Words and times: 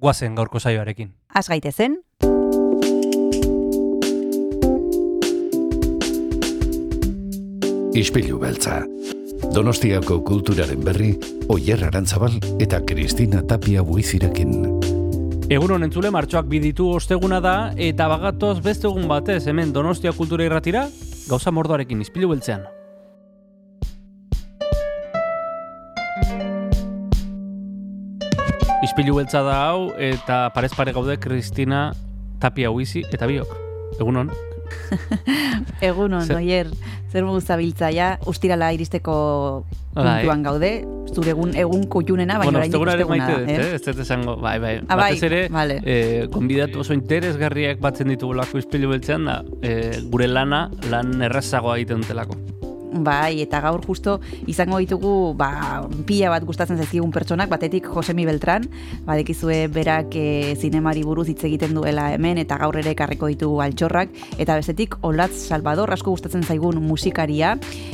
guazen 0.00 0.34
gaurko 0.34 0.58
saioarekin. 0.58 1.12
Az 1.34 1.48
gaitezen, 1.48 2.00
Ispilu 7.90 8.38
beltza. 8.38 8.84
Donostiako 9.50 10.20
kulturaren 10.24 10.84
berri, 10.86 11.10
Oyer 11.50 11.82
Arantzabal 11.88 12.36
eta 12.62 12.78
Kristina 12.86 13.42
Tapia 13.42 13.82
buizirekin. 13.82 14.54
Egun 15.50 15.74
honen 15.74 15.90
zule, 15.90 16.12
martxoak 16.14 16.46
biditu 16.46 16.86
osteguna 16.94 17.40
da, 17.42 17.54
eta 17.76 18.06
bagatoz 18.08 18.60
beste 18.62 18.86
egun 18.86 19.08
batez, 19.10 19.42
hemen 19.50 19.74
Donostia 19.74 20.14
kultura 20.14 20.46
irratira, 20.46 20.86
gauza 21.26 21.50
mordoarekin 21.50 22.06
izpilu 22.06 22.30
beltzean. 22.30 22.62
Izpilu 28.82 29.14
beltza 29.18 29.42
da 29.44 29.56
hau, 29.68 29.90
eta 30.00 30.46
parez 30.54 30.72
pare 30.76 30.92
gaude 30.96 31.18
Kristina 31.20 31.90
Tapia 32.40 32.70
huizi 32.72 33.02
eta 33.12 33.26
biok. 33.28 33.50
Egunon. 34.00 34.30
egunon, 35.88 36.22
Zer- 36.24 36.38
oier, 36.38 36.70
zer 37.12 37.26
modu 37.26 37.42
zabiltza 37.42 37.90
ja, 37.92 38.14
ustirala 38.30 38.70
iristeko 38.72 39.16
Bai. 39.92 40.04
puntuan 40.22 40.44
gaude, 40.46 40.70
zure 41.12 41.34
egun, 41.34 41.52
egun 41.58 41.82
kutxunena, 41.90 42.38
baina 42.38 42.52
bueno, 42.54 42.62
osteguna 42.64 42.94
ere 42.96 43.06
maite 43.10 43.38
eh? 43.50 43.58
Ez 43.74 43.82
dut 43.84 44.00
esango, 44.06 44.36
bai, 44.40 44.54
bai. 44.62 44.76
Ah, 44.86 44.96
bai, 44.96 45.10
Batez 45.16 45.26
ere, 45.28 45.40
vale. 45.52 45.80
eh, 45.84 46.28
konbidatu 46.32 46.80
oso 46.84 46.94
interesgarriak 46.96 47.82
batzen 47.82 48.14
ditugulako 48.14 48.62
izpilu 48.62 48.94
beltzean 48.94 49.26
da, 49.28 49.40
eh, 49.66 49.98
gure 50.08 50.30
lana, 50.30 50.68
lan 50.88 51.18
errazagoa 51.28 51.76
egiten 51.80 52.06
dutelako. 52.06 52.38
Bai, 52.90 53.38
eta 53.38 53.60
gaur 53.62 53.84
justo 53.86 54.16
izango 54.50 54.80
ditugu 54.82 55.32
ba, 55.38 55.86
pila 56.08 56.32
bat 56.32 56.42
gustatzen 56.46 56.78
zaizkigun 56.80 57.12
pertsonak, 57.14 57.46
batetik 57.50 57.86
Josemi 57.86 58.24
Beltran, 58.26 58.64
badekizue 59.06 59.68
berak 59.70 60.16
e, 60.18 60.56
zinemari 60.58 61.04
buruz 61.06 61.28
hitz 61.30 61.44
egiten 61.46 61.76
duela 61.76 62.08
hemen, 62.10 62.40
eta 62.42 62.58
gaur 62.58 62.80
ere 62.80 62.90
ekarriko 62.96 63.28
ditugu 63.30 63.60
altxorrak, 63.62 64.10
eta 64.42 64.56
bestetik 64.58 64.96
Olatz 65.06 65.36
Salvador, 65.38 65.92
asko 65.94 66.10
gustatzen 66.16 66.42
zaigun 66.42 66.80
musikaria, 66.82 67.52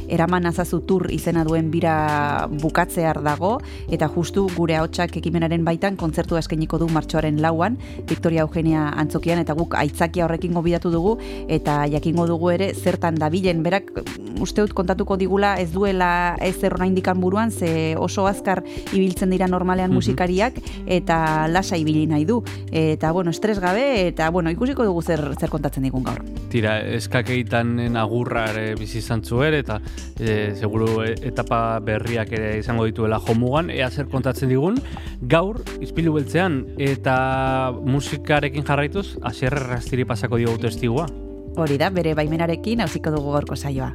eraman 0.08 0.48
azazu 0.48 0.80
tur 0.88 1.10
izena 1.12 1.44
duen 1.44 1.68
bira 1.70 2.48
bukatzear 2.62 3.20
dago, 3.26 3.58
eta 3.92 4.08
justu 4.08 4.46
gure 4.56 4.78
ahotsak 4.80 5.18
ekimenaren 5.20 5.64
baitan 5.66 6.00
kontzertua 6.00 6.40
eskainiko 6.40 6.80
du 6.80 6.88
martxoaren 6.88 7.42
lauan, 7.44 7.76
Victoria 8.08 8.48
Eugenia 8.48 8.88
antzokian, 8.96 9.44
eta 9.44 9.52
guk 9.58 9.76
aitzakia 9.76 10.24
horrekin 10.24 10.56
gobidatu 10.56 10.94
dugu, 10.94 11.18
eta 11.52 11.82
jakingo 11.92 12.24
dugu 12.32 12.54
ere 12.56 12.72
zertan 12.72 13.20
dabilen, 13.20 13.60
berak 13.66 13.92
uste 14.40 14.64
dut 14.64 14.72
kontatuko 14.86 15.16
digula 15.18 15.56
ez 15.58 15.72
duela 15.74 16.36
ez 16.38 16.54
zer 16.60 16.76
oraindikan 16.76 17.18
buruan, 17.20 17.50
ze 17.50 17.96
oso 17.98 18.28
azkar 18.30 18.62
ibiltzen 18.92 19.32
dira 19.34 19.48
normalean 19.50 19.90
musikariak, 19.90 20.60
eta 20.86 21.48
lasa 21.50 21.76
ibili 21.76 22.06
nahi 22.06 22.24
du. 22.24 22.38
Eta, 22.70 23.10
bueno, 23.10 23.30
estres 23.34 23.58
gabe, 23.58 24.06
eta, 24.06 24.30
bueno, 24.30 24.50
ikusiko 24.54 24.86
dugu 24.86 25.02
zer, 25.02 25.34
zer 25.40 25.50
kontatzen 25.50 25.82
digun 25.82 26.06
gaur. 26.06 26.22
Tira, 26.52 26.78
eskakeitan 26.94 27.96
agurra 27.98 28.46
ere 28.52 28.76
bizi 28.78 29.00
izan 29.02 29.24
zuen, 29.24 29.58
eta 29.58 29.80
e, 30.20 30.54
seguru 30.54 31.02
e- 31.02 31.16
etapa 31.26 31.80
berriak 31.82 32.30
ere 32.38 32.54
izango 32.60 32.86
dituela 32.86 33.18
jomugan, 33.18 33.72
ea 33.74 33.90
zer 33.90 34.06
kontatzen 34.12 34.52
digun, 34.54 34.78
gaur, 35.20 35.58
izpilu 35.82 36.14
beltzean, 36.14 36.62
eta 36.78 37.72
musikarekin 37.82 38.62
jarraituz, 38.62 39.16
asierre 39.26 39.66
rastiri 39.66 40.06
pasako 40.06 40.38
diogu 40.38 40.62
testigua. 40.62 41.10
Hori 41.56 41.78
da, 41.80 41.90
bere 41.90 42.12
baimenarekin 42.14 42.84
hausiko 42.84 43.10
dugu 43.14 43.34
gaurko 43.34 43.56
saioa. 43.56 43.90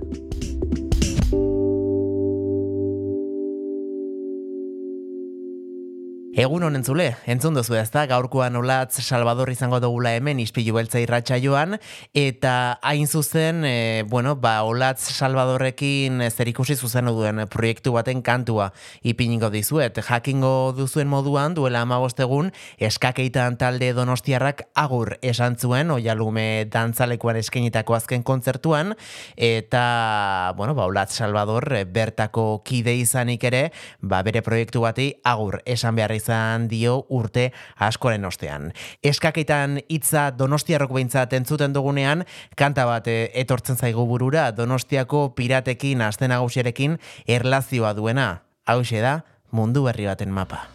Egun 6.32 6.64
honen 6.64 6.86
zule, 6.88 7.10
entzun 7.28 7.58
duzu 7.58 7.76
ez 7.76 7.90
da, 7.92 8.06
gaurkoan 8.08 8.56
olatz 8.56 9.02
Salvador 9.04 9.50
izango 9.52 9.82
dugula 9.84 10.14
hemen 10.16 10.40
ispilu 10.40 10.78
beltza 10.78 11.02
irratxa 11.04 11.36
joan, 11.44 11.76
eta 12.16 12.78
hain 12.88 13.04
zuzen, 13.04 13.66
e, 13.68 14.06
bueno, 14.08 14.38
ba, 14.40 14.62
olatz 14.64 15.10
Salvadorrekin 15.12 16.24
zer 16.30 16.48
ikusi 16.48 16.78
zuzen 16.78 17.10
duen 17.12 17.42
proiektu 17.52 17.92
baten 17.98 18.22
kantua 18.24 18.70
ipiniko 19.04 19.50
dizuet. 19.52 20.00
Jakingo 20.08 20.72
duzuen 20.78 21.10
moduan, 21.12 21.52
duela 21.52 21.82
amabost 21.84 22.24
egun, 22.24 22.54
eskakeitan 22.80 23.60
talde 23.60 23.92
donostiarrak 23.92 24.64
agur 24.72 25.18
esan 25.20 25.60
zuen, 25.60 25.92
oialume 25.92 26.64
dantzalekuan 26.72 27.42
eskenitako 27.44 28.00
azken 28.00 28.24
kontzertuan, 28.24 28.96
eta, 29.36 30.56
bueno, 30.56 30.80
ba, 30.80 30.88
olatz 30.88 31.12
Salvador 31.20 31.68
e, 31.76 31.84
bertako 31.84 32.64
kide 32.64 32.96
izanik 33.04 33.44
ere, 33.52 33.66
ba, 34.00 34.24
bere 34.24 34.40
proiektu 34.48 34.88
bati 34.88 35.12
agur 35.28 35.60
esan 35.68 36.00
behar 36.00 36.16
izan 36.16 36.31
dio 36.72 37.06
urte 37.10 37.52
askoren 37.80 38.26
ostean. 38.26 38.72
Eskaketan 39.04 39.80
hitza 39.90 40.30
donostiarrok 40.38 40.94
behintzat 40.96 41.34
entzuten 41.38 41.74
dugunean, 41.74 42.26
kanta 42.56 42.86
bat 42.90 43.08
eh, 43.12 43.30
etortzen 43.44 43.78
zaigu 43.78 44.06
burura 44.08 44.50
donostiako 44.56 45.30
piratekin, 45.36 46.02
aste 46.02 46.28
nagusiarekin 46.32 46.98
erlazioa 47.28 47.94
duena. 47.98 48.30
Hauxe 48.66 49.02
da, 49.02 49.22
mundu 49.52 49.84
berri 49.88 50.08
baten 50.08 50.32
mapa. 50.32 50.68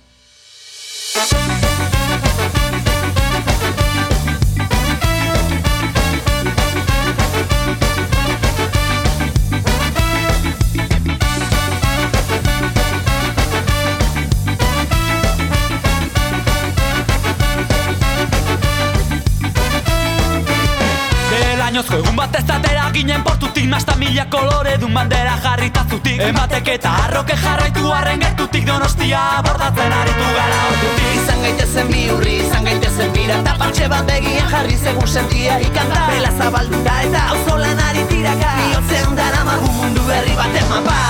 Belainozko 21.77 21.99
egun 22.01 22.15
bat 22.17 22.37
ez 22.39 22.47
atera 22.49 22.85
ginen 22.89 23.21
portutik 23.21 23.67
Nasta 23.69 23.97
mila 24.01 24.23
kolore 24.33 24.79
dun 24.81 24.95
bandera 24.97 25.35
jarritazutik 25.45 26.23
Ematek 26.25 26.71
eta 26.73 26.93
arroke 27.03 27.37
jarraitu 27.43 27.91
arren 27.93 28.23
gertutik 28.23 28.65
Donostia 28.65 29.21
bordatzen 29.45 29.93
aritu 29.99 30.31
gara 30.39 30.63
ordutik. 30.71 31.13
Izan 31.19 31.45
gaitezen 31.45 31.93
bi 31.93 32.07
urri, 32.15 32.39
izan 32.47 32.65
gaitezen 32.65 33.13
bira 33.13 33.37
Eta 33.43 33.57
partxe 33.61 33.93
bat 33.93 34.09
begien 34.09 34.49
jarri 34.55 34.81
zegun 34.81 35.07
sentia 35.07 35.61
ikanta. 35.69 36.07
Bela 36.15 36.33
zabalduta 36.39 36.99
eta 37.11 37.29
auzolan 37.35 37.87
ari 37.91 38.09
tiraka. 38.09 38.57
Iotzean 38.73 39.21
dara 39.21 39.45
magu 39.45 39.73
mundu 39.77 40.09
berri 40.09 40.33
baten 40.41 40.73
mapa 40.73 41.03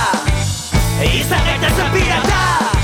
Izan 1.13 1.47
gaitezen 1.47 1.95
pirata 1.95 2.76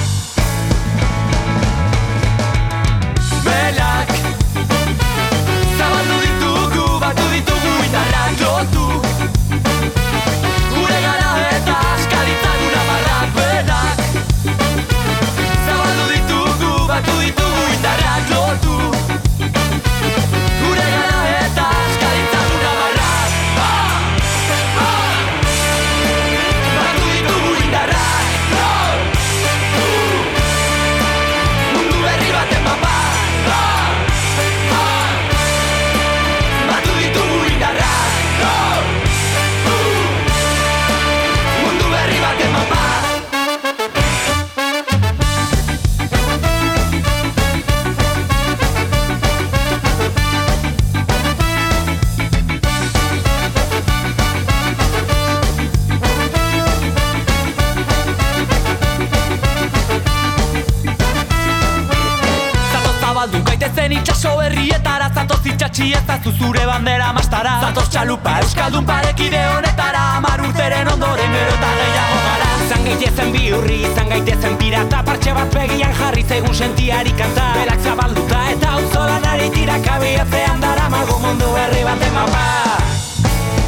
gaitezen 73.54 73.62
bi 73.62 73.84
hurri, 73.84 73.92
izan 73.92 74.10
gaitezen 74.10 74.58
pirata 74.58 75.04
Partxe 75.04 75.34
bat 75.34 75.54
begian 75.54 75.94
jarri 75.94 76.24
zegun 76.24 76.56
sentiari 76.56 77.12
kanta. 77.18 77.54
Belak 77.54 77.82
zabalduta 77.84 78.50
eta 78.52 78.72
auzolan 78.78 79.26
ari 79.26 79.50
tiraka 79.50 80.00
Bietzean 80.00 80.62
dara 80.62 80.90
mago 80.90 81.20
mundu 81.20 81.54
berri 81.54 81.84
bat 81.84 82.12
mapa. 82.14 82.78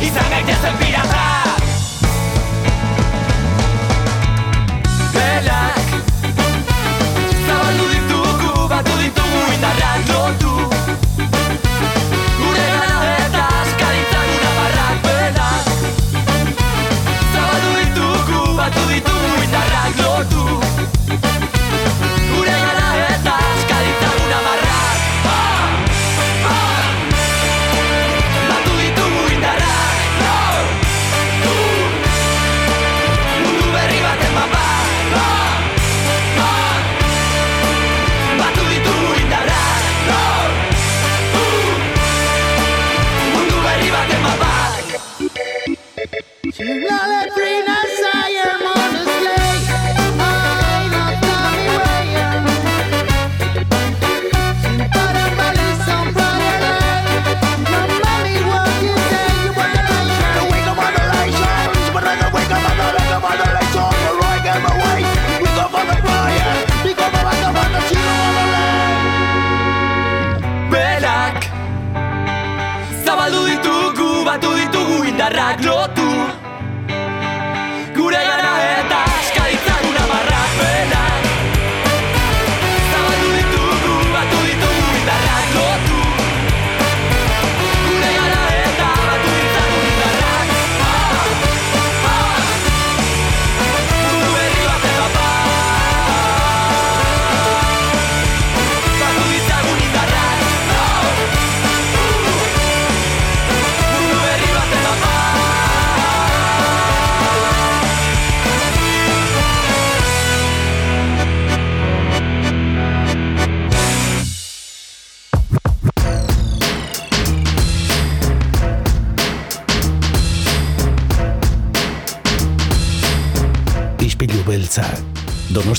Izan 0.01 0.29
gaitezen 0.29 0.77
pirata 0.77 1.24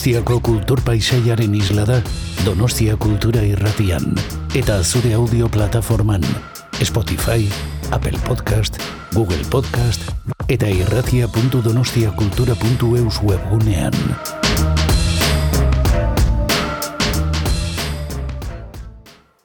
Donostiako 0.06 0.38
kultur 0.38 0.79
paisaiaren 0.87 1.50
isla 1.58 1.82
da 1.82 1.99
Donostia 2.44 2.94
Kultura 2.94 3.41
Irratian 3.43 4.14
eta 4.55 4.79
zure 4.85 5.14
audio 5.19 5.49
plataforman 5.50 6.23
Spotify, 6.79 7.50
Apple 7.91 8.14
Podcast, 8.23 8.79
Google 9.17 9.43
Podcast 9.50 10.06
eta 10.47 10.70
irratia.donostiakultura.eus 10.70 13.19
webgunean. 13.26 13.91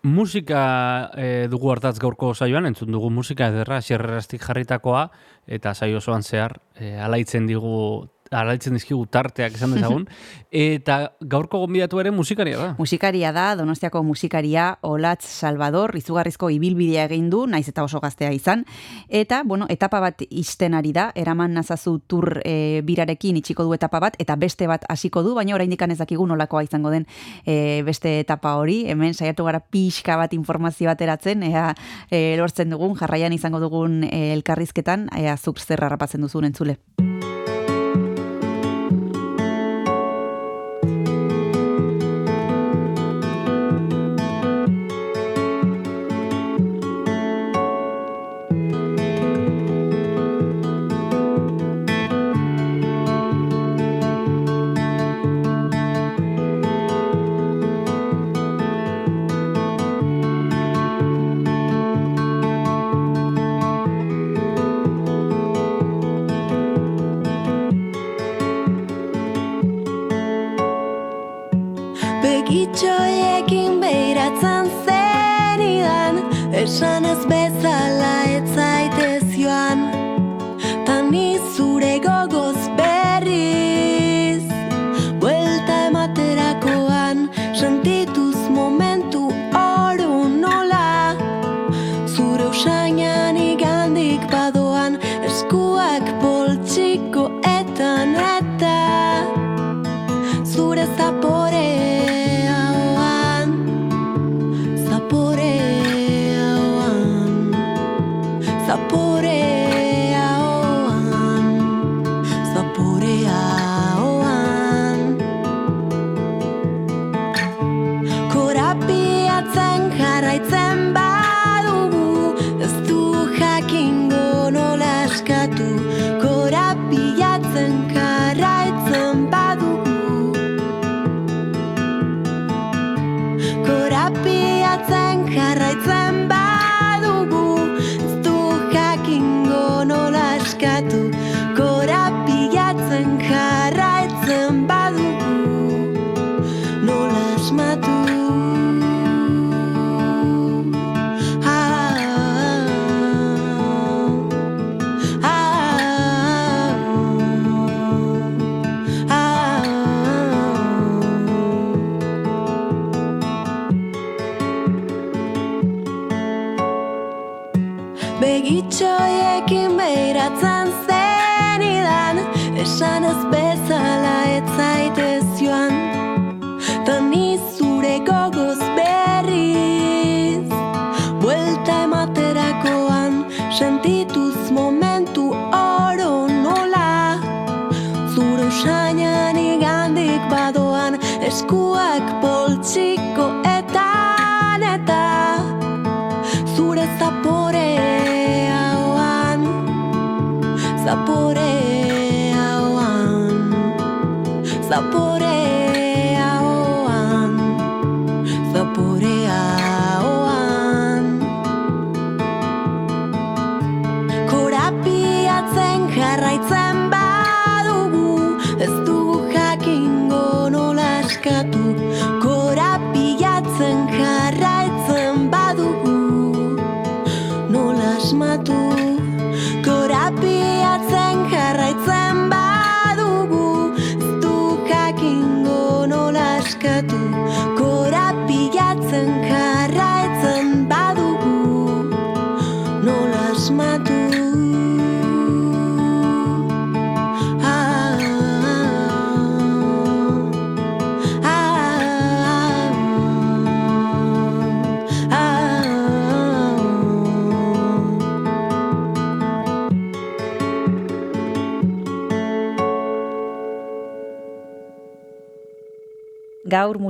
Musika 0.04 1.10
e, 1.18 1.48
dugu 1.50 1.72
hartatz 1.74 1.98
gaurko 1.98 2.38
saioan, 2.38 2.70
entzun 2.70 2.94
dugu 2.94 3.10
musika 3.10 3.50
ederra, 3.50 3.82
xerrerastik 3.82 4.46
jarritakoa, 4.46 5.10
eta 5.50 5.74
saio 5.74 5.98
osoan 5.98 6.22
zehar, 6.22 6.62
e, 6.78 7.02
alaitzen 7.02 7.50
digu 7.50 8.06
alaitzen 8.32 8.76
dizkigu 8.78 9.04
tarteak 9.12 9.56
esan 9.58 9.76
dezagun, 9.76 10.06
eta 10.52 11.14
gaurko 11.20 11.60
gonbidatu 11.66 12.00
ere 12.00 12.12
musikaria 12.16 12.58
da. 12.58 12.70
Musikaria 12.80 13.32
da, 13.36 13.52
Donostiako 13.60 14.04
musikaria 14.08 14.78
Olatz 14.88 15.26
Salvador, 15.28 15.96
izugarrizko 16.00 16.50
ibilbidea 16.54 17.06
egin 17.10 17.30
du, 17.32 17.44
naiz 17.48 17.68
eta 17.70 17.84
oso 17.84 18.00
gaztea 18.04 18.32
izan, 18.36 18.64
eta, 19.10 19.42
bueno, 19.46 19.68
etapa 19.70 20.00
bat 20.04 20.24
isten 20.30 20.76
ari 20.78 20.94
da, 20.96 21.10
eraman 21.16 21.54
nazazu 21.58 21.98
tur 22.08 22.40
e, 22.46 22.82
birarekin 22.88 23.42
itxiko 23.42 23.68
du 23.68 23.76
etapa 23.76 24.00
bat, 24.04 24.16
eta 24.22 24.38
beste 24.40 24.68
bat 24.72 24.88
hasiko 24.90 25.26
du, 25.28 25.36
baina 25.36 25.56
oraindik 25.58 25.82
ez 25.82 25.98
dakigu 25.98 26.26
nolakoa 26.28 26.64
izango 26.64 26.92
den 26.94 27.08
e, 27.46 27.82
beste 27.84 28.20
etapa 28.22 28.56
hori, 28.56 28.86
hemen 28.88 29.14
saiatu 29.14 29.44
gara 29.44 29.60
pixka 29.60 30.16
bat 30.16 30.34
informazio 30.34 30.92
ateratzen, 30.92 31.44
ea 31.44 31.72
e, 32.10 32.38
lortzen 32.38 32.70
dugun, 32.70 32.96
jarraian 32.96 33.34
izango 33.34 33.60
dugun 33.60 34.04
e, 34.06 34.32
elkarrizketan, 34.38 35.10
ea 35.18 35.36
zuk 35.38 35.60
zer 35.60 35.84
harrapatzen 35.84 36.22
duzun 36.22 36.46
entzule. 36.46 36.78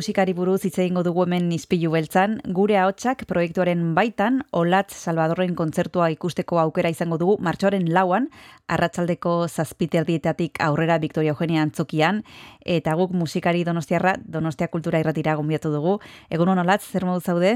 Musikari 0.01 0.33
buruz 0.33 0.63
hitz 0.65 0.79
egingo 0.81 1.03
dugu 1.05 1.21
hemen 1.27 1.51
izpilu 1.53 1.91
beltzan, 1.93 2.39
gure 2.57 2.77
ahotsak 2.81 3.19
proiektuaren 3.29 3.83
baitan, 3.93 4.39
Olatz 4.57 4.95
Salvadorren 4.97 5.53
kontzertua 5.59 6.07
ikusteko 6.15 6.57
aukera 6.57 6.89
izango 6.89 7.19
dugu 7.21 7.35
martxoaren 7.45 7.85
lauan, 7.93 8.25
arratsaldeko 8.65 9.35
zazpiterdietatik 9.45 10.57
aurrera 10.65 10.97
Victoria 11.03 11.35
Eugenia 11.35 11.61
antzokian, 11.67 12.23
eta 12.65 12.97
guk 12.97 13.13
musikari 13.13 13.61
donostiarra, 13.67 14.15
donostia 14.37 14.71
kultura 14.73 15.03
irratira 15.03 15.37
gombiatu 15.37 15.69
dugu. 15.75 15.99
Egunon 16.33 16.63
Olatz, 16.65 16.81
zer 16.89 17.05
modu 17.05 17.21
zaude? 17.21 17.53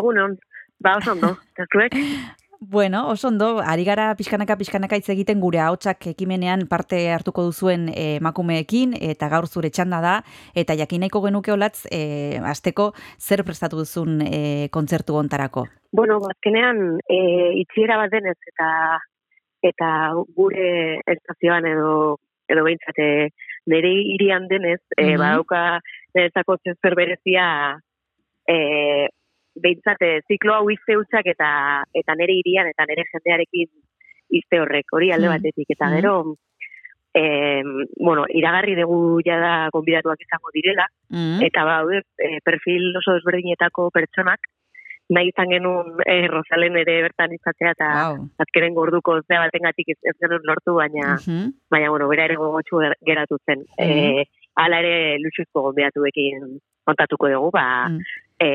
Egunon, 0.00 0.34
ba 0.82 0.98
oso 0.98 1.14
ondo? 1.14 1.36
Bueno, 2.60 3.08
oso 3.08 3.28
ondo, 3.28 3.60
ari 3.62 3.84
gara 3.86 4.14
pixkanaka 4.18 4.56
pixkanaka 4.58 4.96
hitz 4.98 5.08
egiten 5.14 5.38
gure 5.38 5.60
ahotsak 5.62 6.08
ekimenean 6.10 6.66
parte 6.66 6.98
hartuko 7.14 7.44
duzuen 7.46 7.86
eh, 7.92 8.16
emakumeekin 8.18 8.96
eta 8.98 9.28
gaur 9.30 9.46
zure 9.46 9.70
txanda 9.70 10.00
da 10.02 10.14
eta 10.58 10.74
jakin 10.74 11.04
nahiko 11.04 11.22
genuke 11.22 11.52
olatz 11.54 11.86
eh, 11.94 12.40
asteko 12.42 12.90
zer 13.22 13.44
prestatu 13.46 13.78
duzun 13.78 14.18
eh, 14.26 14.66
kontzertu 14.74 15.14
hontarako. 15.14 15.68
Bueno, 15.92 16.18
azkenean 16.26 16.98
e, 17.08 17.18
itxiera 17.62 17.96
bat 17.96 18.10
denez 18.10 18.36
eta 18.50 18.70
eta 19.62 19.90
gure 20.34 20.98
estazioan 21.06 21.64
edo 21.66 22.18
edo 22.50 22.64
behintzat 22.64 22.98
e, 22.98 23.28
nire 23.70 23.92
irian 24.16 24.48
denez, 24.50 24.80
e, 24.96 25.12
Mhm. 25.14 25.18
badauka 25.20 25.62
niretzako 26.14 26.56
zer 26.64 26.94
berezia 26.96 27.78
e, 28.48 29.06
behintzat 29.62 30.02
e, 30.02 30.20
ziklo 30.28 30.54
hau 30.54 30.70
izte 30.70 30.96
hutsak 30.96 31.26
eta 31.26 31.84
eta 31.94 32.14
nire 32.14 32.34
irian 32.42 32.66
eta 32.66 32.84
nire 32.86 33.04
jendearekin 33.12 33.68
izte 34.30 34.60
horrek, 34.60 34.86
hori 34.92 35.10
alde 35.12 35.28
Mhm. 35.28 35.34
batetik. 35.36 35.66
Eta 35.70 35.86
Mhm. 35.88 35.94
gero, 35.96 36.34
e, 37.14 37.62
bueno, 37.98 38.24
iragarri 38.28 38.74
dugu 38.76 39.20
jada 39.24 39.70
konbidatuak 39.72 40.20
izango 40.20 40.50
direla, 40.52 40.86
Mm. 41.10 41.40
eta 41.42 41.64
baude 41.64 42.02
e, 42.18 42.38
perfil 42.44 42.94
oso 42.96 43.14
desberdinetako 43.14 43.90
pertsonak 43.90 44.40
nahi 45.08 45.28
izan 45.32 45.48
genuen 45.48 45.96
e, 46.04 46.28
Rosalen 46.28 46.76
ere 46.76 47.00
bertan 47.02 47.32
izatea 47.32 47.70
eta 47.72 47.88
Wow. 48.12 48.28
azkenen 48.44 48.74
gorduko 48.74 49.22
zea 49.26 49.40
batengatik 49.40 49.88
ez, 49.88 49.96
genuen 50.20 50.42
lortu 50.44 50.74
baina 50.74 51.16
Mhm. 51.16 51.52
baina 51.70 51.88
bueno 51.88 52.08
bera 52.08 52.26
ere 52.26 52.36
gogotsu 52.36 52.76
ger- 52.76 52.98
geratu 53.06 53.38
zen 53.46 53.64
e, 53.78 54.24
hala 54.54 54.80
ere 54.80 55.16
luxuzko 55.18 55.62
gonbidatuekin 55.62 56.60
kontatuko 56.84 57.28
dugu 57.30 57.50
ba 57.50 57.88
Mm. 57.88 58.00
e, 58.38 58.48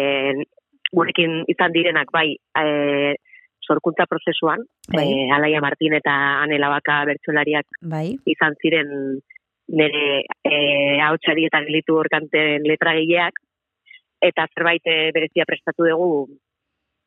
gurekin 0.94 1.44
izan 1.52 1.74
direnak 1.74 2.12
bai 2.14 2.30
e, 2.34 3.16
sorkuntza 3.64 4.06
prozesuan 4.06 4.64
Bai. 4.94 5.06
e, 5.08 5.30
Alaia 5.34 5.62
Martin 5.62 5.96
eta 5.98 6.14
Anela 6.44 6.70
Baka 6.70 7.04
bertsolariak 7.10 7.66
Bai. 7.82 8.08
izan 8.26 8.58
ziren 8.62 9.20
nire 9.68 10.24
e, 10.44 10.56
hautsari 11.02 11.48
eta 11.48 11.62
gelitu 11.66 11.96
orkanten 11.98 12.66
letragileak, 12.68 13.38
eta 14.24 14.48
zerbait 14.56 14.84
e, 14.88 15.12
berezia 15.16 15.48
prestatu 15.48 15.88
dugu 15.88 16.10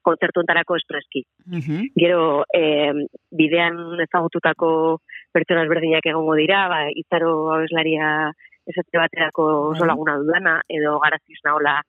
kontzertu 0.06 0.40
ontarako 0.40 0.76
espreski. 0.78 1.24
Mhm. 1.50 1.90
Gero, 1.98 2.44
e, 2.54 2.92
bidean 3.34 3.98
ezagututako 4.04 5.00
pertsona 5.34 5.64
ezberdinak 5.66 6.06
egongo 6.06 6.36
dira, 6.38 6.66
ba, 6.70 6.84
izaro 6.94 7.50
abeslaria 7.56 8.30
esate 8.66 8.98
baterako 8.98 9.46
oso 9.72 9.82
Bai. 9.82 9.90
laguna 9.90 10.16
dudana, 10.22 10.60
edo 10.68 10.98
garaziz 11.02 11.40
naola 11.44 11.80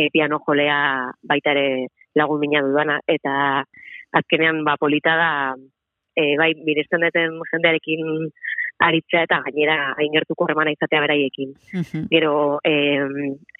e, 0.00 0.08
piano 0.12 0.38
jolea 0.46 0.78
baita 1.22 1.52
ere 1.52 1.66
lagun 2.16 2.40
mina 2.40 2.62
dudana, 2.64 2.96
eta 3.06 3.64
azkenean 4.18 4.64
ba, 4.64 4.76
polita 4.80 5.12
da, 5.20 5.30
e, 6.16 6.36
bai, 6.40 6.54
miresten 6.64 7.04
duten 7.04 7.36
jendearekin 7.52 8.30
aritzea 8.80 9.26
eta 9.26 9.42
gainera 9.44 9.76
ainertuko 10.00 10.46
harremana 10.46 10.72
izatea 10.72 11.02
beraiekin. 11.04 11.52
Mhm. 11.76 12.06
Gero, 12.10 12.32
eh, 12.64 13.04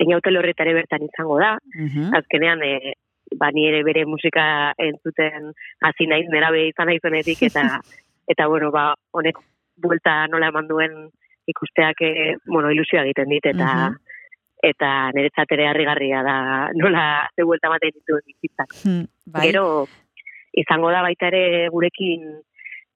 eniautel 0.01 0.39
horretare 0.41 0.73
bertan 0.75 1.05
izango 1.05 1.39
da, 1.39 1.59
Mhm. 1.77 2.15
azkenean, 2.17 2.63
eh, 2.65 2.95
ba, 3.37 3.51
ni 3.53 3.67
ere 3.69 3.83
bere 3.85 4.07
musika 4.07 4.73
entzuten 4.79 5.53
hasi 5.83 6.07
naiz, 6.07 6.27
nerabe 6.33 6.69
izan 6.69 6.89
naizenetik, 6.89 7.43
eta, 7.43 7.63
eta 8.33 8.47
bueno, 8.49 8.71
ba, 8.73 8.95
honek 9.13 9.37
buelta 9.77 10.27
nola 10.29 10.49
eman 10.49 10.69
duen 10.69 11.11
ikusteak, 11.47 12.01
eh, 12.01 12.37
bueno, 12.47 12.71
ilusioa 12.73 13.05
egiten 13.05 13.29
dit, 13.29 13.47
eta, 13.47 13.91
Mhm. 13.91 13.97
Eta 14.63 15.11
niretzat 15.17 15.53
ere 15.57 15.67
harrigarria 15.71 16.23
da 16.23 16.37
nola 16.77 17.29
ze 17.35 17.45
buelta 17.45 17.69
ematen 17.69 17.95
dituen 17.97 18.23
bizitzak. 18.27 18.75
Mhm. 18.85 19.05
Bai. 19.33 19.47
Gero, 19.49 19.87
izango 20.53 20.91
da 20.91 21.03
baita 21.03 21.29
ere 21.31 21.69
gurekin 21.73 22.27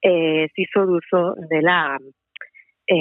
e, 0.02 0.48
zizo 0.54 0.84
duzo 0.86 1.34
dela 1.48 1.96
e, 2.86 2.96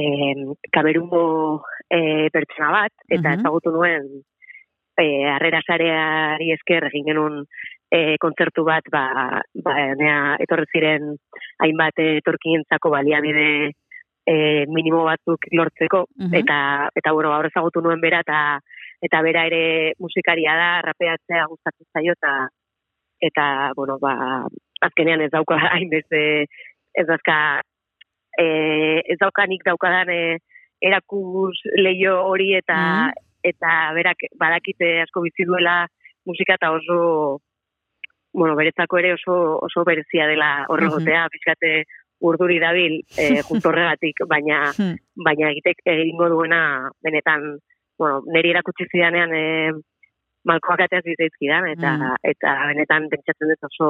kamerungo 0.71 1.63
e, 1.89 2.29
pertsona 2.31 2.71
bat, 2.71 2.93
eta 3.09 3.29
Mhm. 3.29 3.39
ezagutu 3.39 3.71
nuen 3.71 4.23
e, 4.97 5.05
arrera 5.27 5.61
sareari 5.65 6.51
esker 6.53 6.85
egin 6.87 7.05
genuen 7.05 7.43
e, 7.91 8.17
kontzertu 8.17 8.63
bat, 8.63 8.83
ba, 8.89 9.41
ba, 9.53 9.73
nea, 9.99 10.37
etorri 10.39 10.65
ziren 10.71 11.15
hainbat 11.59 11.99
etorkientzako 11.99 12.89
baliabide 12.89 13.73
e, 14.25 14.65
minimo 14.67 15.03
batzuk 15.05 15.47
lortzeko, 15.51 16.05
Mhm. 16.19 16.33
eta, 16.35 16.89
eta 16.95 17.11
bueno, 17.11 17.29
gaur 17.29 17.45
ezagutu 17.47 17.81
nuen 17.81 18.01
bera, 18.01 18.19
eta 18.21 18.59
eta 19.03 19.21
bera 19.21 19.45
ere 19.45 19.93
musikaria 19.99 20.55
da, 20.55 20.81
rapeatzea 20.81 21.45
gustatzen 21.51 21.87
zaio, 21.93 22.13
eta 22.13 22.47
eta, 23.21 23.71
bueno, 23.75 23.97
ba, 23.99 24.45
azkenean 24.81 25.21
ez 25.21 25.31
dauka 25.31 25.55
hainbeste, 25.75 26.45
ez 26.95 27.05
dazka, 27.07 27.61
e, 28.39 28.45
ez 29.07 29.17
daukanik 29.19 29.63
daukadan 29.65 30.09
e, 30.09 30.37
erakus 30.81 31.59
leio 31.75 32.17
hori 32.27 32.53
eta 32.55 32.75
Mhm. 32.77 33.13
eta 33.43 33.91
berak 33.93 34.17
badakite 34.39 35.01
asko 35.01 35.21
bizi 35.21 35.43
duela 35.45 35.87
musika 36.25 36.53
eta 36.55 36.71
oso 36.71 37.39
bueno, 38.33 38.55
beretzako 38.55 38.97
ere 38.97 39.13
oso 39.13 39.59
oso 39.61 39.83
berezia 39.85 40.25
dela 40.27 40.65
horregotea, 40.69 41.27
pixkate 41.29 41.83
urduri 42.23 42.59
dabil 42.63 42.99
e, 43.21 43.41
justo 43.43 43.69
horregatik, 43.69 44.23
baina 44.27 44.71
Mhm. 44.77 44.95
baina 45.25 45.51
egitek 45.51 45.81
egingo 45.85 46.29
duena 46.29 46.89
benetan, 47.03 47.57
bueno, 47.99 48.21
neri 48.33 48.49
erakutsi 48.55 48.87
zidanean 48.91 49.33
e, 49.35 49.71
malkoak 50.45 50.81
ateaz 50.87 51.03
bizaizkidan, 51.05 51.67
eta, 51.75 51.91
Mm. 51.97 52.15
eta 52.31 52.53
benetan 52.73 53.09
pentsatzen 53.09 53.47
dut 53.53 53.69
oso 53.69 53.89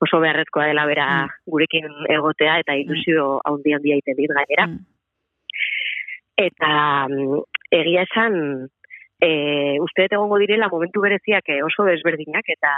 oso 0.00 0.20
beharrezkoa 0.22 0.66
dela 0.70 0.84
bera 0.86 1.06
Mm. 1.26 1.30
gurekin 1.50 1.86
egotea 2.14 2.58
eta 2.60 2.76
ilusio 2.78 3.40
handi 3.44 3.72
handia 3.74 3.96
egiten 3.96 4.16
dit 4.16 4.30
gainera. 4.36 4.68
Eta 6.38 7.06
egia 7.74 8.04
esan, 8.06 8.68
e, 9.20 9.30
uste 9.82 10.04
dut 10.06 10.12
egongo 10.12 10.38
direla 10.38 10.68
momentu 10.70 11.00
bereziak 11.02 11.48
eh, 11.50 11.62
oso 11.66 11.82
desberdinak 11.88 12.46
eta 12.54 12.70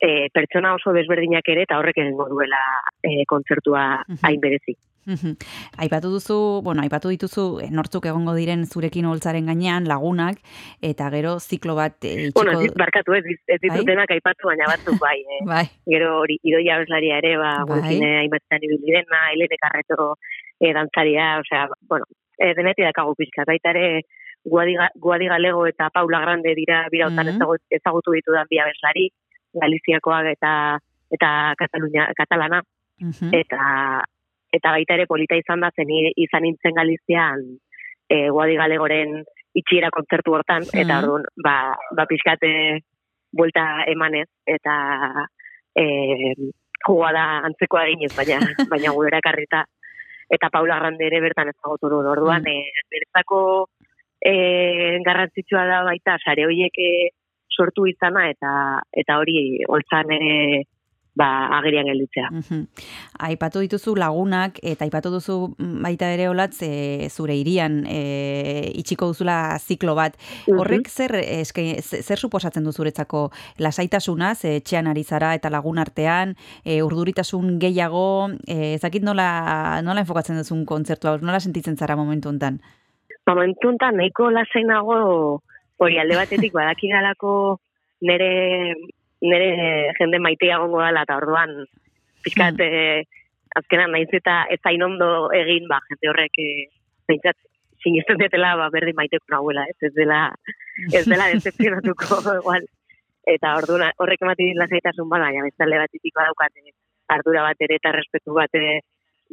e, 0.00 0.28
pertsona 0.32 0.74
oso 0.74 0.92
desberdinak 0.96 1.46
ere 1.48 1.62
eta 1.68 1.78
horrek 1.78 1.98
egingo 1.98 2.28
duela 2.28 2.60
e, 3.02 3.24
kontzertua 3.28 4.02
Mhm. 4.08 4.18
hain 4.22 4.40
berezi. 4.40 4.76
Mhm. 5.06 5.32
Aipatu 5.78 6.10
duzu, 6.12 6.60
bueno, 6.62 6.82
aipatu 6.82 7.08
dituzu 7.08 7.60
eh, 7.64 7.70
nortzuk 7.72 8.04
egongo 8.06 8.34
diren 8.36 8.66
zurekin 8.66 9.06
holtzaren 9.08 9.46
gainean 9.46 9.86
lagunak 9.88 10.36
eta 10.82 11.08
gero 11.10 11.38
ziklo 11.40 11.74
bat 11.74 11.96
eh, 12.04 12.28
itxiko 12.28 12.44
Bueno, 12.44 12.60
ez 12.60 12.74
barkatu, 12.76 13.14
ez, 13.14 13.24
ez 13.48 13.58
ditut 13.62 13.86
Bai? 13.86 14.04
aipatu, 14.16 14.46
baina 14.50 14.66
batzuk 14.68 15.00
bai. 15.00 15.16
Eh. 15.20 15.40
Bai. 15.52 15.64
Gero 15.88 16.20
hori 16.20 16.36
idoia 16.44 16.76
abeslaria 16.76 17.16
ere, 17.18 17.36
ba, 17.38 17.64
Bai. 17.64 17.80
gurekin 17.80 18.04
eh, 18.04 18.60
ibili 18.60 18.92
dena, 18.92 19.32
Elene 19.32 19.56
Carreto 19.56 20.16
eh, 20.60 20.72
dantzaria, 20.74 21.40
osea, 21.40 21.66
bueno, 21.88 22.04
eh, 22.38 22.52
denetik 22.54 22.84
dakagu 22.84 23.14
pixka. 23.16 23.44
Baita 23.46 23.70
ere, 23.70 24.02
Guadiga, 24.44 24.90
Guadi 24.94 25.26
Galego 25.28 25.66
eta 25.66 25.88
Paula 25.90 26.20
Grande 26.20 26.54
dira 26.54 26.86
bira 26.90 27.06
hotan 27.08 27.26
Mhm. 27.26 27.36
ezagut, 27.36 27.60
ezagutu 27.70 28.12
ditudan 28.12 28.46
bi 28.50 28.58
abeslari, 28.58 29.10
Galiziakoak 29.54 30.26
eta 30.36 30.78
eta 31.10 31.54
Katalunia, 31.58 32.08
Katalana, 32.16 32.62
Mhm. 33.00 33.32
eta 33.34 34.02
eta 34.52 34.70
baita 34.70 34.94
ere 34.94 35.06
polita 35.06 35.36
izan 35.36 35.60
da 35.60 35.70
zen 35.74 35.88
izan 36.16 36.42
nintzen 36.42 36.74
Galizian 36.74 37.58
e, 38.08 38.28
Guadi 38.30 38.56
Galegoren 38.56 39.24
itxiera 39.54 39.90
kontzertu 39.90 40.34
hortan, 40.34 40.62
eta 40.72 40.94
Mhm. 40.94 41.02
orduan, 41.02 41.24
ba, 41.42 41.74
ba 41.96 42.06
pixkate 42.06 42.80
buelta 43.32 43.84
emanez, 43.86 44.28
eta 44.46 45.26
e, 45.74 46.34
jugua 46.86 47.12
da 47.12 47.24
antzekoa 47.46 47.86
eginez, 47.86 48.14
baina, 48.16 48.38
baina 48.70 48.90
gure 48.92 49.08
erakarrita. 49.08 49.64
Eta 50.30 50.48
Paula 50.50 50.78
Grande 50.78 51.06
ere 51.06 51.20
bertan 51.20 51.48
ezagutu 51.48 51.88
duen 51.88 52.06
orduan, 52.06 52.42
Mm. 52.42 52.46
e, 52.46 52.72
bertako 52.90 53.68
e, 54.20 54.98
garrantzitsua 55.04 55.64
da 55.66 55.82
baita, 55.84 56.18
sare 56.24 56.44
horiek 56.46 56.72
e, 56.78 57.10
sortu 57.60 57.84
izana, 57.92 58.28
eta 58.32 58.50
eta 59.04 59.20
hori 59.20 59.40
holtzan 59.68 60.16
ere 60.16 60.64
ba, 61.20 61.26
agerian 61.58 61.88
gelditzea. 61.90 62.28
Mhm. 62.32 62.60
Aipatu 63.26 63.60
dituzu 63.60 63.92
lagunak 63.98 64.60
eta 64.62 64.86
aipatu 64.86 65.10
duzu 65.12 65.34
mm, 65.58 65.82
baita 65.84 66.08
ere 66.14 66.28
olatz 66.30 66.62
e, 66.64 67.08
zure 67.10 67.34
irian 67.36 67.80
e, 67.84 68.70
itxiko 68.80 69.10
duzula 69.10 69.58
ziklo 69.58 69.96
bat. 69.98 70.16
Horrek 70.48 70.88
zer 70.88 71.16
eske, 71.20 71.64
ze- 71.82 72.00
zer 72.06 72.22
suposatzen 72.22 72.64
du 72.64 72.72
zuretzako 72.72 73.26
lasaitasuna, 73.58 74.34
ze 74.34 74.54
etxean 74.62 74.86
ari 74.86 75.02
zara 75.04 75.34
eta 75.36 75.50
lagun 75.50 75.82
artean, 75.82 76.36
e, 76.64 76.80
urduritasun 76.86 77.58
gehiago, 77.60 78.30
e, 78.46 78.74
ezakit 78.78 79.02
nola, 79.04 79.80
nola 79.84 80.06
enfokatzen 80.06 80.38
duzun 80.40 80.64
kontzertu 80.64 81.10
hau, 81.10 81.18
nola 81.20 81.40
sentitzen 81.40 81.76
zara 81.76 81.96
momentu 81.96 82.30
hontan? 82.32 82.60
momentu 83.30 83.68
honetan 83.68 83.94
nahiko 84.00 84.30
lasainago 84.34 85.42
hori 85.80 85.98
alde 85.98 86.16
batetik 86.18 86.52
badakidalako 86.56 87.32
nere 88.08 88.30
nere 89.20 89.48
jende 89.98 90.18
maitea 90.24 90.56
egongo 90.58 90.82
dela 90.84 91.02
eta 91.06 91.16
orduan 91.20 91.50
pixkat 92.24 92.54
Hmm. 92.54 92.66
eh, 92.66 93.04
azkenan 93.58 93.90
naiz 93.92 94.08
eta 94.12 94.44
ez 94.54 94.60
zain 94.62 94.82
ondo 94.82 95.30
egin 95.36 95.66
ba 95.68 95.80
jende 95.88 96.10
horrek 96.12 96.38
eh, 96.38 96.68
behintzat 97.08 97.36
sinisten 97.82 98.18
detela 98.20 98.54
ba 98.60 98.68
berdin 98.74 98.96
maiteko 98.96 99.24
nahuela 99.32 99.64
ez 99.72 99.76
ez 99.88 99.94
dela 99.96 100.20
ez 100.92 101.04
dela 101.08 101.28
decepcionatuko 101.34 102.20
igual 102.40 102.64
eta 103.34 103.56
orduan 103.56 103.92
horrek 103.98 104.22
ematen 104.24 104.46
dit 104.52 104.56
lasaitasun 104.60 105.08
bada 105.08 105.28
baina 105.28 105.44
beste 105.48 105.64
alde 105.64 105.78
batetik 105.84 106.14
badaukat 106.20 106.52
eh, 106.60 106.72
ardura 107.16 107.42
bat 107.48 107.66
ere 107.66 107.76
eta 107.80 107.92
respetu 107.96 108.36
bat 108.36 108.54
ere 108.60 108.80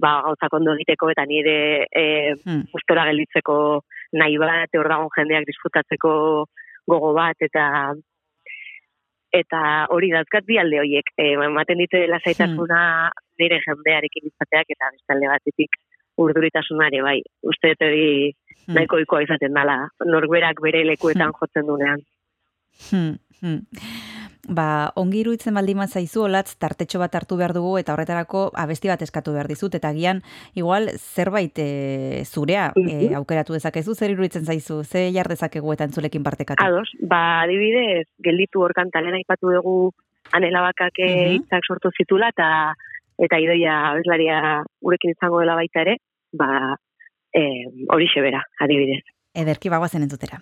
ba 0.02 0.22
gauzak 0.26 0.54
ondo 0.54 0.74
egiteko 0.78 1.12
eta 1.14 1.26
nire 1.26 1.58
eh, 1.92 2.34
Hmm. 2.46 2.64
gustora 2.74 3.06
gelditzeko 3.12 3.56
nahi 4.14 4.38
bat, 4.38 4.70
hor 4.78 4.90
dagoen 4.90 5.16
jendeak 5.18 5.48
disfrutatzeko 5.50 6.12
gogo 6.88 7.14
bat, 7.14 7.36
eta 7.40 7.94
eta 9.38 9.62
hori 9.92 10.10
dauzkat 10.14 10.46
bi 10.48 10.58
alde 10.58 10.80
horiek. 10.80 11.12
E, 11.20 11.34
ematen 11.34 11.78
dite 11.84 12.06
lasaitasuna 12.08 13.12
nire 13.40 13.60
jendearekin 13.66 14.32
izateak, 14.32 14.72
eta 14.76 14.92
beste 14.96 15.14
alde 15.14 15.32
batetik 15.34 15.80
urduritasunare, 16.18 17.02
bai. 17.04 17.20
Uste 17.44 17.76
dut 17.76 17.88
hori 17.90 18.34
Hmm. 18.68 18.76
nahiko 18.76 19.00
ikoa 19.00 19.24
izaten 19.24 19.54
dala, 19.56 19.78
norberak 20.04 20.60
bere 20.64 20.84
lekuetan 20.84 21.32
jotzen 21.40 21.68
dunean. 21.70 22.02
Hmm, 22.90 23.14
hmm. 23.40 23.62
Ba, 24.48 24.94
ongi 24.96 25.20
iruditzen 25.22 25.54
baldin 25.54 25.82
zaizu 25.88 26.24
olatz 26.24 26.56
tartetxo 26.56 27.00
bat 27.00 27.16
hartu 27.16 27.36
behar 27.36 27.54
dugu 27.54 27.78
eta 27.78 27.94
horretarako 27.94 28.52
abesti 28.56 28.88
bat 28.88 29.02
eskatu 29.02 29.34
behar 29.34 29.48
dizut 29.48 29.76
eta 29.76 29.92
gian 29.94 30.22
igual 30.56 30.90
zerbait 30.96 31.60
e, 31.60 32.24
zurea 32.24 32.72
e, 32.76 33.14
aukeratu 33.14 33.54
dezakezu 33.54 33.94
zer 33.94 34.12
iruditzen 34.12 34.46
zaizu 34.46 34.84
ze 34.84 35.12
jar 35.12 35.28
dezakegu 35.28 35.74
eta 35.74 35.84
entzulekin 35.84 36.24
partekatu. 36.24 36.64
Ados, 36.64 36.90
ba, 37.02 37.42
adibidez, 37.42 38.08
gelditu 38.24 38.64
hor 38.64 38.74
kantan 38.74 39.14
aipatu 39.14 39.52
dugu 39.52 39.94
anela 40.32 40.62
bakak 40.62 40.94
Mhm. 40.98 41.32
hitzak 41.36 41.64
sortu 41.68 41.92
zitula, 41.98 42.30
eta 42.30 42.74
eta 43.18 43.40
idoia 43.40 43.92
abeslaria 43.92 44.64
gurekin 44.82 45.12
izango 45.12 45.40
dela 45.40 45.56
baita 45.56 45.82
ere, 45.82 45.98
ba, 46.32 46.78
eh, 47.34 47.66
hori 47.90 48.08
bera, 48.16 48.44
adibidez. 48.60 49.04
Ederki 49.34 49.70
bagoazen 49.70 50.04
entzutera. 50.04 50.42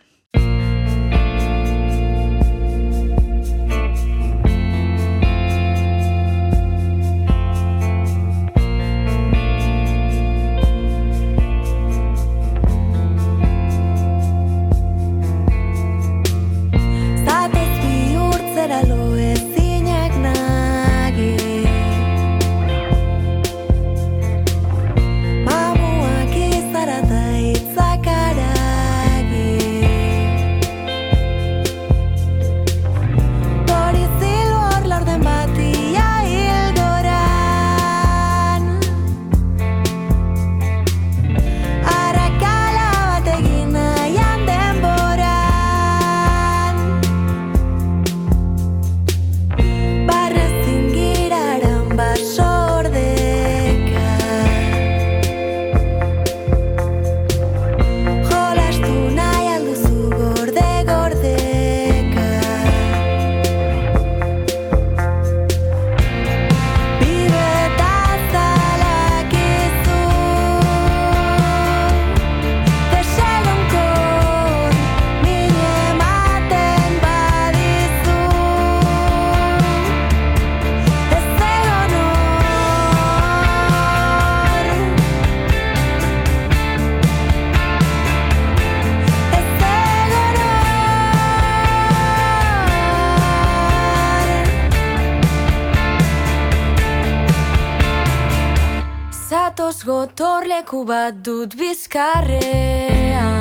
Gotorleku 100.05 100.83
bat 100.85 101.15
dut 101.25 101.55
bizkarrean 101.57 103.34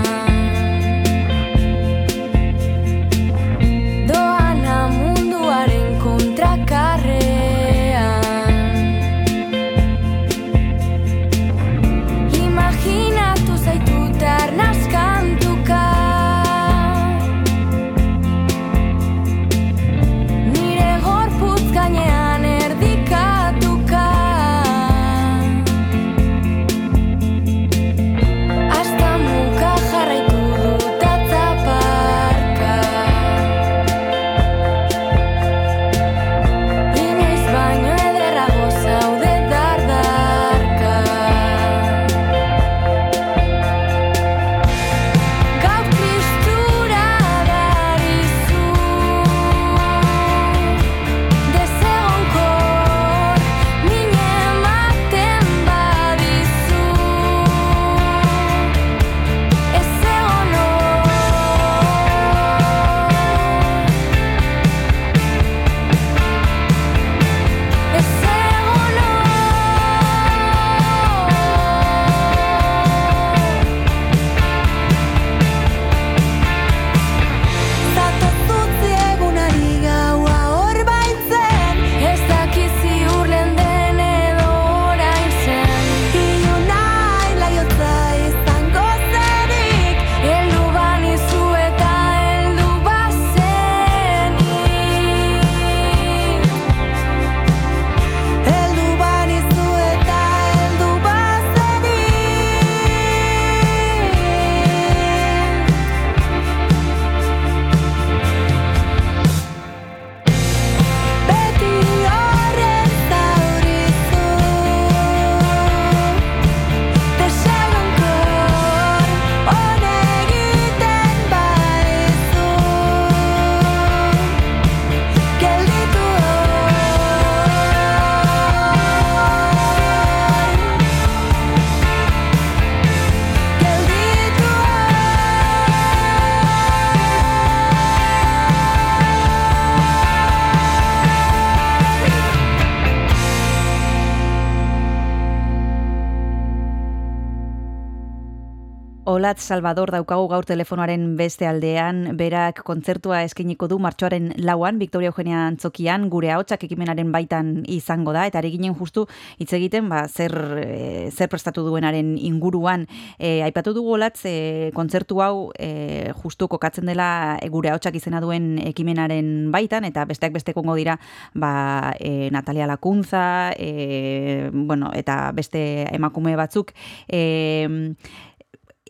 Olat 149.24 149.40
Salvador 149.40 149.88
daukagu 149.88 150.26
gaur 150.28 150.44
telefonoaren 150.44 151.14
beste 151.16 151.46
aldean, 151.48 152.10
berak 152.18 152.58
kontzertua 152.66 153.22
eskeniko 153.24 153.64
du 153.72 153.78
martxoaren 153.80 154.26
lauan, 154.44 154.76
Victoria 154.76 155.08
Eugenia 155.08 155.46
Antzokian, 155.46 156.10
gure 156.12 156.28
ahotsak 156.34 156.66
ekimenaren 156.66 157.08
baitan 157.08 157.62
izango 157.64 158.12
da, 158.12 158.26
eta 158.28 158.42
ginen 158.44 158.74
justu 158.76 159.06
hitz 159.40 159.48
egiten, 159.56 159.88
ba, 159.88 160.02
zer, 160.12 160.34
e, 160.60 161.08
zer 161.08 161.30
prestatu 161.32 161.64
duenaren 161.64 162.18
inguruan. 162.20 162.84
E, 163.16 163.40
aipatu 163.46 163.72
dugu 163.72 163.94
olatz, 163.96 164.26
e, 164.28 164.68
kontzertu 164.76 165.22
hau 165.24 165.48
e, 165.56 166.12
justu 166.20 166.44
kokatzen 166.52 166.84
dela 166.92 167.38
gure 167.48 167.72
ahotsak 167.72 167.96
izena 167.96 168.20
duen 168.20 168.58
ekimenaren 168.74 169.48
baitan, 169.56 169.88
eta 169.88 170.04
besteak 170.04 170.36
bestekongo 170.36 170.76
dira 170.76 170.98
ba, 171.32 171.94
e, 171.96 172.28
Natalia 172.28 172.68
Lakuntza, 172.68 173.54
e, 173.56 174.50
bueno, 174.52 174.92
eta 174.92 175.32
beste 175.32 175.64
emakume 175.96 176.36
batzuk. 176.36 176.76
E, 177.08 177.96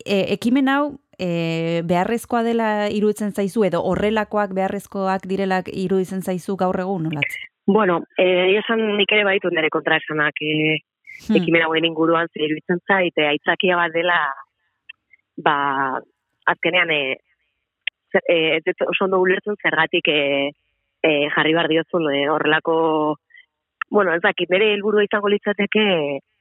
e, 0.05 0.33
ekimen 0.35 0.69
hau 0.69 0.99
e, 1.19 1.83
beharrezkoa 1.85 2.43
dela 2.43 2.89
iruditzen 2.91 3.33
zaizu 3.33 3.65
edo 3.65 3.83
horrelakoak 3.83 4.55
beharrezkoak 4.55 5.27
direlak 5.27 5.69
iruditzen 5.73 6.23
zaizu 6.23 6.57
gaur 6.57 6.81
egun 6.81 7.09
nolatz? 7.09 7.35
Bueno, 7.67 8.03
eh, 8.19 8.59
esan 8.59 8.83
nik 8.99 9.13
ere 9.13 9.25
baitu 9.25 9.49
nire 9.51 9.71
kontra 9.73 9.97
esanak 9.97 10.43
eh, 10.43 10.83
Hmm. 11.15 11.37
ekimen 11.39 11.63
hauen 11.63 11.87
inguruan 11.87 12.29
zer 12.33 12.43
iruditzen 12.47 12.81
zait, 12.89 13.15
eh, 13.17 13.29
aitzakia 13.31 13.77
bat 13.79 13.93
dela, 13.95 14.19
ba, 15.47 15.55
azkenean, 16.53 16.91
eh, 16.91 17.17
ez 18.25 18.63
dut 18.67 18.83
oso 18.89 19.07
ondo 19.07 19.21
ulertzen 19.23 19.57
zergatik 19.63 20.09
eh, 20.09 20.51
eh, 21.03 21.29
jarri 21.35 21.55
bar 21.55 21.69
diozun 21.69 22.11
eh, 22.13 22.29
horrelako, 22.31 22.77
bueno, 23.91 24.15
ez 24.15 24.23
dakit, 24.23 24.51
nire 24.51 24.73
helburua 24.75 25.05
izango 25.07 25.31
litzateke 25.31 25.87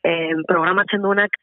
eh, 0.04 0.34
programatzen 0.48 1.02
duenak 1.06 1.38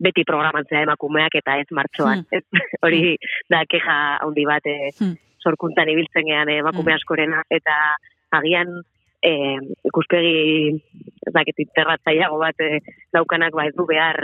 beti 0.00 0.24
programatzea 0.24 0.82
emakumeak 0.86 1.34
eta 1.34 1.58
ez 1.60 1.66
martxoan. 1.76 2.24
Ez, 2.32 2.42
hori 2.84 3.16
da 3.52 3.64
keja 3.68 3.96
handi 4.24 4.44
bat 4.48 4.64
eh, 4.66 4.90
Hmm. 5.00 5.16
sorkuntzan 5.44 5.88
ibiltzen 5.88 6.26
gean 6.28 6.48
eh, 6.48 6.58
emakume 6.60 6.92
Hmm. 6.92 6.96
askorena 6.98 7.42
eta 7.50 7.76
agian 8.32 8.82
eh, 9.22 9.58
ikuspegi 9.84 10.72
ez 11.26 11.32
dakit 11.34 11.58
interratzaileago 11.66 12.38
bat 12.40 12.60
eh, 12.60 12.80
daukanak 13.12 13.52
ba 13.52 13.66
ez 13.68 13.74
du 13.76 13.86
behar 13.86 14.18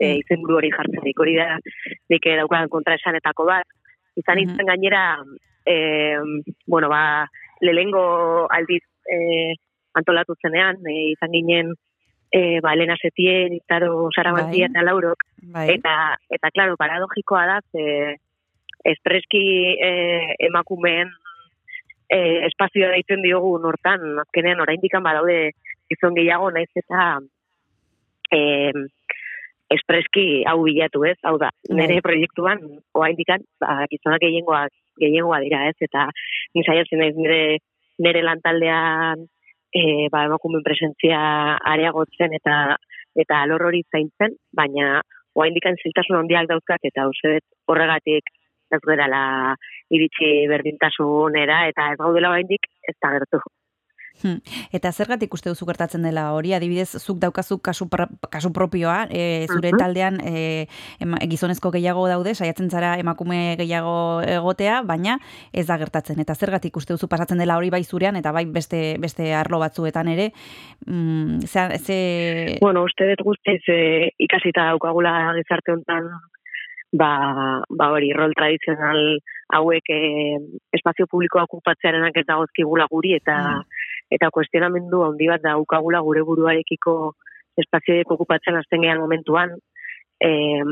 eh, 0.00 0.16
izenburu 0.20 0.56
hori 0.60 0.70
jartzenik 0.72 1.18
hori 1.20 1.36
da 1.36 1.58
nik 2.08 2.26
eh, 2.26 2.36
daukan 2.40 2.68
kontraesanetako 2.68 3.44
bat 3.44 3.66
izan 4.16 4.38
Mhm. 4.38 4.50
itzen 4.50 4.66
gainera 4.66 5.02
eh, 5.66 6.18
bueno 6.66 6.88
ba 6.88 7.28
lehengo 7.60 8.46
aldiz 8.50 8.82
eh, 9.12 9.52
antolatu 9.94 10.34
zenean 10.42 10.76
eh, 10.88 11.12
izan 11.12 11.32
ginen 11.32 11.74
eh, 12.30 12.60
ba 12.62 12.74
Elena 12.74 12.96
Setien, 13.00 13.52
Itaro 13.52 14.08
Saramantzia 14.14 14.68
Bai. 14.68 14.70
eta 14.70 14.84
Laurok 14.86 15.24
Bai. 15.52 15.68
Eta, 15.74 16.16
eta 16.30 16.50
claro, 16.54 16.76
paradojikoa 16.76 17.46
da, 17.46 17.60
ze 17.72 18.16
espreski 18.84 19.76
eh, 19.76 20.36
emakumeen 20.46 21.10
eh, 22.08 22.46
espazioa 22.46 22.94
deitzen 22.94 23.22
diogu 23.22 23.58
nortan, 23.58 24.18
azkenean 24.22 24.60
oraindik 24.60 24.94
badaude 25.02 25.52
gizon 25.90 26.14
gehiago 26.14 26.50
naiz 26.50 26.70
eta 26.74 27.18
eh, 28.30 28.72
espreski 29.70 30.42
hau 30.46 30.62
bilatu 30.64 31.04
ez, 31.04 31.18
hau 31.22 31.36
da, 31.38 31.50
Bai. 31.68 31.82
nire 31.82 32.00
proiektuan 32.02 32.62
oraindik 32.94 33.34
ba, 33.60 33.86
gizonak 33.90 34.22
gehiengoak 34.22 34.72
gehiengoa 35.00 35.40
dira 35.40 35.66
ez, 35.68 35.76
eta 35.80 36.08
ni 36.54 36.64
saiatzen 36.64 36.98
naiz 36.98 37.14
nire 37.16 37.58
nire 38.00 38.22
lantaldean 38.24 39.28
eh, 39.74 40.08
ba, 40.12 40.24
emakumeen 40.28 40.64
presentzia 40.66 41.20
areagotzen 41.72 42.34
eta 42.38 42.76
eta 43.18 43.40
alor 43.42 43.66
hori 43.68 43.82
zaintzen, 43.90 44.36
baina 44.54 45.00
oraindik 45.34 45.66
ziltasun 45.82 46.18
handiak 46.18 46.48
dauzkat 46.50 46.84
eta 46.90 47.06
dut 47.06 47.44
horregatik 47.70 48.30
ez 48.70 48.80
gerala 48.86 49.22
iritsi 49.90 50.46
berdintasunera 50.50 51.64
eta 51.70 51.90
ez 51.92 51.98
gaudela 51.98 52.30
oraindik 52.34 52.70
ez 52.88 52.96
da 53.02 53.10
gertu. 53.16 53.40
Hmm. 54.22 54.40
Eta 54.72 54.92
zergatik 54.92 55.32
uste 55.34 55.48
duzu 55.48 55.66
gertatzen 55.66 56.02
dela 56.02 56.32
hori, 56.36 56.52
adibidez, 56.52 56.90
zuk 57.00 57.18
daukazu 57.22 57.58
kasu, 57.58 57.86
pra- 57.88 58.08
kasu 58.30 58.52
propioa, 58.52 59.06
e, 59.10 59.46
zure 59.48 59.72
Mhm. 59.72 59.78
taldean 59.78 60.20
e, 60.24 60.66
gizonezko 61.28 61.70
gehiago 61.70 62.06
daude, 62.08 62.34
saiatzen 62.34 62.70
zara 62.70 62.98
emakume 62.98 63.56
gehiago 63.56 64.20
egotea, 64.22 64.82
baina 64.82 65.18
ez 65.52 65.66
da 65.66 65.78
gertatzen. 65.78 66.20
Eta 66.20 66.34
zergatik 66.34 66.76
uste 66.76 66.92
duzu 66.92 67.08
pasatzen 67.08 67.38
dela 67.38 67.56
hori 67.56 67.70
bai 67.70 67.82
zurean, 67.84 68.16
eta 68.16 68.32
bai 68.32 68.44
beste, 68.46 68.96
beste 69.00 69.32
arlo 69.34 69.58
batzuetan 69.58 70.08
ere, 70.08 70.32
mm, 70.86 71.40
ze, 71.46 71.78
ze, 71.78 72.58
Bueno, 72.60 72.82
uste 72.84 73.08
dut 73.08 73.24
guztiz 73.24 73.62
e, 73.68 74.10
ikasita 74.18 74.66
daukagula 74.70 75.32
gizarte 75.36 75.72
honetan 75.72 76.10
ba, 76.92 77.62
ba 77.70 77.90
hori, 77.94 78.12
rol 78.12 78.32
tradizional 78.34 79.20
hauek 79.54 79.84
e, 79.90 80.38
espazio 80.72 81.06
publikoa 81.10 81.44
okupatzearenak 81.46 82.16
ez 82.16 82.26
dagozkigula 82.26 82.86
guri 82.90 83.14
eta 83.14 83.36
eta 84.10 84.30
kuestionamendu 84.34 85.02
handi 85.06 85.28
bat 85.30 85.42
daukagula 85.44 86.00
gure 86.06 86.22
buruarekiko 86.26 86.94
espazioek 87.60 88.10
okupatzen 88.10 88.56
hasten 88.58 88.82
gehan 88.82 89.00
momentuan 89.02 89.54
eh, 90.20 90.62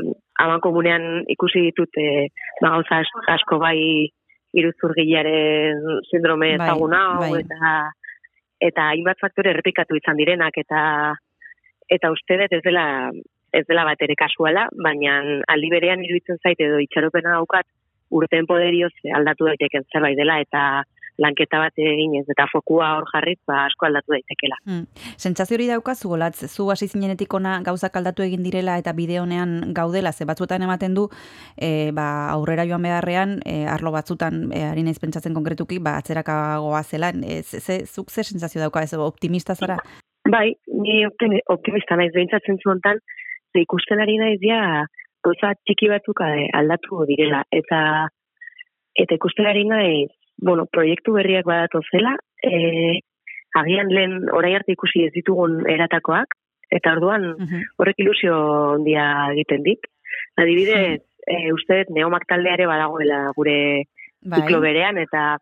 aman 0.43 0.61
komunean 0.61 1.23
ikusi 1.27 1.69
ditut 1.69 1.97
eh, 2.01 2.27
ba, 2.61 2.75
gauza 2.75 3.01
as- 3.03 3.29
asko 3.35 3.59
bai 3.59 4.09
iruzurgilearen 4.53 5.81
sindrome 6.09 6.55
Bai, 6.57 6.67
ezaguna 6.67 7.01
bai. 7.19 7.33
eta 7.43 7.73
eta 8.69 8.87
hainbat 8.91 9.19
faktore 9.21 9.53
errepikatu 9.53 9.95
izan 9.95 10.17
direnak 10.19 10.57
eta 10.57 10.81
eta 11.89 12.11
uste 12.11 12.37
dut 12.41 12.53
ez 12.57 12.63
dela 12.65 12.85
ez 13.53 13.63
dela 13.65 13.81
bat 13.87 14.01
ere 14.05 14.13
kasuala, 14.13 14.67
baina 14.77 15.13
aldi 15.49 15.69
berean 15.73 16.03
iruditzen 16.05 16.37
zait 16.43 16.59
edo 16.61 16.77
itxaropena 16.83 17.31
daukat 17.39 17.65
urteen 18.13 18.45
poderioz 18.45 18.91
aldatu 19.17 19.47
daiteken 19.47 19.87
zerbait 19.93 20.17
dela 20.17 20.39
eta 20.43 20.83
lanketa 21.19 21.59
bat 21.61 21.79
eginez 21.79 22.25
eta 22.31 22.47
fokua 22.51 22.93
hor 22.97 23.07
jarriz 23.11 23.37
ba 23.47 23.65
asko 23.65 23.87
aldatu 23.87 24.15
daitekela. 24.15 24.57
Hmm. 24.65 24.85
Sentsazio 25.17 25.57
hori 25.57 25.67
daukazu, 25.69 26.11
olatz, 26.15 26.47
zu 26.47 26.69
hasi 26.71 26.87
zinenetik 26.87 27.33
ona 27.33 27.59
gauzak 27.65 27.95
aldatu 27.99 28.23
egin 28.23 28.43
direla 28.45 28.77
eta 28.81 28.93
bide 28.97 29.19
honean 29.19 29.73
gaudela, 29.75 30.11
ze 30.11 30.25
batzuetan 30.29 30.63
ematen 30.67 30.95
du, 30.95 31.07
e, 31.57 31.91
ba, 31.95 32.29
aurrera 32.33 32.65
joan 32.69 32.85
beharrean, 32.87 33.39
e, 33.45 33.65
arlo 33.67 33.91
batzutan, 33.95 34.47
e, 34.53 34.63
ari 34.71 34.83
naiz 34.87 34.99
pentsatzen 34.99 35.35
konkretuki, 35.35 35.79
ba, 35.83 35.97
atzerakagoa 35.99 36.83
zela, 36.83 37.11
e, 37.11 37.41
ze, 37.43 37.59
ze, 37.59 37.81
zuk 37.85 38.11
ze 38.11 38.23
sentsazio 38.23 38.61
dauka, 38.61 38.83
ez 38.83 38.93
optimista 38.93 39.55
zara? 39.55 39.77
Bai, 40.29 40.53
ni 40.67 41.05
optimi- 41.07 41.43
optimista 41.47 41.95
naiz 41.95 42.13
beintzatzen 42.13 42.59
zuentan, 42.63 42.99
ze 43.51 43.61
ikusten 43.65 44.01
ari 44.01 44.17
naiz 44.17 44.39
ja 44.41 44.85
gauza 45.25 45.53
txiki 45.65 45.89
batzuk 45.91 46.21
eh, 46.25 46.47
aldatu 46.59 47.03
direla 47.09 47.43
eta 47.51 47.81
eta 48.99 49.15
ikusten 49.15 49.47
ari 49.47 49.65
naiz, 49.67 50.09
bueno, 50.41 50.65
proiektu 50.71 51.13
berriak 51.13 51.45
badatu 51.45 51.81
zela, 51.91 52.15
e, 52.43 52.99
agian 53.59 53.89
lehen 53.89 54.29
orain 54.31 54.55
arte 54.59 54.71
ikusi 54.75 55.05
ez 55.07 55.11
ditugun 55.13 55.63
eratakoak 55.69 56.35
eta 56.71 56.93
orduan 56.93 57.35
Mhm. 57.37 57.63
horrek 57.77 57.99
ilusio 57.99 58.35
handia 58.75 59.05
egiten 59.33 59.63
dit. 59.63 59.79
Adibidez, 60.37 61.01
e, 61.27 61.51
uste 61.53 61.83
dut 61.83 61.95
neomak 61.95 62.25
taldeare 62.27 62.67
badagoela 62.67 63.31
gure 63.35 63.85
Bai, 64.21 64.41
ziklo 64.41 64.59
berean 64.61 64.97
eta 64.97 65.37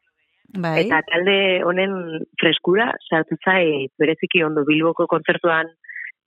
bai, 0.53 0.85
Eta 0.85 1.01
talde 1.09 1.63
honen 1.65 2.23
freskura 2.39 2.93
sartu 3.09 3.35
zait 3.43 3.91
bereziki 3.99 4.43
ondo 4.43 4.63
Bilboko 4.65 5.07
kontzertuan 5.07 5.67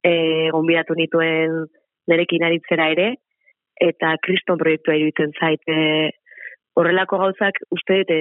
eh 0.05 0.49
gonbidatu 0.53 0.95
nituen 0.95 1.67
nerekin 2.09 2.45
aritzera 2.45 2.91
ere 2.91 3.15
eta 3.81 4.17
Kriston 4.23 4.59
proiektua 4.59 4.95
iruditzen 4.97 5.33
zait 5.41 5.61
e, 5.69 6.11
horrelako 6.81 7.21
gauzak 7.23 7.61
uste 7.71 8.03
dut 8.03 8.13
e, 8.15 8.21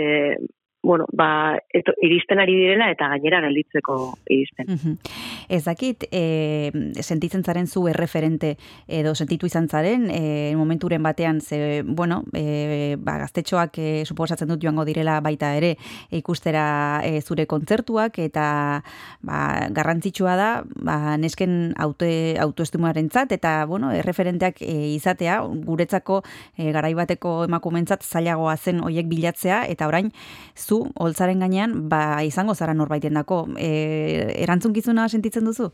bueno, 0.84 1.06
ba, 1.12 1.58
eto, 1.76 1.94
iristen 2.06 2.40
ari 2.40 2.56
direla 2.56 2.90
eta 2.94 3.10
gainera 3.14 3.42
gelditzeko 3.48 3.98
iristen. 4.32 4.70
Mhm. 4.70 4.98
Ez 5.48 5.64
dakit, 5.64 6.06
e, 6.12 6.72
sentitzen 7.02 7.44
zaren 7.44 7.68
zu 7.68 7.88
erreferente 7.88 8.58
edo 8.88 9.16
sentitu 9.16 9.46
izan 9.46 9.70
zaren, 9.70 10.10
e, 10.12 10.56
momenturen 10.56 11.04
batean, 11.04 11.42
ze, 11.42 11.84
bueno, 11.86 12.24
e, 12.34 12.98
ba, 13.00 13.18
gaztetxoak 13.20 13.78
e, 13.78 14.06
suposatzen 14.06 14.50
dut 14.50 14.64
joango 14.64 14.86
direla 14.86 15.20
baita 15.22 15.54
ere 15.56 15.76
ikustera 16.12 17.02
e, 17.06 17.22
zure 17.22 17.46
kontzertuak 17.46 18.20
eta 18.20 18.84
ba, 19.22 19.70
garrantzitsua 19.70 20.36
da 20.36 20.50
ba, 20.76 21.18
nesken 21.18 21.76
aute, 21.78 22.36
autoestimaren 22.40 23.10
eta 23.30 23.66
bueno, 23.66 23.92
erreferenteak 23.92 24.62
e, 24.62 24.94
izatea, 24.96 25.42
guretzako 25.66 26.24
e, 26.58 26.72
garaibateko 26.72 27.46
emakumentzat 27.46 28.04
zailagoa 28.04 28.56
zen 28.58 28.82
hoiek 28.84 29.08
bilatzea 29.08 29.66
eta 29.68 29.88
orain 29.88 30.12
zu, 30.56 30.92
holtzaren 30.96 31.40
gainean, 31.40 31.90
ba, 31.90 32.24
izango 32.24 32.56
zara 32.56 32.74
norbaiten 32.74 33.14
dako. 33.14 33.48
E, 33.58 34.34
erantzunkizuna 34.44 35.08
sentitzen 35.10 35.29
duzu? 35.38 35.70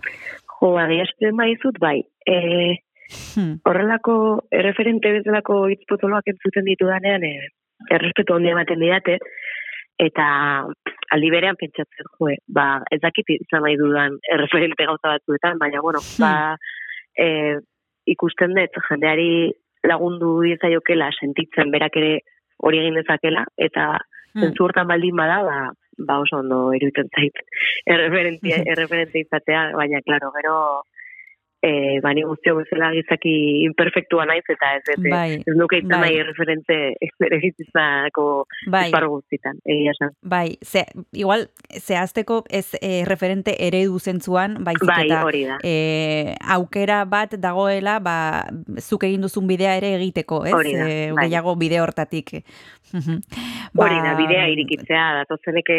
Jo, 0.62 0.78
agiazten 0.78 1.36
baizut, 1.38 1.80
bai. 1.80 2.04
E, 2.28 2.78
Hmm. 3.36 3.60
horrelako 3.64 4.48
erreferente 4.50 5.12
bezalako 5.12 5.68
hitz 5.70 5.84
potoloak 5.88 6.24
entzuten 6.28 6.66
ditudanean, 6.66 7.24
e, 7.24 7.50
errespetu 7.92 8.34
handia 8.34 8.52
ematen 8.52 8.80
didate, 8.80 9.20
eta 10.00 10.66
aldi 11.12 11.30
berean 11.30 11.56
pentsatzen, 11.56 12.06
jo, 12.18 12.28
ba, 12.48 12.82
ez 12.92 13.00
dakit 13.02 13.30
izan 13.30 13.62
nahi 13.62 13.78
dudan 13.78 14.18
erreferente 14.34 14.86
gauza 14.86 15.08
batzuetan, 15.14 15.60
baina, 15.60 15.82
bueno, 15.82 16.00
ba, 16.20 16.58
e, 17.16 17.60
ikusten 18.08 18.56
dut, 18.56 18.72
jendeari 18.90 19.52
lagundu 19.84 20.42
diezaiokela 20.42 21.12
sentitzen 21.20 21.70
berak 21.72 21.96
ere 21.98 22.22
hori 22.58 22.80
egin 22.80 22.96
dezakela, 22.96 23.46
eta 23.58 24.00
Mm. 24.36 24.42
zentzu 24.42 24.68
baldin 24.88 25.16
bada, 25.16 25.44
ba, 25.44 25.72
ba 25.98 26.20
oso 26.24 26.42
ondo 26.44 26.60
iruditzen 26.78 27.10
zait 27.16 27.42
erreferentzia, 27.94 28.62
erreferentzia 28.74 29.28
izatea, 29.28 29.64
baina, 29.80 30.02
klaro, 30.08 30.32
gero, 30.38 30.58
e, 31.66 32.00
bani 32.04 32.22
guztio 32.28 32.56
bezala 32.60 32.92
gizaki 32.94 33.32
imperfektua 33.66 34.26
naiz, 34.30 34.44
eta 34.54 34.70
ez, 34.78 34.84
ez, 34.94 35.00
Bai, 35.10 35.40
ez 35.42 35.56
nuke 35.58 35.80
itzen 35.82 35.90
bai. 35.96 36.02
nahi 36.04 36.20
referente 36.28 36.78
bere 37.24 37.40
bizitzako 37.42 38.26
Bai. 38.72 38.84
esparru 38.88 39.10
guztitan, 39.16 39.58
egia 39.66 39.96
esan. 39.96 40.14
Bai, 40.22 40.58
ze, 40.62 40.86
igual, 41.14 41.48
zehazteko 41.80 42.44
ez 42.50 42.68
e, 42.82 43.04
referente 43.10 43.56
eredu 43.68 43.98
zentzuan, 44.00 44.60
baizik 44.68 44.88
Bai, 44.90 45.06
eta 45.08 45.24
hori 45.26 45.44
da. 45.50 45.58
e, 45.64 46.36
aukera 46.58 47.02
bat 47.10 47.34
dagoela, 47.42 47.98
ba, 48.00 48.18
zuk 48.80 49.04
egin 49.10 49.26
duzun 49.26 49.48
bidea 49.50 49.76
ere 49.82 49.96
egiteko, 49.98 50.44
ez? 50.46 50.54
Hori 50.54 50.76
da, 50.78 50.86
E, 50.86 51.12
bai. 51.18 51.26
gehiago 51.26 51.56
bide 51.58 51.80
hortatik. 51.82 52.36
Mhm. 52.94 53.22
Hori 53.82 53.96
da, 54.06 54.12
Ba, 54.14 54.18
bidea 54.22 54.46
irikitzea, 54.54 55.06
datozenek 55.24 55.70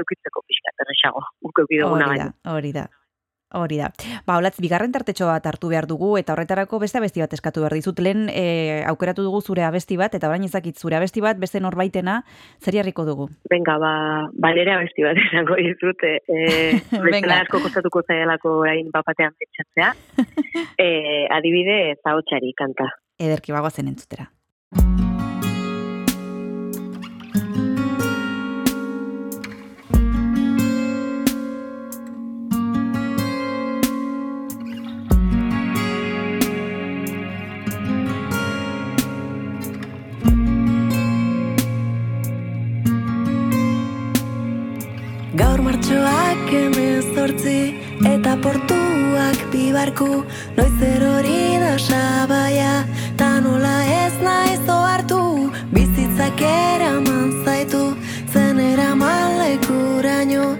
eukitzeko 0.00 0.42
pixka, 0.46 0.70
erresago, 0.84 1.20
guk 1.42 1.58
eukiduguna 1.64 2.06
Hori 2.06 2.18
baina. 2.18 2.30
da, 2.44 2.52
hori 2.54 2.72
da. 2.72 2.86
Hori 3.54 3.78
da. 3.78 3.90
Ba, 4.26 4.38
olatz, 4.40 4.56
bigarren 4.62 4.92
tartetxo 4.94 5.28
bat 5.30 5.44
hartu 5.46 5.70
behar 5.70 5.86
dugu, 5.86 6.14
eta 6.18 6.34
horretarako 6.34 6.80
beste 6.82 6.98
abesti 6.98 7.22
bat 7.22 7.36
eskatu 7.36 7.62
behar 7.62 7.76
dizut. 7.78 8.00
Lehen 8.02 8.26
e, 8.32 8.82
aukeratu 8.90 9.22
dugu 9.26 9.40
zure 9.42 9.62
abesti 9.66 9.98
bat, 10.00 10.14
eta 10.18 10.30
orain 10.30 10.42
ezakit 10.46 10.80
zure 10.80 10.98
abesti 10.98 11.22
bat, 11.24 11.38
beste 11.38 11.62
norbaitena, 11.62 12.20
zer 12.58 12.80
jarriko 12.80 13.06
dugu? 13.06 13.28
Venga, 13.50 13.78
ba, 13.78 13.94
ba 14.34 14.52
nire 14.56 14.74
abesti 14.74 15.06
bat 15.06 15.22
esango 15.28 15.58
dizut, 15.60 16.02
e, 16.02 16.18
e, 16.26 16.42
Venga. 16.90 17.04
bestela 17.06 17.40
asko 17.44 17.62
kostatuko 17.68 18.02
zaialako 18.08 18.58
orain 18.64 18.90
bapatean 18.94 19.38
pentsatzea. 19.38 19.94
e, 20.86 20.90
adibide, 21.38 21.80
zaotxari 22.02 22.54
kanta. 22.58 22.90
Ederki 23.22 23.54
bagoazen 23.54 23.94
entzutera. 23.94 24.30
Emezortzi 47.24 47.80
eta 48.04 48.36
portuak 48.42 49.38
bibarku 49.52 50.24
Noiz 50.56 50.82
erori 50.82 51.58
da 51.58 51.78
sabaia 51.78 52.84
ta 53.16 53.40
nola 53.40 53.84
ez 54.04 54.12
naiz 54.20 54.68
ohartu. 54.68 55.50
Bizitzak 55.72 56.40
eraman 56.40 57.44
zaitu 57.44 57.96
zen 58.32 58.60
eraman 58.60 59.38
lekuraino 59.40 60.56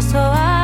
So 0.00 0.18
I. 0.18 0.59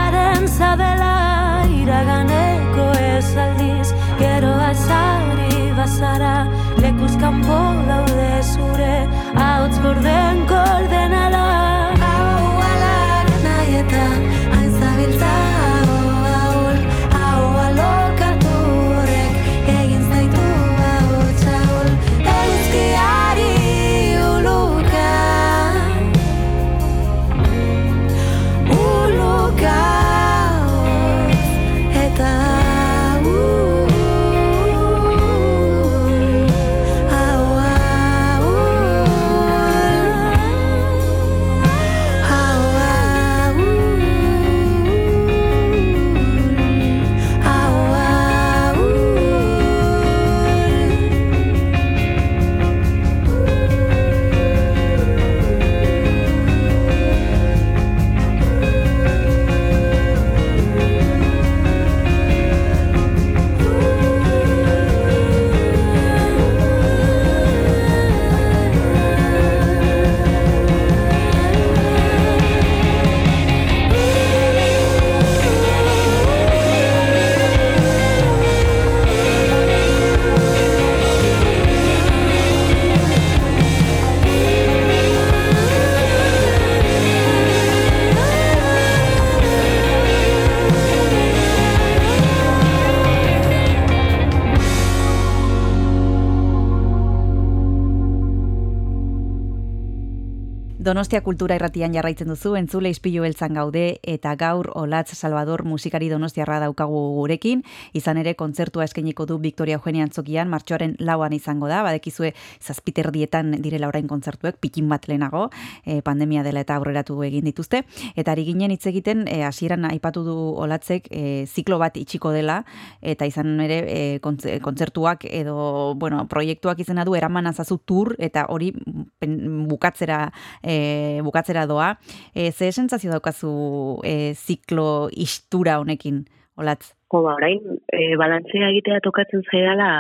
Donostia 100.86 101.18
Kultura 101.20 101.56
Irratian 101.58 101.90
jarraitzen 101.96 102.28
duzu, 102.30 102.52
entzule 102.54 102.92
ispilu 102.92 103.24
beltzan 103.24 103.56
gaude, 103.58 103.96
eta 104.06 104.36
gaur 104.38 104.68
Olatz 104.78 105.16
Salvador 105.16 105.64
musikari 105.66 106.06
donostiarra 106.06 106.60
daukagu 106.62 107.00
gurekin, 107.16 107.64
izan 107.98 108.20
ere 108.20 108.36
kontzertua 108.38 108.84
eskainiko 108.86 109.24
du 109.26 109.40
Victoria 109.42 109.80
Eugenia 109.80 110.04
Antzokian, 110.06 110.46
martxoaren 110.46 110.94
lauan 111.02 111.34
izango 111.34 111.66
da, 111.66 111.80
badekizue 111.82 112.30
zazpiterdietan 112.62 113.56
direla 113.64 113.88
orain 113.90 114.06
kontzertuek, 114.06 114.60
pikin 114.62 114.86
bat 114.88 115.08
lehenago, 115.10 115.48
e, 115.82 116.04
pandemia 116.06 116.44
dela 116.46 116.62
eta 116.62 116.76
aurreratu 116.78 117.18
egin 117.26 117.50
dituzte, 117.50 117.82
eta 118.14 118.36
ari 118.36 118.46
ginen 118.46 118.70
hitz 118.70 118.86
egiten, 118.86 119.26
e, 119.26 119.40
hasieran 119.42 119.88
aipatu 119.90 120.22
du 120.22 120.36
Olatzek, 120.54 121.10
e, 121.10 121.24
ziklo 121.50 121.80
bat 121.82 121.98
itxiko 121.98 122.30
dela, 122.30 122.60
eta 123.02 123.26
izan 123.26 123.58
ere 123.66 123.80
e, 123.88 123.98
kontze- 124.22 124.60
kontzertuak 124.62 125.26
edo, 125.32 125.96
bueno, 125.98 126.28
proiektuak 126.30 126.86
izena 126.86 127.02
du 127.02 127.18
eraman 127.18 127.50
azazu 127.50 127.80
tur, 127.82 128.14
eta 128.20 128.46
hori 128.54 128.70
pen- 129.18 129.66
bukatzera 129.66 130.30
e, 130.62 130.75
bukatzera 131.24 131.66
doa. 131.66 131.94
E, 132.34 132.50
ze 132.52 132.72
sensazio 132.72 133.10
daukazu 133.12 134.00
e, 134.04 134.34
ziklo 134.34 135.08
istura 135.12 135.78
honekin? 135.80 136.24
Olatz. 136.56 136.94
Jo, 137.12 137.22
ba, 137.22 137.34
orain, 137.36 137.60
e, 137.92 138.16
balantzea 138.16 138.70
egitea 138.72 139.00
tokatzen 139.04 139.42
zaidala, 139.50 139.90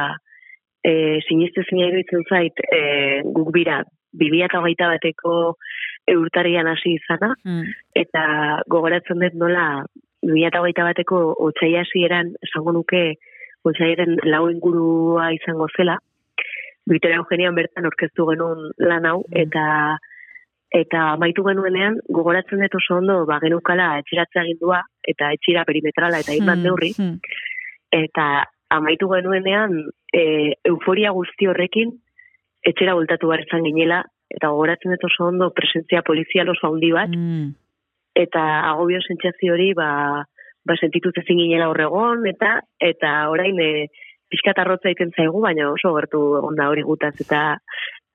e, 0.82 1.20
sinistezina 1.28 1.88
iruditzen 1.90 2.24
zait, 2.30 2.62
e, 2.72 3.22
guk 3.36 3.52
bira, 3.54 3.82
2008 4.16 4.88
bateko 4.94 5.56
eurtarian 6.08 6.66
hasi 6.70 6.94
izana, 6.96 7.34
Mm. 7.44 7.64
eta 7.94 8.22
gogoratzen 8.72 9.20
dut 9.20 9.34
nola 9.34 9.84
2008 10.22 10.82
bateko 10.86 11.34
otxai 11.48 11.74
hasieran 11.76 12.32
esango 12.42 12.72
nuke 12.72 13.16
otxaiaren 13.66 14.16
lau 14.24 14.48
ingurua 14.48 15.32
izango 15.34 15.66
zela. 15.76 15.98
Victoria 16.86 17.18
Eugenian 17.18 17.54
bertan 17.54 17.86
orkestu 17.86 18.26
genuen 18.30 18.70
lan 18.78 19.06
hau, 19.06 19.24
eta 19.32 19.98
eta 20.74 21.12
amaitu 21.14 21.44
genuenean 21.46 22.00
gogoratzen 22.10 22.60
dut 22.62 22.74
oso 22.74 22.98
ondo 22.98 23.24
ba 23.26 23.38
genukala 23.42 23.98
etxiratzea 24.00 24.42
agindua 24.42 24.82
eta 25.06 25.30
etxira 25.36 25.64
perimetrala 25.64 26.18
eta 26.20 26.32
hainbat 26.32 26.58
Mm, 26.58 26.62
neurri 26.62 26.92
mm. 26.98 27.18
eta 27.92 28.44
amaitu 28.70 29.08
genuenean 29.08 29.78
e, 30.12 30.54
euforia 30.64 31.10
guzti 31.14 31.46
horrekin 31.46 31.92
etxera 32.66 32.94
bultatu 32.94 33.28
behar 33.28 33.44
izan 33.46 33.62
ginela 33.62 34.02
eta 34.30 34.50
gogoratzen 34.50 34.90
dut 34.90 35.04
oso 35.04 35.28
ondo 35.30 35.52
presentzia 35.54 36.02
polizial 36.02 36.48
oso 36.48 36.66
handi 36.72 36.90
bat 36.92 37.10
Mm. 37.14 37.54
eta 38.14 38.42
agobio 38.72 39.00
sentsazio 39.06 39.54
hori 39.54 39.72
ba 39.74 40.26
ba 40.66 40.74
sentitu 40.80 41.12
ezin 41.14 41.38
ginela 41.38 41.68
horregon 41.70 42.26
eta 42.26 42.60
eta 42.80 43.30
orain 43.30 43.60
e, 43.60 43.86
pixkat 44.30 44.58
arrotza 44.58 44.90
egiten 44.90 45.12
zaigu 45.14 45.40
baina 45.40 45.70
oso 45.70 45.94
gertu 45.94 46.20
egon 46.40 46.56
da 46.58 46.68
hori 46.72 46.82
gutaz 46.82 47.14
eta 47.20 47.58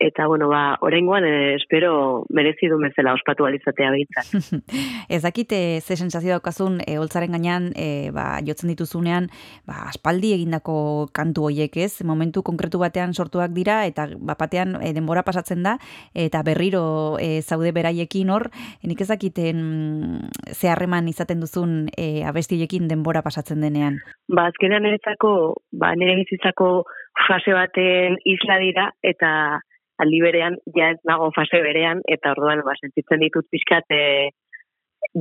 eta 0.02 0.26
bueno 0.26 0.50
ba 0.50 0.78
oraingoan 0.82 1.24
e, 1.26 1.56
espero 1.56 2.26
merezi 2.30 2.68
du 2.68 2.80
bezala 2.82 3.14
ospatu 3.14 3.46
alizatea 3.46 3.92
behintzat. 3.94 4.34
Ez 5.16 5.22
dakit 5.22 5.52
eh, 5.54 5.80
ze 5.82 5.96
sensazio 5.96 6.34
daukazun 6.34 6.80
e, 6.88 6.98
holtzaren 6.98 7.32
gainean 7.32 7.70
e, 7.78 8.10
ba, 8.12 8.42
jotzen 8.42 8.74
dituzunean 8.74 9.30
ba, 9.68 9.86
aspaldi 9.92 10.34
egindako 10.34 11.08
kantu 11.14 11.46
hoiek 11.50 11.78
ez, 11.78 12.02
momentu 12.04 12.42
konkretu 12.42 12.82
batean 12.82 13.14
sortuak 13.14 13.54
dira 13.54 13.86
eta 13.86 14.08
bapatean 14.18 14.80
e, 14.82 14.92
denbora 14.98 15.22
pasatzen 15.24 15.62
da 15.64 15.78
eta 16.18 16.42
berriro 16.44 17.18
e, 17.22 17.42
zaude 17.42 17.72
beraiekin 17.72 18.34
hor, 18.34 18.50
nik 18.84 19.02
ez 19.02 19.12
dakiten 19.14 20.30
ze 20.50 20.70
harreman 20.70 21.08
izaten 21.14 21.40
duzun 21.46 21.92
e, 21.94 22.24
abestiekin 22.26 22.90
denbora 22.90 23.22
pasatzen 23.22 23.62
denean. 23.62 24.02
Ba 24.34 24.50
azkenean 24.50 24.82
niretzako 24.82 25.62
ba 25.78 25.94
nire 25.96 26.18
bizitzako 26.24 26.88
fase 27.28 27.54
baten 27.54 28.18
isla 28.26 28.58
dira 28.58 28.90
eta 29.06 29.62
aldi 30.04 30.22
berean 30.24 30.58
ja 30.76 30.92
ez 30.94 31.00
nago 31.08 31.32
fase 31.36 31.62
berean 31.66 32.02
eta 32.16 32.34
orduan 32.36 32.64
ba 32.66 32.76
sentitzen 32.80 33.22
ditut 33.24 33.48
pixkat 33.54 33.86
e, 33.94 34.04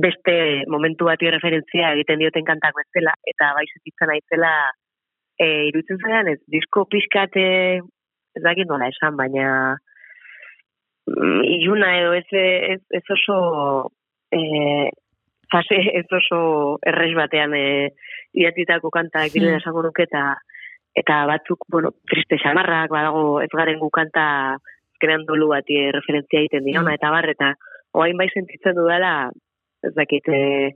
beste 0.05 0.35
momentu 0.73 1.09
bati 1.09 1.29
referentzia 1.33 1.93
egiten 1.95 2.21
dioten 2.21 2.45
kantak 2.47 2.77
bezala 2.77 3.15
eta 3.33 3.53
bai 3.57 3.65
sentitzen 3.69 4.11
naizela 4.13 4.53
e, 5.37 5.47
iruditzen 5.69 6.01
zaidan 6.01 6.31
ez 6.33 6.39
disko 6.55 6.85
pixkat 6.91 7.37
e, 7.37 7.49
ez 8.37 8.43
dakit 8.43 8.69
nola 8.69 8.89
esan 8.93 9.17
baina 9.19 9.47
mm, 11.09 11.41
iluna 11.57 11.95
edo 11.99 12.13
ez, 12.19 12.27
ez, 12.31 12.81
ez 12.99 13.05
oso 13.17 13.37
e, 14.31 14.41
fase 15.51 15.81
ez 15.99 16.07
oso 16.21 16.41
errex 16.87 17.17
batean 17.17 17.57
e, 17.57 17.65
idatitako 18.33 18.89
kantak 18.89 19.33
direla 19.33 19.57
Hmm. 19.57 19.63
esango 19.63 19.83
nuke 19.83 20.07
eta 20.07 20.23
eta 20.95 21.25
batzuk, 21.25 21.59
bueno, 21.69 21.91
triste 22.09 22.37
xamarrak, 22.37 22.89
badago 22.91 23.41
ez 23.41 23.49
garen 23.53 23.79
gu 23.79 23.89
kanta 23.89 24.57
azkenean 24.57 25.25
dolu 25.25 25.47
bati 25.49 25.91
referentzia 25.91 26.39
egiten 26.39 26.63
diona, 26.65 26.91
Mm. 26.91 26.93
eta 26.99 27.09
bar, 27.09 27.29
eta 27.29 27.53
oain 27.93 28.17
bai 28.17 28.27
sentitzen 28.33 28.75
dudala, 28.75 29.31
ez 29.83 29.93
dakit, 29.95 30.27
e, 30.27 30.71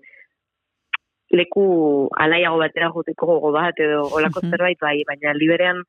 leku 1.32 2.08
alaiago 2.18 2.58
batera 2.58 2.90
joteko 2.94 3.26
gogo 3.26 3.52
bat, 3.52 3.78
edo 3.80 4.04
olako 4.18 4.42
Mhm. 4.42 4.50
zerbait 4.52 4.80
bai, 4.80 5.04
baina 5.08 5.34
liberean 5.34 5.84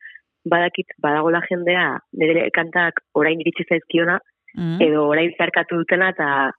badakit, 0.44 0.86
badagola 1.02 1.40
jendea, 1.48 1.98
nire 2.12 2.50
kantak 2.50 3.00
orain 3.14 3.40
iritsi 3.40 3.64
zaizkiona, 3.68 4.18
Mm. 4.56 4.80
edo 4.80 5.08
orain 5.08 5.32
zarkatu 5.38 5.76
dutena, 5.76 6.10
eta 6.10 6.52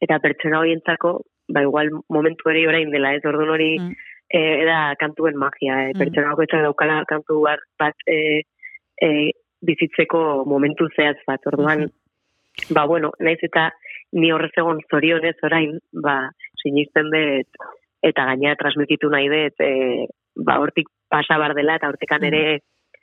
eta 0.00 0.18
pertsona 0.18 0.60
horientzako, 0.60 1.20
ba 1.48 1.60
igual 1.62 1.90
momentu 2.08 2.48
hori 2.48 2.66
orain 2.66 2.90
dela, 2.90 3.14
ez 3.14 3.24
orduan 3.24 3.50
hori 3.50 3.78
Mm. 3.78 3.92
Eh, 4.30 4.64
da 4.64 4.94
kantuen 5.00 5.36
magia? 5.36 5.76
Mm. 5.90 5.98
pertsona 5.98 6.32
bakoitzak 6.34 6.62
daukala 6.62 7.04
kantu 7.08 7.40
bat, 7.44 7.62
bat 7.78 7.96
eh, 8.06 8.42
eh, 9.02 9.30
bizitzeko 9.60 10.44
momentu 10.46 10.88
zehaz 10.96 11.18
bat, 11.26 11.40
orduan, 11.46 11.88
ba 12.70 12.86
bueno, 12.86 13.12
naiz 13.20 13.38
eta 13.42 13.70
ni 14.12 14.32
horrez 14.32 14.52
egon 14.56 14.80
zorionez 14.90 15.36
orain, 15.46 15.78
ba, 15.92 16.30
sinisten 16.62 17.10
dut, 17.12 17.60
eta 18.02 18.24
gainera 18.30 18.56
transmititu 18.56 19.10
nahi 19.12 19.28
dut, 19.28 19.60
eh, 19.60 20.06
ba, 20.36 20.58
hortik 20.62 20.88
pasa 21.10 21.38
bar 21.38 21.54
dela, 21.54 21.76
eta 21.76 21.88
hortikan 21.90 22.22
Mm. 22.22 22.32
ere 22.32 22.60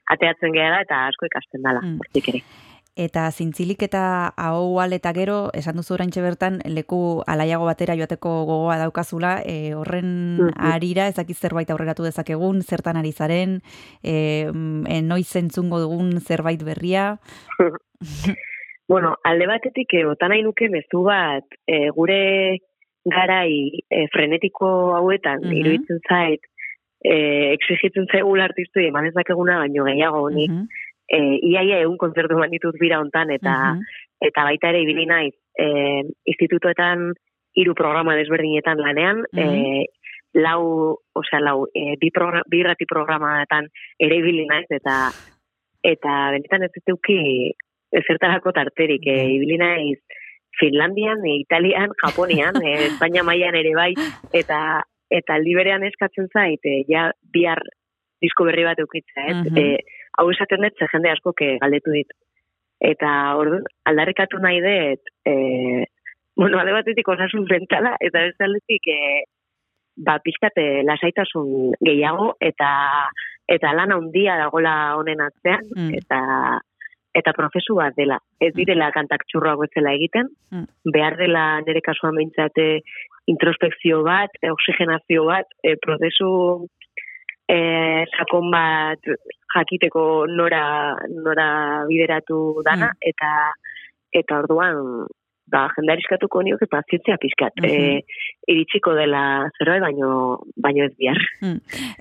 ateatzen 0.09 0.53
gehala, 0.55 0.81
eta 0.81 1.07
asko 1.07 1.25
ikasten 1.25 1.61
dela, 1.61 1.81
Mm. 1.83 1.99
hortik 1.99 2.29
ere. 2.33 2.41
Eta 2.97 3.27
zintzilik 3.31 3.83
eta 3.85 4.33
ahoal 4.41 4.93
eta 4.95 5.11
gero, 5.13 5.51
esan 5.53 5.75
duzu 5.77 5.93
oraintxe 5.93 6.21
bertan, 6.25 6.55
leku 6.65 7.21
alaiago 7.29 7.65
batera 7.69 7.93
joateko 7.95 8.31
gogoa 8.49 8.79
daukazula, 8.81 9.35
e, 9.45 9.75
horren 9.77 10.09
Mhm. 10.37 10.53
arira, 10.57 11.07
ezakit 11.07 11.37
zerbait 11.37 11.69
aurreratu 11.69 12.01
dezakegun, 12.03 12.63
zertan 12.63 12.97
ari 12.97 13.11
zaren, 13.11 13.61
e, 14.03 14.49
mm, 14.51 14.87
e, 14.89 15.01
noiz 15.03 15.29
entzungo 15.35 15.79
dugun 15.79 16.19
zerbait 16.21 16.63
berria. 16.63 17.19
Bueno, 18.89 19.17
alde 19.23 19.47
batetik 19.47 19.93
eh, 19.99 20.05
bota 20.05 20.29
nahi 20.31 20.43
nuke 20.43 20.69
mezu 20.71 21.01
bat 21.03 21.43
eh, 21.67 21.89
gure 21.91 22.59
garai 23.03 23.83
eh, 23.89 24.05
frenetiko 24.13 24.95
hauetan 24.95 25.41
Mhm. 25.43 25.51
iruditzen 25.59 25.99
zait 26.07 26.39
eh, 27.03 27.51
exigitzen 27.53 28.07
zaigula 28.11 28.45
artistui 28.45 28.87
eman 28.87 29.05
ezakeguna 29.11 29.59
baino 29.59 29.83
gehiago 29.85 30.21
honi. 30.29 30.47
Mhm, 30.47 30.67
Eh, 31.07 31.39
iaia 31.53 31.79
egun 31.85 31.97
kontzertu 31.97 32.35
eman 32.35 32.51
ditut 32.51 32.75
bira 32.79 32.99
hontan 32.99 33.29
eta 33.31 33.53
mhm, 33.73 33.83
eta 34.27 34.43
baita 34.43 34.71
ere 34.73 34.81
ibili 34.83 35.05
naiz 35.07 35.33
eh, 35.57 36.03
institutoetan 36.25 37.13
hiru 37.57 37.73
programa 37.73 38.13
desberdinetan 38.17 38.77
lanean, 38.77 39.23
eh, 39.33 39.85
lau, 40.37 40.97
osea, 41.15 41.39
lau, 41.41 41.65
eh, 41.73 41.95
bi, 42.01 42.11
progra, 42.13 42.43
bi 42.45 42.59
irrati 42.61 42.85
programatan 42.85 43.69
ere 43.99 44.19
ibili 44.19 44.45
naiz 44.45 44.67
eta 44.69 44.97
eta 45.83 46.13
benetan 46.35 46.67
ez 46.67 46.73
duki 46.85 47.53
ezertarako 47.91 48.51
tarterik, 48.51 49.05
Mhm. 49.07 49.29
ibili 49.37 49.57
naiz 49.57 49.99
Finlandian, 50.59 51.23
eh, 51.25 51.39
Italian, 51.39 51.89
Japonian, 52.03 52.55
eh, 52.67 52.87
Espainia 52.91 53.23
mailan 53.23 53.55
ere 53.55 53.73
bai, 53.75 53.93
eta 54.33 54.83
eta 55.09 55.35
aldi 55.39 55.53
berean 55.55 55.83
eskatzen 55.87 56.27
zait, 56.33 56.59
eh, 56.65 56.83
ja 56.89 57.11
bihar 57.31 57.61
disko 58.21 58.43
berri 58.43 58.65
bat 58.65 58.79
eukitza, 58.79 59.23
ez? 59.29 59.37
Mhm. 59.37 59.57
Eh, 59.57 59.77
hau 60.17 60.29
esaten 60.31 60.63
dut, 60.65 60.77
ze 60.79 60.87
jende 60.91 61.11
asko 61.11 61.33
galdetu 61.37 61.91
dit. 61.91 62.09
Eta 62.81 63.35
orduan 63.37 63.63
aldarrikatu 63.89 64.39
nahi 64.39 64.61
dut, 64.61 65.01
eh, 65.25 65.85
bueno, 66.35 66.59
alde 66.59 66.73
batetik 66.73 67.07
osasun 67.07 67.47
mentala, 67.49 67.95
eta 67.99 68.25
ez 68.25 68.35
aldetik, 68.39 68.87
eh, 68.87 69.23
ba, 69.97 70.19
pixkate 70.23 70.83
lasaitasun 70.85 71.73
gehiago, 71.81 72.35
eta 72.39 73.09
eta 73.47 73.73
lan 73.73 73.93
handia 73.95 74.35
dagola 74.37 74.95
honen 74.97 75.21
atzean, 75.21 75.63
Mm. 75.75 75.93
eta 76.01 76.59
eta 77.15 77.33
prozesu 77.33 77.75
bat 77.75 77.95
dela. 77.95 78.19
Ez 78.39 78.53
direla 78.53 78.91
kantak 78.91 79.23
txurroak 79.25 79.59
bezala 79.59 79.93
egiten, 79.95 80.27
Mm. 80.51 80.65
behar 80.93 81.17
dela 81.17 81.61
nire 81.65 81.81
kasuan 81.81 82.15
behintzate 82.15 82.81
introspekzio 83.25 84.03
bat, 84.03 84.29
e, 84.41 84.51
oxigenazio 84.51 85.25
bat, 85.25 85.47
e, 85.63 85.75
prozesu 85.81 86.67
e, 87.49 87.57
sakon 88.17 88.51
bat 88.51 88.99
jakiteko 89.55 90.27
nora, 90.27 90.95
nora 91.09 91.85
bideratu 91.87 92.61
dana, 92.63 92.91
Mm. 92.91 93.09
eta 93.11 93.31
eta 94.13 94.39
orduan 94.43 95.07
ba, 95.47 95.67
jendariskatuko 95.75 96.41
nioke 96.43 96.67
pazientzia 96.67 97.17
pixkat. 97.21 97.53
Mhm. 97.61 97.65
e, 97.65 98.03
iritsiko 98.47 98.93
dela 98.95 99.49
zerbait, 99.57 99.81
baino, 99.81 100.39
baino 100.55 100.85
ez 100.85 100.93
bihar. 100.95 101.19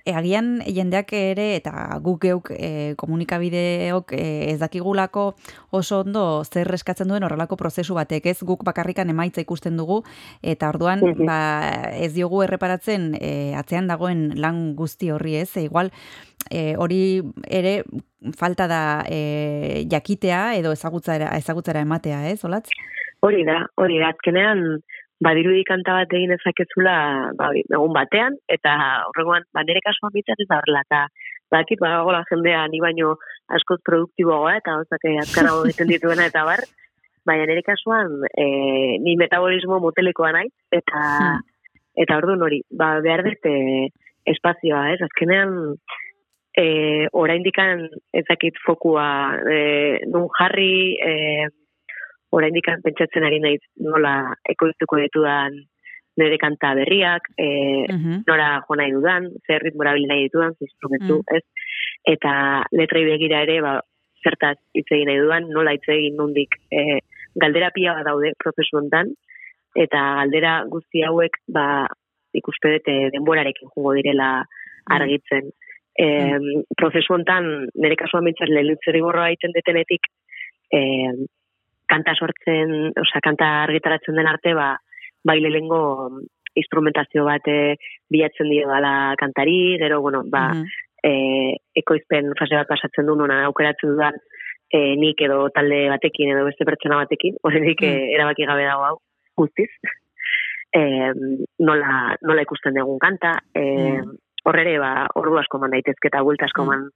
E, 0.05 0.13
agian 0.15 0.61
jendeak 0.67 1.13
ere 1.13 1.57
eta 1.57 1.99
guk 2.03 2.21
geuk 2.23 2.51
e, 2.55 2.95
komunikabideok 2.97 4.13
e, 4.13 4.53
ez 4.53 4.59
dakigulako 4.61 5.35
oso 5.71 6.01
ondo 6.05 6.45
zer 6.45 6.71
eskatzen 6.75 7.09
duen 7.09 7.25
horrelako 7.27 7.57
prozesu 7.57 7.95
batek, 7.95 8.27
ez 8.27 8.39
guk 8.47 8.63
bakarrikan 8.65 9.11
emaitza 9.11 9.41
ikusten 9.43 9.77
dugu 9.77 10.03
eta 10.43 10.69
orduan 10.69 11.01
Mhm. 11.03 11.27
ba, 11.27 11.39
ez 11.93 12.13
diogu 12.15 12.43
erreparatzen 12.43 13.15
e, 13.21 13.55
atzean 13.55 13.87
dagoen 13.87 14.33
lan 14.41 14.75
guzti 14.77 15.11
horri, 15.11 15.37
ez? 15.37 15.57
E, 15.57 15.67
igual 15.67 15.91
e, 16.51 16.77
hori 16.77 17.23
ere 17.49 17.83
falta 18.37 18.67
da 18.67 19.05
e, 19.09 19.87
jakitea 19.91 20.57
edo 20.59 20.73
ezagutzara 20.73 21.37
ezagutzara 21.39 21.81
ematea, 21.81 22.29
ez? 22.31 22.45
Olatz? 22.45 22.71
Hori 23.25 23.45
da, 23.49 23.63
hori 23.81 23.99
da, 24.03 24.11
azkenean, 24.13 24.81
badirudi 25.25 25.65
kanta 25.65 26.01
bat 26.01 26.13
egin 26.13 26.35
ezakezula 26.37 26.97
ba, 27.39 27.51
egun 27.57 27.95
batean, 27.97 28.37
eta 28.53 28.75
horregoan, 29.09 29.47
ba, 29.57 29.65
nire 29.65 29.81
kasuan 29.85 30.13
bitzat 30.15 30.43
ez 30.43 30.49
da 30.51 30.61
horrela, 30.61 30.83
eta 30.85 31.07
bakit, 31.55 31.81
bagagola 31.81 32.25
jendea, 32.29 32.67
ni 32.69 32.83
baino 32.83 33.15
askoz 33.57 33.79
produktiboagoa, 33.87 34.57
eta 34.61 34.77
hozak 34.81 35.07
azkarago 35.23 35.65
egiten 35.65 35.93
dituena, 35.95 36.27
eta 36.29 36.45
bar, 36.45 36.65
baina 37.27 37.47
nire 37.49 37.63
kasuan, 37.67 38.19
e, 38.37 38.47
ni 39.03 39.17
metabolismo 39.17 39.81
motelikoa 39.81 40.33
nahi, 40.37 40.51
eta, 40.71 41.05
Hmm. 41.21 41.45
eta 41.97 42.19
orduan 42.19 42.43
hori, 42.43 42.61
ba, 42.71 43.01
behar 43.01 43.25
dut, 43.25 43.47
e, 43.47 43.89
espazioa, 44.27 44.91
ez? 44.93 45.01
Azkenean, 45.07 45.77
e, 46.57 47.07
oraindikan 47.13 47.87
ezakit 48.13 48.59
fokua 48.65 49.07
e, 49.45 49.59
nun 50.11 50.29
jarri, 50.39 50.97
e, 51.01 51.49
oraindikan 52.37 52.83
pentsatzen 52.85 53.25
ari 53.25 53.41
naiz 53.41 53.63
nola 53.81 54.35
ekoiztuko 54.53 55.01
ditudan 55.01 55.57
nire 56.17 56.39
kanta 56.41 56.73
berriak, 56.79 57.29
e, 57.37 57.47
Mhm. 57.93 58.23
nora 58.27 58.63
jo 58.67 58.75
nahi 58.75 58.93
dudan, 58.93 59.29
zer 59.47 59.61
ritmo 59.63 59.85
erabili 59.85 60.07
nahi 60.09 60.29
ditudan, 60.29 60.55
zer 60.57 60.69
instrumentu, 60.69 61.19
Mm. 61.21 61.37
ez? 61.37 61.45
Eta 62.15 62.65
letrai 62.73 63.05
begira 63.05 63.43
ere, 63.43 63.61
ba, 63.61 63.81
zertaz 64.25 64.57
hitz 64.75 64.89
egin 64.91 65.07
nahi 65.11 65.21
dudan, 65.21 65.51
nola 65.51 65.73
hitz 65.73 65.89
egin 65.89 66.17
nondik. 66.17 66.57
E, 66.73 67.01
galdera 67.37 67.71
pila 67.71 67.95
bat 67.99 68.07
daude 68.07 68.33
prozesu 68.43 68.79
hontan, 68.79 69.13
eta 69.77 70.01
galdera 70.23 70.65
guzti 70.73 71.05
hauek, 71.05 71.37
ba, 71.49 71.87
ikuste 72.33 72.73
dut 72.73 72.89
eh, 72.89 73.11
denborarekin 73.13 73.69
jugo 73.75 73.93
direla 73.97 74.45
argitzen. 74.89 75.53
E, 75.99 76.07
prozesu 76.77 77.13
hontan, 77.13 77.69
nire 77.75 77.97
kasuan 77.97 78.25
bintzat 78.25 78.49
lehentzeri 78.49 79.01
borroa 79.05 79.29
egiten 79.31 79.53
detenetik, 79.53 80.09
e, 80.73 80.81
kanta 81.89 82.15
sortzen, 82.19 82.93
osea, 82.99 83.21
kanta 83.23 83.63
argitaratzen 83.65 84.17
den 84.19 84.27
arte, 84.27 84.55
ba, 84.55 84.77
bai 85.25 85.41
lehengo 85.41 86.11
instrumentazio 86.57 87.25
bat 87.27 87.47
eh, 87.53 87.77
bilatzen 88.11 88.49
dio 88.51 88.69
dala 88.69 89.15
kantari, 89.21 89.77
gero, 89.79 90.01
bueno, 90.01 90.23
ba, 90.25 90.49
Mhm. 90.55 90.65
e, 91.05 91.57
ekoizpen 91.77 92.33
fase 92.39 92.57
bat 92.57 92.67
pasatzen 92.69 93.07
du 93.07 93.15
nona 93.15 93.45
aukeratzen 93.47 93.91
dudan 93.93 94.15
e, 94.73 94.97
nik 94.97 95.21
edo 95.23 95.49
talde 95.55 95.89
batekin 95.93 96.33
edo 96.33 96.45
beste 96.49 96.65
pertsona 96.65 96.97
batekin, 97.05 97.37
horrenik 97.45 97.81
Mm. 97.83 98.15
erabaki 98.17 98.47
gabe 98.47 98.65
dago 98.65 98.85
hau 98.85 98.97
guztiz. 99.37 99.71
E, 100.77 100.81
nola, 101.63 102.17
nola 102.27 102.43
ikusten 102.43 102.75
dugun 102.75 102.99
kanta, 102.99 103.31
e, 103.55 103.61
Mm. 104.03 104.17
horrere 104.45 104.79
ba, 104.79 105.07
ordu 105.15 105.39
asko 105.39 105.57
eman 105.59 105.71
daitezke 105.71 106.09
eta 106.09 106.21
buelta 106.23 106.45
asko 106.47 106.65
Mm. 106.65 106.91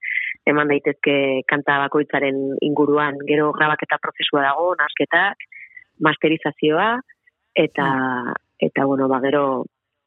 Eman, 0.50 0.70
daitezke 0.72 1.16
kanta 1.50 1.78
bakoitzaren 1.86 2.38
inguruan, 2.66 3.18
gero 3.28 3.50
grabaketa 3.56 3.98
prozesua 4.02 4.44
dago, 4.48 4.72
nasketak, 4.80 5.46
masterizazioa, 6.00 6.92
eta, 7.54 7.88
eta 8.58 8.86
bueno, 8.88 9.08
ba, 9.08 9.20
gero, 9.24 9.44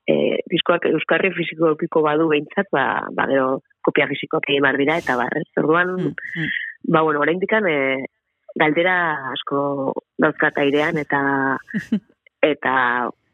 e, 0.08 0.40
diskoak 0.52 0.88
euskarri 0.92 1.34
fisiko 1.36 1.74
eukiko 1.74 2.04
badu 2.06 2.30
behintzat, 2.32 2.70
ba, 2.74 2.86
ba, 3.16 3.28
gero 3.32 3.62
kopia 3.86 4.08
fisikoak 4.12 4.50
egin 4.50 4.66
behar 4.66 4.80
dira, 4.82 4.98
eta 5.02 5.18
bar, 5.20 5.38
ez? 5.38 5.48
Orduan, 5.62 5.96
Mm, 5.98 6.16
mm. 6.16 6.50
ba, 6.94 7.02
bueno, 7.02 7.22
orain 7.22 7.40
dikan, 7.40 7.68
e, 7.68 8.06
galdera 8.60 8.96
asko 9.34 9.94
dauzkat 10.22 10.58
airean, 10.62 10.98
eta 11.02 11.22
eta 12.54 12.74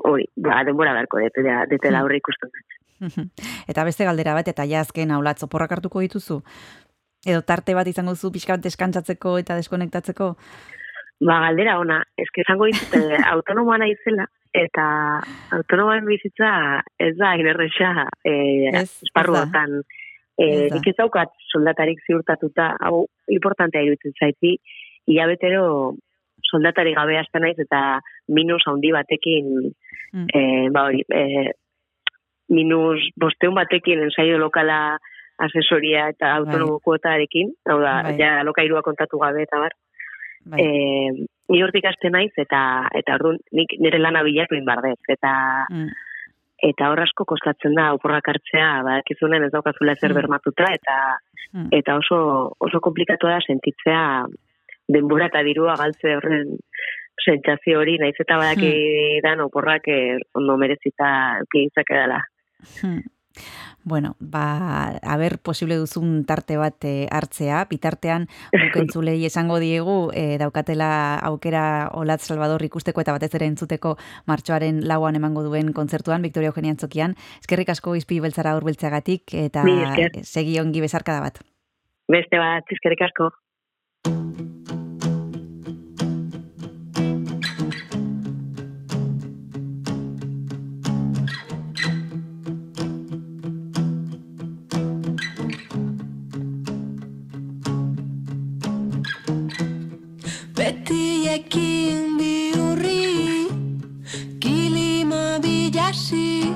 hori, 0.05 0.27
ba, 0.37 0.63
denbora 0.67 0.93
beharko 0.95 1.23
detela, 1.25 1.63
detela 1.69 2.03
horre 2.05 2.21
ikusten 2.21 2.51
dut. 2.53 2.78
Eta 3.69 3.85
beste 3.87 4.07
galdera 4.07 4.33
bat, 4.37 4.47
eta 4.47 4.65
ja 4.69 4.81
azken 4.85 5.11
aulatz 5.11 5.41
oporrak 5.43 5.71
hartuko 5.77 6.03
dituzu? 6.05 6.41
Edo 7.27 7.41
tarte 7.43 7.75
bat 7.75 7.87
izango 7.87 8.15
duzu 8.15 8.31
pixka 8.31 8.55
bat 8.55 8.63
deskantzatzeko 8.63 9.37
eta 9.41 9.57
deskonektatzeko? 9.59 10.33
Ba, 11.19 11.39
galdera 11.43 11.79
ona, 11.81 11.99
eske 12.15 12.45
esango 12.45 12.69
ditut, 12.69 12.95
eh, 12.95 13.17
autonomoa 13.33 13.77
naizela, 13.81 14.27
eta 14.55 14.85
autonomoen 15.57 16.07
bizitza 16.07 16.51
ez 16.97 17.15
da 17.19 17.33
inerresa 17.37 18.07
e, 18.23 18.33
Ez, 18.71 18.87
esparru 19.05 19.35
ez 19.35 19.41
hortan. 19.43 19.81
Ez 19.83 20.07
E, 20.39 20.69
nik 20.71 20.85
ez 20.87 20.95
daukat 20.95 21.33
soldatarik 21.51 21.99
ziurtatuta, 22.07 22.69
hau 22.87 23.01
importantea 23.27 23.81
iruditzen 23.83 24.13
zaiti, 24.15 24.53
hilabetero 25.11 25.97
soldatari 26.47 26.93
gabe 26.95 27.17
hasten 27.19 27.43
naiz 27.43 27.57
eta 27.59 27.81
minus 28.31 28.63
handi 28.71 28.93
batekin, 28.95 29.73
Mm. 30.09 30.25
e, 30.33 30.69
ba 30.73 30.87
hori, 30.87 31.03
e, 31.13 31.51
minus 32.49 33.01
bosteun 33.19 33.55
batekin 33.55 33.99
ensaio 34.07 34.37
lokala 34.41 34.97
asesoria 35.39 36.09
eta 36.09 36.33
autonomo 36.35 36.79
kuotarekin, 36.83 37.53
hau 37.69 37.79
da, 37.79 38.01
Bai. 38.03 38.17
ja 38.19 38.43
lokairua 38.43 38.81
kontatu 38.83 39.19
gabe 39.21 39.43
eta 39.45 39.59
bar. 39.61 39.71
Bai. 40.49 40.65
Ni 41.49 41.61
hortik 41.63 41.85
hasten 41.85 42.11
naiz 42.15 42.31
eta 42.37 42.59
eta 42.95 43.15
orduan 43.15 43.37
nik 43.55 43.73
nire 43.79 43.99
lana 43.99 44.23
bilatu 44.23 44.55
egin 44.55 44.65
behar 44.65 44.81
dut 44.83 45.09
eta 45.15 45.31
Mm. 45.69 45.89
eta 46.69 46.89
hor 46.91 46.99
asko 46.99 47.23
kostatzen 47.25 47.73
da 47.75 47.93
oporrak 47.93 48.27
hartzea, 48.27 48.83
badakizunen 48.83 49.43
ez 49.45 49.51
daukazula 49.51 49.93
ezer 49.93 50.11
Mm. 50.11 50.15
bermatuta 50.15 50.65
eta 50.73 50.95
Mm. 51.53 51.67
eta 51.71 51.95
oso 51.97 52.53
oso 52.59 52.79
komplikatua 52.81 53.31
da 53.31 53.41
sentitzea 53.47 54.25
denbora 54.87 55.25
eta 55.27 55.43
dirua 55.43 55.75
galtze 55.75 56.15
horren 56.17 56.57
sentsazio 57.25 57.79
hori 57.79 57.97
naiz 57.99 58.15
eta 58.19 58.37
badaki 58.37 59.19
dan 59.23 59.39
oporrak 59.41 59.87
eh, 59.87 60.17
ondo 60.33 60.57
merezita 60.57 61.37
eukitzak 61.39 61.87
dela. 61.89 62.19
Hmm. 62.81 62.99
Bueno, 63.83 64.15
ba, 64.19 64.99
haber 65.03 65.39
posible 65.39 65.77
duzun 65.79 66.25
tarte 66.25 66.57
bat 66.59 66.83
eh, 66.83 67.07
hartzea, 67.09 67.63
bitartean 67.69 68.27
guk 68.51 68.75
entzulei 68.81 69.23
esango 69.25 69.59
diegu 69.63 70.11
eh, 70.13 70.37
daukatela 70.41 71.17
aukera 71.29 71.89
Olatz 71.95 72.27
Salvador 72.27 72.65
ikusteko 72.67 73.01
eta 73.01 73.15
batez 73.15 73.31
ere 73.39 73.47
entzuteko 73.49 73.95
martxoaren 74.27 74.83
lauan 74.87 75.15
emango 75.15 75.45
duen 75.47 75.71
kontzertuan 75.73 76.21
Victoria 76.21 76.51
Eugenia 76.51 76.75
Antzokian. 76.75 77.15
Eskerrik 77.39 77.71
asko 77.71 77.95
izpi 77.95 78.19
beltzara 78.19 78.57
hurbiltzeagatik 78.57 79.33
eta 79.47 79.63
segi 80.23 80.59
ongi 80.59 80.83
bezarkada 80.83 81.23
bat. 81.23 81.39
Beste 82.09 82.41
bat, 82.41 82.67
eskerrik 82.75 83.07
asko. 83.07 83.31
Betiekin 101.29 102.17
bihurri 102.17 103.45
Kilima 104.41 105.37
bilasi 105.37 106.49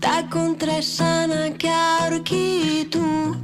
Ta 0.00 0.24
kontraesanak 0.32 1.60
aurkitu 1.60 3.36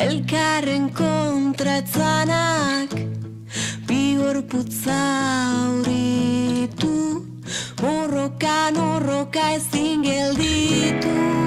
Elkarren 0.00 0.88
kontratzanak 0.88 2.96
Bigorputza 3.84 4.96
auritu 5.68 7.28
Morroka 7.82 8.72
norroka 8.72 9.52
ezin 9.52 10.00
gelditu 10.00 11.43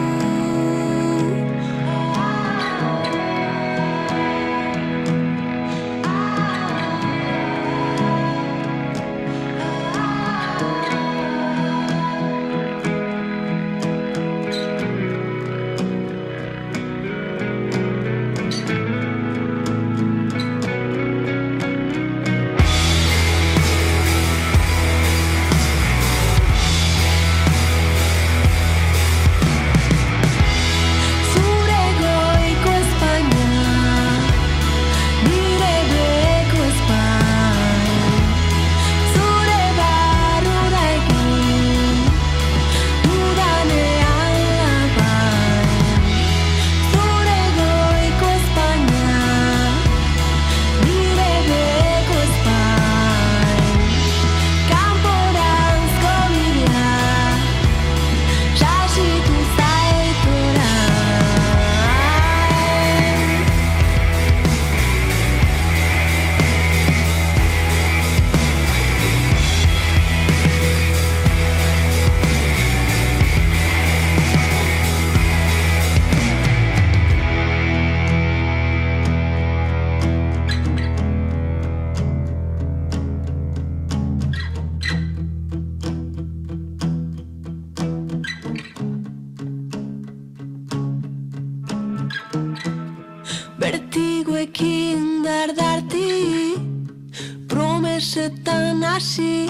hasi 98.98 99.46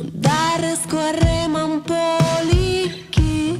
Ondarrezko 0.00 0.98
harreman 1.06 1.72
poliki 1.88 3.56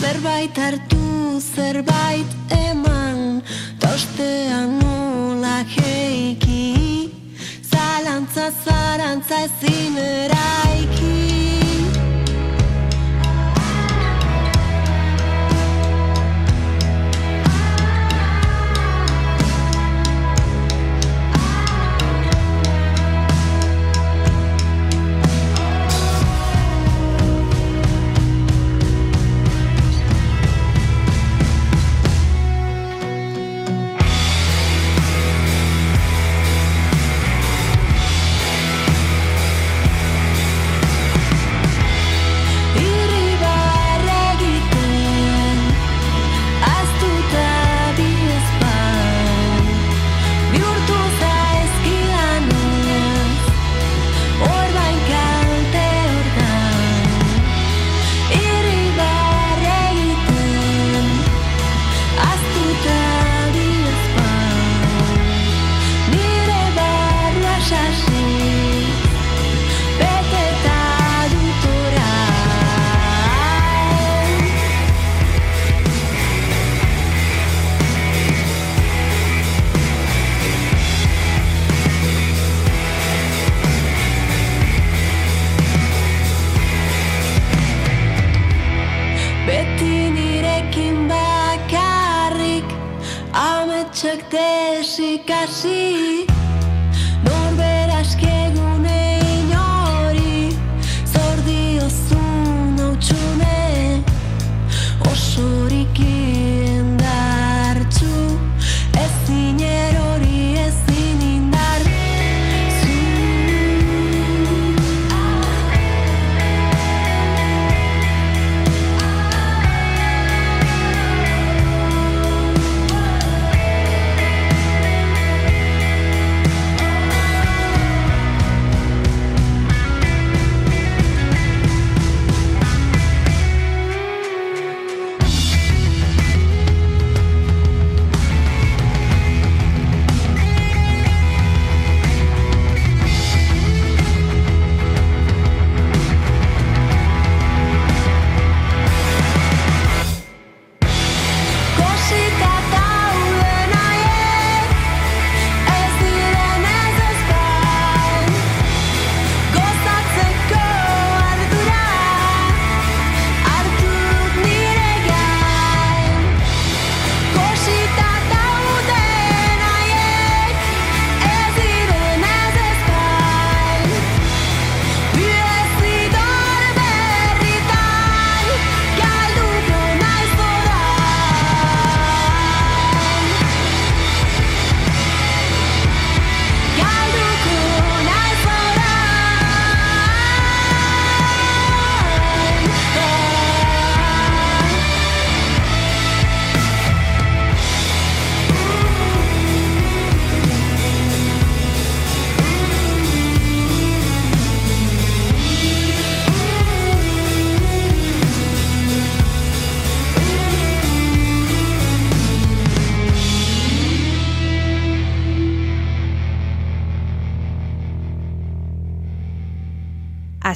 Zerbait 0.00 0.56
hartu, 0.64 1.40
zerbait 1.54 2.30
eman 2.68 3.42
Tostean 3.82 4.78
nola 4.80 5.58
jeiki 5.76 7.12
Zalantza, 7.72 8.48
zarantza 8.64 9.44
ezin 9.44 9.96
eraiki 10.08 10.29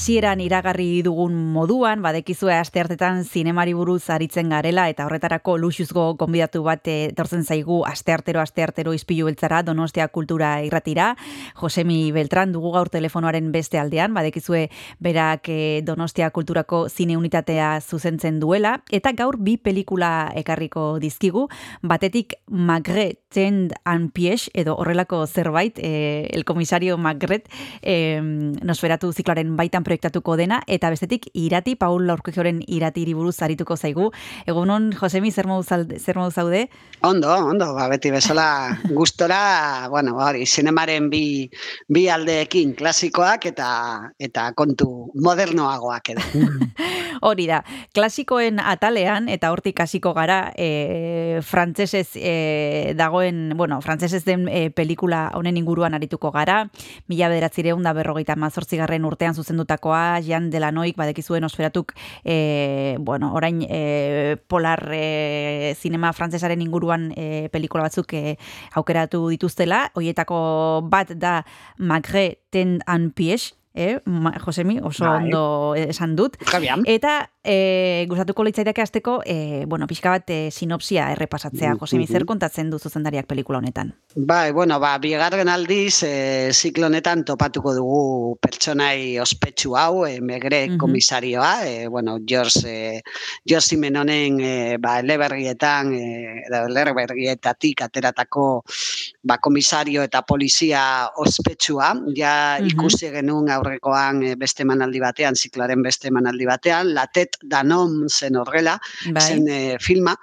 Hasieran 0.04 0.42
iragarri 0.44 1.00
dugun 1.00 1.32
moduan, 1.54 2.02
badekizue 2.04 2.52
asteartetan 2.52 3.22
zinemari 3.24 3.72
buruz 3.72 4.02
aritzen 4.12 4.50
garela 4.52 4.82
eta 4.92 5.06
horretarako 5.06 5.54
luxuzgo 5.56 6.02
gonbidatu 6.20 6.60
bat 6.66 6.90
eh, 6.92 7.06
etortzen 7.06 7.40
zaigu 7.48 7.78
asteartero 7.88 8.42
asteartero 8.42 8.92
izpilu 8.92 9.30
beltzara 9.30 9.62
Donostia 9.64 10.10
Kultura 10.12 10.58
irratira. 10.60 11.14
Josemi 11.56 12.12
Beltran 12.12 12.52
dugu 12.52 12.74
gaur 12.74 12.90
telefonoaren 12.92 13.48
beste 13.54 13.80
aldean, 13.80 14.12
badekizue 14.12 14.66
berak 15.00 15.48
eh, 15.48 15.80
Donostia 15.88 16.28
Kulturako 16.36 16.82
zine 16.90 17.16
unitatea 17.16 17.80
zuzentzen 17.80 18.42
duela 18.44 18.74
eta 18.92 19.14
gaur 19.16 19.40
bi 19.40 19.56
pelikula 19.56 20.34
ekarriko 20.36 20.98
dizkigu, 21.00 21.46
batetik 21.80 22.36
Magret 22.50 23.22
Tend 23.32 23.72
and 23.84 24.12
Pies 24.12 24.50
edo 24.52 24.76
horrelako 24.76 25.24
zerbait, 25.26 25.80
eh, 25.82 26.28
el 26.30 26.44
komisario 26.44 26.98
Magret 26.98 27.48
eh, 27.80 28.20
nosferatu 28.20 29.10
zikloaren 29.16 29.56
baitan 29.56 29.82
proiektatuko 29.94 30.34
dena, 30.36 30.60
eta 30.66 30.90
bestetik 30.90 31.28
irati, 31.38 31.76
Paul 31.78 32.06
Laurkejoren 32.08 32.60
iratiri 32.66 33.14
buruz 33.14 33.36
arituko 33.42 33.76
zaigu. 33.76 34.10
Egunon, 34.46 34.90
Josemi, 34.98 35.30
zer 35.30 35.46
modu 35.46 35.62
zer 35.64 36.18
modu 36.18 36.32
zaude? 36.34 36.68
Ondo, 37.02 37.30
ondo, 37.30 37.72
ba, 37.76 37.86
beti 37.88 38.10
bezala 38.10 38.74
gustora, 38.98 39.86
bueno, 39.90 40.16
hori, 40.18 40.46
zinemaren 40.46 41.08
bi, 41.10 41.48
bi 41.88 42.08
aldeekin 42.08 42.74
klasikoak 42.74 43.46
eta 43.52 43.68
eta 44.18 44.50
kontu 44.56 45.10
modernoagoak 45.14 46.14
edo. 46.14 46.24
Hori 47.24 47.46
da, 47.46 47.60
klasikoen 47.94 48.58
atalean, 48.60 49.28
eta 49.32 49.52
hortik 49.54 49.78
hasiko 49.80 50.12
gara, 50.16 50.50
e, 50.58 51.38
frantsesez 51.46 52.18
e, 52.18 52.92
dagoen, 52.98 53.54
bueno, 53.56 53.78
frantsesez 53.80 54.24
den 54.26 54.48
e, 54.50 54.66
pelikula 54.74 55.28
honen 55.38 55.56
inguruan 55.56 55.94
arituko 55.94 56.32
gara, 56.34 56.64
mila 57.08 57.30
bederatzireun 57.32 57.86
da 57.86 57.94
berrogeita 57.96 58.36
mazortzigarren 58.36 59.06
urtean 59.06 59.36
zuzendutakoa, 59.84 60.20
Jan 60.24 60.50
Delanoik, 60.50 60.96
badekizuen 60.96 61.44
osferatuk, 61.44 61.94
e, 62.24 62.96
bueno, 62.98 63.32
orain 63.34 63.62
e, 63.68 64.36
polar 64.48 64.90
e, 64.92 65.74
zinema 65.76 66.12
frantsesaren 66.12 66.60
inguruan 66.62 67.12
e, 67.16 67.48
pelikula 67.50 67.84
batzuk 67.84 68.12
e, 68.14 68.36
aukeratu 68.74 69.28
dituztela, 69.30 69.90
hoietako 69.94 70.88
bat 70.88 71.12
da 71.16 71.44
Magre 71.78 72.40
ten 72.50 72.80
an 72.86 73.10
pies, 73.10 73.54
eh, 73.74 74.00
Josemi, 74.44 74.80
oso 74.80 75.04
Bai. 75.04 75.24
ondo 75.24 75.74
esan 75.74 76.16
dut. 76.16 76.36
Javian. 76.46 76.84
Eta 76.86 77.30
e, 77.44 78.06
gustatuko 78.08 78.44
litzaidake 78.44 78.82
hasteko, 78.82 79.18
e, 79.26 79.64
bueno, 79.68 79.86
pixka 79.86 80.10
bat 80.10 80.30
e, 80.32 80.50
sinopsia 80.50 81.10
errepasatzea, 81.12 81.74
Josemi, 81.80 82.06
zer 82.08 82.24
kontatzen 82.24 82.70
du 82.72 82.78
zuzendariak 82.78 83.28
pelikula 83.28 83.58
honetan? 83.60 83.92
Bai, 84.16 84.52
bueno, 84.52 84.78
ba, 84.80 84.96
bigarren 84.98 85.48
aldiz, 85.52 86.02
e, 86.06 86.50
ziklo 86.52 86.86
honetan 86.86 87.24
topatuko 87.28 87.74
dugu 87.76 88.38
pertsonai 88.40 89.18
ospetsu 89.20 89.76
hau, 89.76 90.06
e, 90.06 90.20
megre 90.20 90.68
Mhm. 90.68 90.78
komisarioa, 90.78 91.66
e, 91.68 91.88
bueno, 91.88 92.18
George, 92.26 92.62
e, 92.64 93.02
George 93.46 93.68
Simenonen 93.68 94.40
e, 94.40 94.76
ba, 94.78 95.00
eleberrietan, 95.00 95.92
e, 95.92 96.42
eleberrietatik 96.48 97.82
ateratako 97.82 98.64
ba, 99.22 99.38
komisario 99.38 100.02
eta 100.02 100.22
polizia 100.22 101.10
ospetsua, 101.16 101.92
ja 102.16 102.58
ikusi 102.60 103.10
genuen 103.10 103.50
aurrekoan 103.50 104.22
e, 104.22 104.34
beste 104.36 104.62
emanaldi 104.62 105.00
batean, 105.00 105.34
zikloaren 105.36 105.82
beste 105.82 106.08
emanaldi 106.08 106.46
batean, 106.46 106.94
Latet 106.94 107.33
Danom 107.42 108.08
zen 108.08 108.36
horrela, 108.36 108.78
Bai. 109.12 109.22
zen 109.22 109.48
e, 109.48 109.78
filma, 109.80 110.16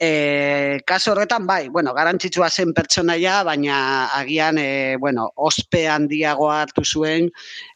E, 0.00 0.78
kaso 0.86 1.10
horretan, 1.10 1.44
bai, 1.44 1.68
bueno, 1.74 1.90
garantzitsua 1.92 2.46
zen 2.50 2.70
pertsonaia, 2.72 3.42
baina 3.42 4.06
agian, 4.14 4.54
e, 4.62 4.94
bueno, 4.96 5.24
ospe 5.34 5.88
handiagoa 5.90 6.60
hartu 6.62 6.84
zuen, 6.86 7.26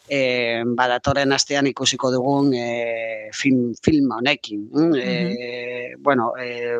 e, 0.06 0.62
badatoren 0.78 1.32
astean 1.34 1.66
ikusiko 1.66 2.12
dugun 2.14 2.54
e, 2.54 3.28
film, 3.34 3.74
film 3.82 4.12
honekin. 4.14 4.68
mm, 4.70 4.94
E, 4.94 5.96
bueno, 5.98 6.30
e, 6.38 6.78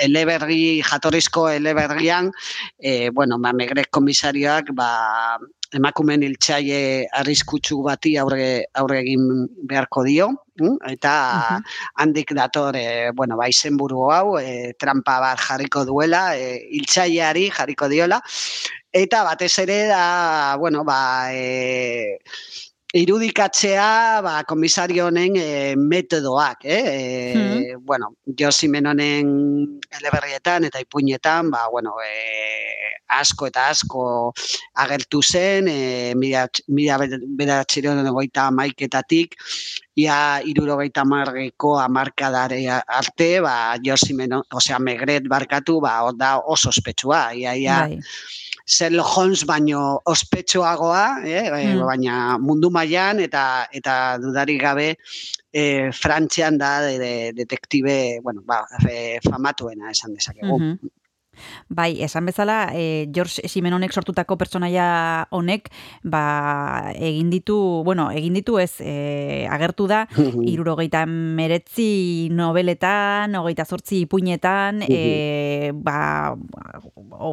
eleberri, 0.00 0.80
jatorrizko 0.80 1.50
eleberrian, 1.50 2.32
e, 2.78 3.10
bueno, 3.10 3.36
megrek 3.36 3.90
komisarioak, 3.90 4.72
ba, 4.72 5.36
emakumen 5.76 6.22
hiltzaile 6.26 7.06
arriskutsu 7.20 7.80
bati 7.84 8.16
aurre, 8.18 8.66
aurre 8.74 9.00
egin 9.04 9.46
beharko 9.70 10.02
dio, 10.06 10.28
mm, 10.58 10.76
eta 10.90 11.12
handik 12.02 12.34
dator, 12.34 12.76
e, 12.76 13.10
bueno, 13.14 13.36
ba, 13.38 13.48
izenburu 13.52 14.08
hau, 14.10 14.38
e, 14.40 14.72
trampa 14.78 15.20
bat 15.22 15.38
jarriko 15.46 15.84
duela, 15.86 16.24
e, 16.36 16.58
hiltzaileari 16.78 17.48
jarriko 17.54 17.88
diola, 17.92 18.20
eta 18.92 19.22
batez 19.24 19.52
ere 19.62 19.84
da, 19.86 20.56
bueno, 20.58 20.82
ba, 20.84 21.30
e, 21.32 22.18
irudikatzea 22.92 24.20
ba, 24.24 24.40
komisario 24.48 25.06
honen 25.06 25.36
e, 25.38 25.76
metodoak, 25.78 26.64
eh? 26.64 26.82
E, 26.90 27.76
bueno, 27.78 28.16
Josi 28.26 28.68
Menonen 28.68 29.78
eleberrietan 30.00 30.66
eta 30.66 30.82
ipuinetan, 30.82 31.50
ba, 31.54 31.68
bueno, 31.70 31.94
e, 32.02 32.96
asko 33.14 33.46
eta 33.50 33.68
asko 33.70 34.02
agertu 34.82 35.22
zen, 35.22 35.68
e, 35.70 36.14
mila, 36.18 36.48
mila 36.68 36.98
egoita 37.62 38.50
maiketatik, 38.50 39.36
ia 39.94 40.40
irurogeita 40.42 41.04
marreko 41.04 41.78
amarkadare 41.78 42.64
arte, 42.70 43.30
ba, 43.40 43.76
Josi 43.78 44.14
Menon, 44.14 44.42
osea, 44.50 44.78
Megret 44.82 45.28
barkatu, 45.28 45.80
ba, 45.80 46.00
da 46.16 46.38
oso 46.40 46.70
ospetsua, 46.70 47.34
ia, 47.34 47.54
ia, 47.54 47.80
Bai. 47.86 48.00
Sherlock 48.70 49.06
Holmes 49.16 49.42
baino 49.48 50.00
ospetsuagoa, 50.06 51.22
eh, 51.26 51.42
eh, 51.48 51.74
Mm. 51.74 51.86
baina 51.88 52.14
mundu 52.38 52.70
mailan 52.70 53.18
eta 53.20 53.66
eta 53.72 54.16
dudarik 54.22 54.60
gabe 54.62 54.96
eh, 55.52 55.90
Frantzian 55.92 56.56
da 56.58 56.80
de, 56.86 56.98
de, 56.98 57.32
detektibe, 57.34 58.20
bueno, 58.22 58.42
ba, 58.46 58.60
eh, 58.88 59.18
famatuena 59.28 59.90
esan 59.90 60.14
dezakegu. 60.14 60.58
Mhm. 60.58 60.90
Bai, 61.68 62.02
esan 62.02 62.26
bezala, 62.26 62.70
e, 62.74 63.08
George 63.12 63.48
Simenonek 63.48 63.92
sortutako 63.92 64.36
pertsonaia 64.40 65.26
honek, 65.30 65.70
ba, 66.02 66.92
egin 66.96 67.30
ditu, 67.30 67.82
bueno, 67.84 68.10
egin 68.10 68.34
ditu 68.38 68.58
ez, 68.58 68.80
e, 68.80 69.46
agertu 69.50 69.86
da, 69.90 70.04
irurogeita 70.44 71.04
meretzi 71.06 72.28
nobeletan, 72.34 73.34
hogeita 73.38 73.64
zortzi 73.64 74.04
ipuinetan, 74.04 74.84
e, 74.88 75.70
ba, 75.74 76.34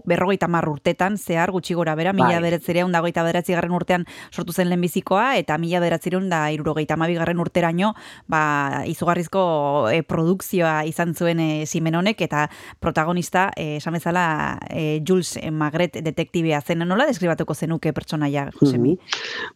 berrogeita 0.06 0.48
mar 0.52 0.68
urtetan, 0.70 1.18
zehar, 1.18 1.52
gutxi 1.52 1.76
gora 1.78 1.96
bera, 1.96 2.14
mila 2.14 2.38
Bai. 2.38 2.44
beretzireun 2.48 2.92
da 2.92 3.02
hogeita 3.02 3.24
bederatzi 3.26 3.56
garren 3.56 3.76
urtean 3.76 4.06
sortu 4.32 4.54
zen 4.54 4.70
lehenbizikoa, 4.72 5.36
eta 5.42 5.58
mila 5.62 5.82
beratzireun 5.84 6.30
da 6.30 6.48
irurogeita 6.52 6.98
garren 6.98 7.40
urteraino, 7.40 7.94
ba, 8.28 8.84
izugarrizko 8.86 9.90
e, 9.92 10.02
produkzioa 10.04 10.84
izan 10.86 11.16
zuen 11.16 11.40
e, 11.40 11.66
Simenonek, 11.66 12.22
eta 12.22 12.48
protagonista, 12.80 13.52
e, 13.56 13.78
esan 13.78 13.97
bezala, 13.98 14.58
e, 14.70 15.02
Jules 15.06 15.36
Magret 15.52 15.98
detektibea 16.06 16.62
zen. 16.62 16.86
Nola 16.88 17.06
deskribatuko 17.10 17.56
zenuke 17.56 17.92
pertsonaia, 17.94 18.48
Josemi? 18.56 18.96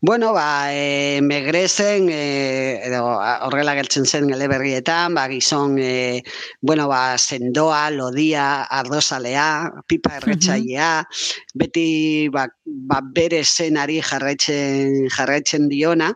Bueno, 0.02 0.34
ba, 0.34 0.74
e, 0.74 1.22
megrezen, 1.22 2.10
e, 2.10 2.82
edo 2.90 3.06
a- 3.22 3.46
horrela 3.48 3.76
gertzen 3.78 4.06
zen 4.06 4.30
eleberrietan, 4.34 5.14
ba, 5.16 5.28
gizon, 5.32 5.78
e, 5.80 6.24
bueno, 6.62 6.88
ba, 6.90 7.18
sendoa, 7.18 7.90
lodia, 7.92 8.64
ardozalea, 8.64 9.72
pipa 9.88 10.18
erretzailea, 10.18 11.06
beti 11.54 12.30
ba, 12.34 12.48
ba, 12.66 13.02
bere 13.04 13.44
zenari 13.46 14.00
jarraitzen, 14.02 15.08
jarraitzen 15.12 15.68
diona, 15.70 16.12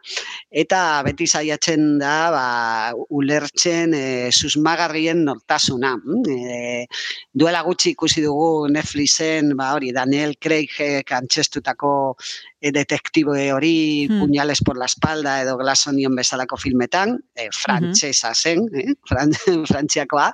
eta 0.50 1.02
beti 1.06 1.28
saiatzen 1.28 1.98
da 2.00 2.16
ba, 2.34 2.46
ulertzen 3.10 3.94
e, 3.94 4.32
susmagarrien 4.32 5.24
nortasuna. 5.26 5.96
mm, 5.98 6.24
E, 6.36 6.88
duela 7.34 7.62
gutxi 7.64 7.94
ikusi 8.06 8.22
dugu 8.22 8.68
Netflixen, 8.70 9.56
ba, 9.58 9.72
hori, 9.74 9.90
Daniel 9.90 10.36
Craig 10.38 10.70
antxestutako 11.18 11.90
e, 12.62 12.72
detektibe 12.72 13.52
hori 13.54 14.08
Hmm. 14.10 14.20
puñales 14.20 14.62
por 14.62 14.78
la 14.78 14.86
espalda 14.86 15.42
edo 15.42 15.58
Glass 15.58 15.88
Onion 15.88 16.16
bezalako 16.16 16.58
filmetan, 16.58 17.20
e, 17.36 17.50
frantsesa 17.52 18.34
zen, 18.34 18.66
eh? 18.74 18.94
Fran, 19.06 19.32
frantziakoa, 19.70 20.34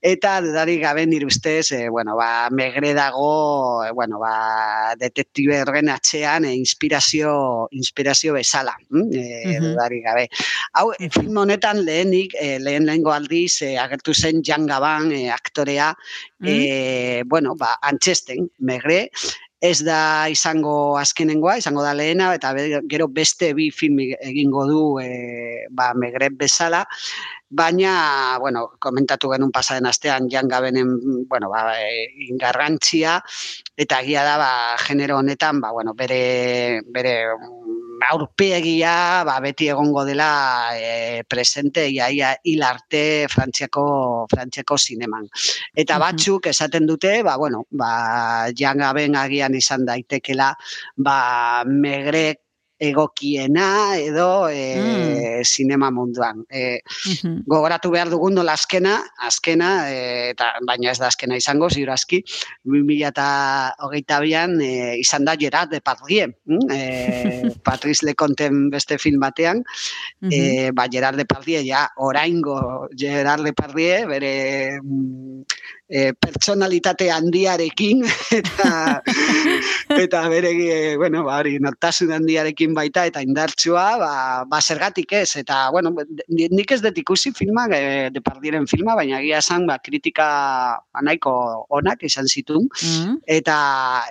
eta 0.00 0.40
dudarik 0.40 0.82
gabe 0.82 1.06
nire 1.06 1.26
ustez, 1.26 1.72
e, 1.72 1.88
bueno, 1.88 2.16
ba, 2.16 2.48
megre 2.50 2.94
dago, 2.94 3.84
e, 3.84 3.90
bueno, 3.92 4.18
ba, 4.18 4.94
detektibe 4.98 5.62
horren 5.62 5.88
atxean 5.88 6.44
e, 6.44 6.54
inspirazio, 6.54 7.68
inspirazio 7.72 8.34
bezala, 8.34 8.76
mm? 8.90 9.08
e, 9.12 9.58
dudarik 9.60 10.04
gabe. 10.04 10.28
Hau, 10.74 10.92
film 11.10 11.36
honetan 11.36 11.84
lehenik, 11.84 12.34
e, 12.40 12.58
lehen 12.60 12.86
lehengo 12.86 13.12
aldiz, 13.12 13.62
e, 13.62 13.76
agertu 13.78 14.14
zen 14.14 14.42
Jan 14.42 14.66
Gaban 14.66 15.12
e, 15.12 15.30
aktorea, 15.30 15.94
e, 16.42 17.22
bueno, 17.26 17.54
ba, 17.56 17.76
antxesten, 17.82 18.50
megre, 18.58 19.10
ez 19.60 19.80
da 19.84 20.28
izango 20.28 20.96
azkenengoa, 21.00 21.56
izango 21.58 21.82
da 21.82 21.94
lehena, 21.96 22.32
eta 22.36 22.52
gero 22.90 23.08
beste 23.08 23.52
bi 23.56 23.70
film 23.72 24.02
egingo 24.04 24.66
du 24.68 24.82
e, 25.00 25.66
ba, 25.70 25.92
megret 25.96 26.36
bezala, 26.36 26.84
baina, 27.48 28.36
bueno, 28.42 28.66
komentatu 28.82 29.30
genuen 29.32 29.52
pasaren 29.54 29.86
astean 29.86 30.28
Jan 30.30 30.48
Gabenen, 30.48 31.26
bueno, 31.28 31.48
ba, 31.48 31.72
e, 31.80 32.10
ingarrantzia, 32.28 33.20
eta 33.76 34.02
egia 34.04 34.24
da, 34.26 34.36
ba, 34.36 34.50
genero 34.84 35.18
honetan, 35.22 35.60
ba, 35.60 35.72
bueno, 35.72 35.94
bere, 35.94 36.82
bere 36.92 37.16
aurpegia 38.10 39.24
ba, 39.26 39.36
beti 39.40 39.68
egongo 39.72 40.04
dela 40.06 40.70
e, 40.76 41.22
presente 41.28 41.88
ia, 41.90 42.08
ia 42.10 42.32
hil 42.44 42.62
arte 42.62 43.26
Frantziako, 43.32 44.26
Frantziako 44.30 44.78
zineman. 44.78 45.28
Eta 45.74 45.98
batzuk 46.02 46.46
esaten 46.52 46.86
dute, 46.86 47.20
ba, 47.26 47.36
bueno, 47.36 47.66
ba, 47.70 48.48
Jan 48.56 48.82
Gaben 48.84 49.16
agian 49.18 49.54
izan 49.58 49.86
daitekela, 49.88 50.52
ba, 50.96 51.18
megrek 51.66 52.45
egokiena 52.78 53.96
edo 53.96 54.48
e, 54.52 55.42
zinema 55.44 55.90
munduan. 55.90 56.44
E, 56.50 56.80
Mhm. 57.06 57.42
gogoratu 57.46 57.90
behar 57.90 58.10
dugun 58.10 58.34
nola 58.34 58.52
azkena, 58.52 58.98
azkena, 59.18 59.88
e, 59.90 60.30
eta, 60.30 60.52
baina 60.66 60.90
ez 60.90 60.98
da 60.98 61.06
azkena 61.08 61.36
izango, 61.36 61.70
ziurazki, 61.70 62.22
2000 62.64 63.08
eta 63.08 63.74
hogeita 63.86 64.20
bian 64.20 64.60
e, 64.60 64.98
izan 65.00 65.24
da 65.24 65.36
Gerard 65.36 65.70
Depardieu, 65.70 66.32
mm? 66.44 66.70
e, 66.70 66.80
Patrice 67.66 68.04
Leconten 68.06 68.68
beste 68.70 68.98
film 68.98 69.20
batean, 69.20 69.64
e, 70.30 70.70
ba, 70.72 70.88
Gerard 70.92 71.16
Depardieu, 71.16 71.62
ja, 71.64 71.86
oraingo 71.96 72.88
Gerard 72.96 73.44
Depardieu, 73.44 74.06
bere 74.08 74.80
mm, 74.82 75.42
e, 75.88 76.12
pertsonalitate 76.14 77.10
handiarekin, 77.10 78.02
eta, 78.40 79.02
eta 79.96 80.22
bere, 80.28 80.50
e, 80.52 80.96
bueno, 80.96 81.22
ba, 81.24 81.38
hori, 81.40 81.56
nortasun 81.62 82.12
handiarekin 82.16 82.74
baita 82.74 83.04
eta 83.06 83.22
indartsua, 83.22 83.84
ba, 84.00 84.12
ba 84.48 84.60
zergatik 84.60 85.12
ez, 85.12 85.36
eta, 85.42 85.70
bueno, 85.70 85.94
ni- 86.28 86.48
nik 86.50 86.72
ez 86.74 86.80
dut 86.82 86.98
ikusi 86.98 87.32
filma, 87.36 87.66
e, 87.70 88.10
Depardieren 88.16 88.66
filma, 88.66 88.94
baina 88.98 89.20
egia 89.20 89.38
esan, 89.38 89.66
ba, 89.66 89.78
kritika 89.82 90.26
ba, 90.92 91.02
nahiko 91.06 91.32
onak 91.70 92.02
izan 92.06 92.26
zitun, 92.26 92.68
Mm. 92.82 93.18
eta, 93.26 93.56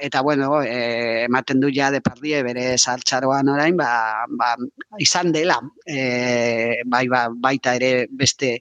eta 0.01 0.21
bueno, 0.21 0.61
e, 0.63 1.25
ematen 1.25 1.59
du 1.59 1.69
ja 1.73 1.91
Depardie 1.91 2.41
bere 2.43 2.77
saltxaroan 2.77 3.49
orain, 3.49 3.75
ba, 3.77 4.25
ba, 4.29 4.55
izan 4.99 5.31
dela, 5.35 5.59
e, 5.85 6.81
bai, 6.85 7.07
ba, 7.11 7.27
baita 7.29 7.75
ere 7.75 8.07
beste 8.09 8.59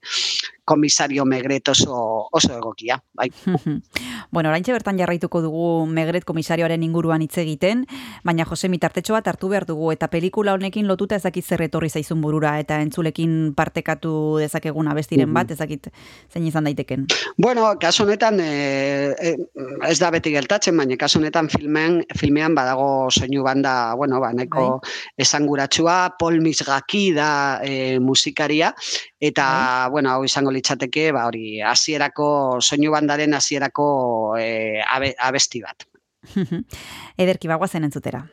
komisario 0.64 1.24
megret 1.24 1.68
oso, 1.68 2.28
oso 2.32 2.52
egokia, 2.56 2.98
bai. 3.12 3.30
bueno, 4.34 4.48
oraintxe 4.48 4.72
bertan 4.72 4.98
jarraituko 4.98 5.42
dugu 5.44 5.64
Megret 5.86 6.24
komisarioaren 6.24 6.82
inguruan 6.82 7.22
hitz 7.22 7.36
egiten, 7.42 7.84
baina 8.24 8.46
Jose 8.48 8.70
mitartetxo 8.72 9.14
bat 9.16 9.28
hartu 9.28 9.50
behar 9.52 9.66
dugu 9.68 9.92
eta 9.92 10.08
pelikula 10.12 10.54
honekin 10.56 10.88
lotuta 10.88 11.18
ez 11.18 11.22
dakit 11.26 11.44
zer 11.44 11.66
etorri 11.66 11.90
zaizun 11.90 12.22
burura 12.24 12.56
eta 12.60 12.80
entzulekin 12.82 13.52
partekatu 13.56 14.40
dezakegun 14.40 14.88
abestiren 14.88 15.32
bat, 15.34 15.50
ez 15.52 15.58
dakit 15.60 15.90
zein 16.32 16.48
izan 16.48 16.64
daiteken. 16.64 17.06
Bueno, 17.36 17.68
kasu 17.80 18.04
honetan 18.06 18.40
e, 18.40 19.14
e, 19.20 19.34
ez 19.88 19.98
da 20.00 20.10
beti 20.14 20.32
gertatzen, 20.34 20.76
baina 20.80 20.96
kasu 21.00 21.20
honetan 21.20 21.50
filmean, 21.52 22.00
filmean 22.16 22.56
badago 22.56 23.10
soinu 23.10 23.44
banda, 23.44 23.94
bueno, 24.00 24.20
ba, 24.22 24.32
nahiko 24.32 24.80
esanguratsua, 25.20 26.16
Paul 26.18 26.40
Misgaki 26.40 27.10
da 27.16 27.60
e, 27.62 28.00
musikaria, 28.00 28.72
eta, 29.24 29.88
bueno, 29.90 30.12
hau 30.12 30.24
izango 30.26 30.52
litzateke, 30.52 31.08
ba, 31.16 31.24
hori, 31.30 31.60
hasierako 31.64 32.28
soinu 32.60 32.92
bandaren 32.92 33.34
hasierako 33.34 33.86
e, 34.40 34.48
abe, 34.84 35.14
abesti 35.18 35.62
bat. 35.64 35.86
Ederki 37.24 37.48
bagoazen 37.48 37.88
entzutera. 37.88 38.24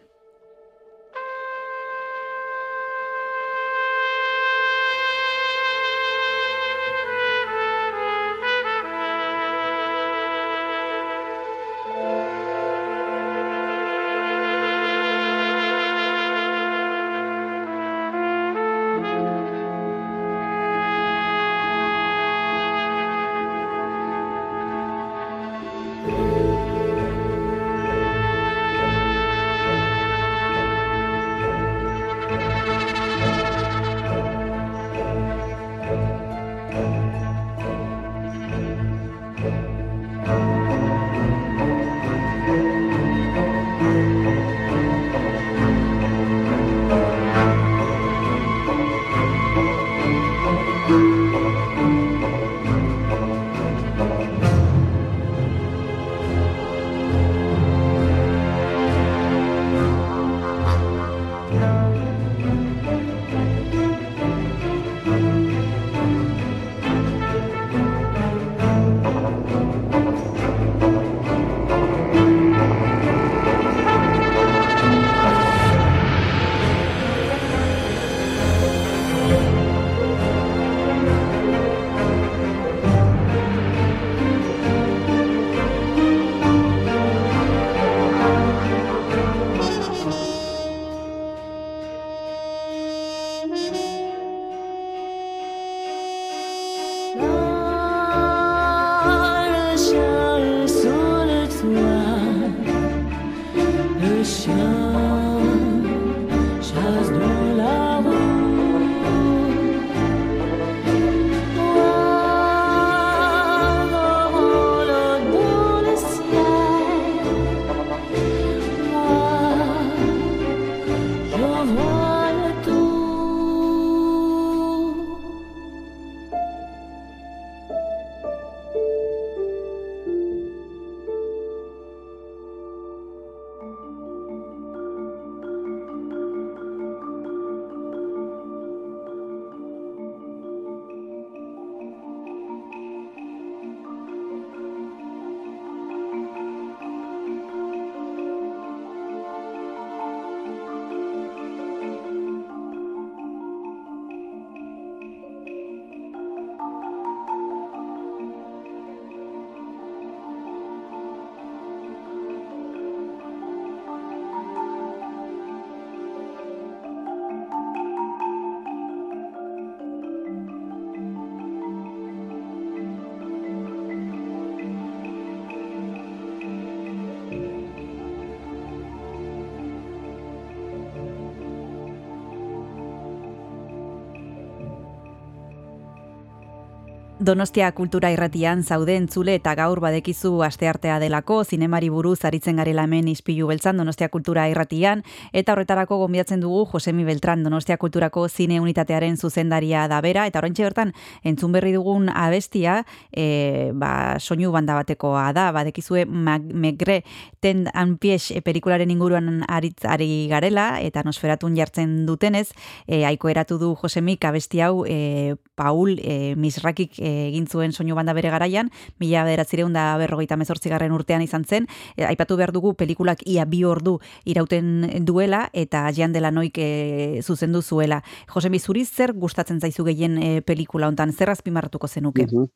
Donostia 187.31 187.69
kultura 187.71 188.09
irratian 188.11 188.59
zaude 188.67 188.97
entzule 188.99 189.37
eta 189.37 189.53
gaur 189.55 189.79
badekizu 189.79 190.41
asteartea 190.43 190.97
delako, 190.99 191.37
zinemari 191.47 191.87
buruz 191.87 192.25
aritzen 192.27 192.57
garela 192.59 192.83
hemen 192.83 193.07
ispilu 193.07 193.45
beltzan 193.47 193.77
Donostia 193.79 194.09
kultura 194.11 194.49
irratian, 194.51 195.05
eta 195.31 195.53
horretarako 195.53 196.01
gonbidatzen 196.01 196.41
dugu 196.43 196.65
Josemi 196.73 197.05
Beltran 197.07 197.45
Donostia 197.45 197.77
kulturako 197.79 198.25
zine 198.27 198.57
unitatearen 198.59 199.15
zuzendaria 199.15 199.85
da 199.87 200.01
bera, 200.03 200.25
eta 200.27 200.41
oraintxe 200.41 200.65
bertan 200.65 200.91
entzun 201.23 201.53
berri 201.55 201.71
dugun 201.71 202.09
abestia, 202.11 202.81
e, 203.15 203.71
ba, 203.79 204.19
soinu 204.19 204.51
banda 204.51 204.75
batekoa 204.81 205.29
da, 205.31 205.53
badekizue 205.55 206.03
Megre 206.11 206.99
ten 207.39 207.63
anpies 207.71 208.33
e, 208.35 208.43
pelikularen 208.43 208.91
inguruan 208.91 209.45
aritz 209.47 209.85
ari 209.87 210.27
garela, 210.27 210.81
eta 210.83 211.05
nosferatun 211.07 211.55
jartzen 211.55 211.95
dutenez, 212.11 212.49
e, 212.87 213.05
aiko 213.07 213.31
eratu 213.31 213.55
du 213.55 213.71
Josemik 213.79 214.27
abesti 214.27 214.59
hau 214.67 214.83
e, 214.83 215.37
Paul 215.55 215.95
e, 216.01 216.35
Misrakik 216.35 216.99
e, 216.99 217.20
egin 217.27 217.47
zuen 217.47 217.71
soinu 217.71 217.95
banda 217.95 218.13
bere 218.13 218.29
garaian, 218.33 218.71
mila 218.99 219.23
bederatzireun 219.27 219.73
da 219.73 219.85
berrogeita 220.01 220.37
mezortzigarren 220.37 220.91
urtean 220.95 221.21
izan 221.21 221.45
zen, 221.45 221.67
e, 221.95 222.05
aipatu 222.05 222.37
behar 222.37 222.51
dugu 222.51 222.73
pelikulak 222.79 223.21
ia 223.25 223.45
bi 223.45 223.63
ordu 223.65 223.99
irauten 224.25 225.05
duela, 225.05 225.49
eta 225.53 225.85
Jean 225.91 226.13
Delanoik 226.13 226.57
e, 226.57 227.21
zuzendu 227.21 227.61
zuela. 227.61 228.01
Josemi, 228.33 228.59
zuri 228.59 228.85
zer 228.85 229.13
gustatzen 229.13 229.61
zaizu 229.61 229.85
gehien 229.87 230.17
e, 230.21 230.41
pelikula 230.41 230.87
hontan, 230.87 231.13
zer 231.13 231.29
azpimarratuko 231.33 231.87
zenuke? 231.87 232.27
Mhm. 232.27 232.49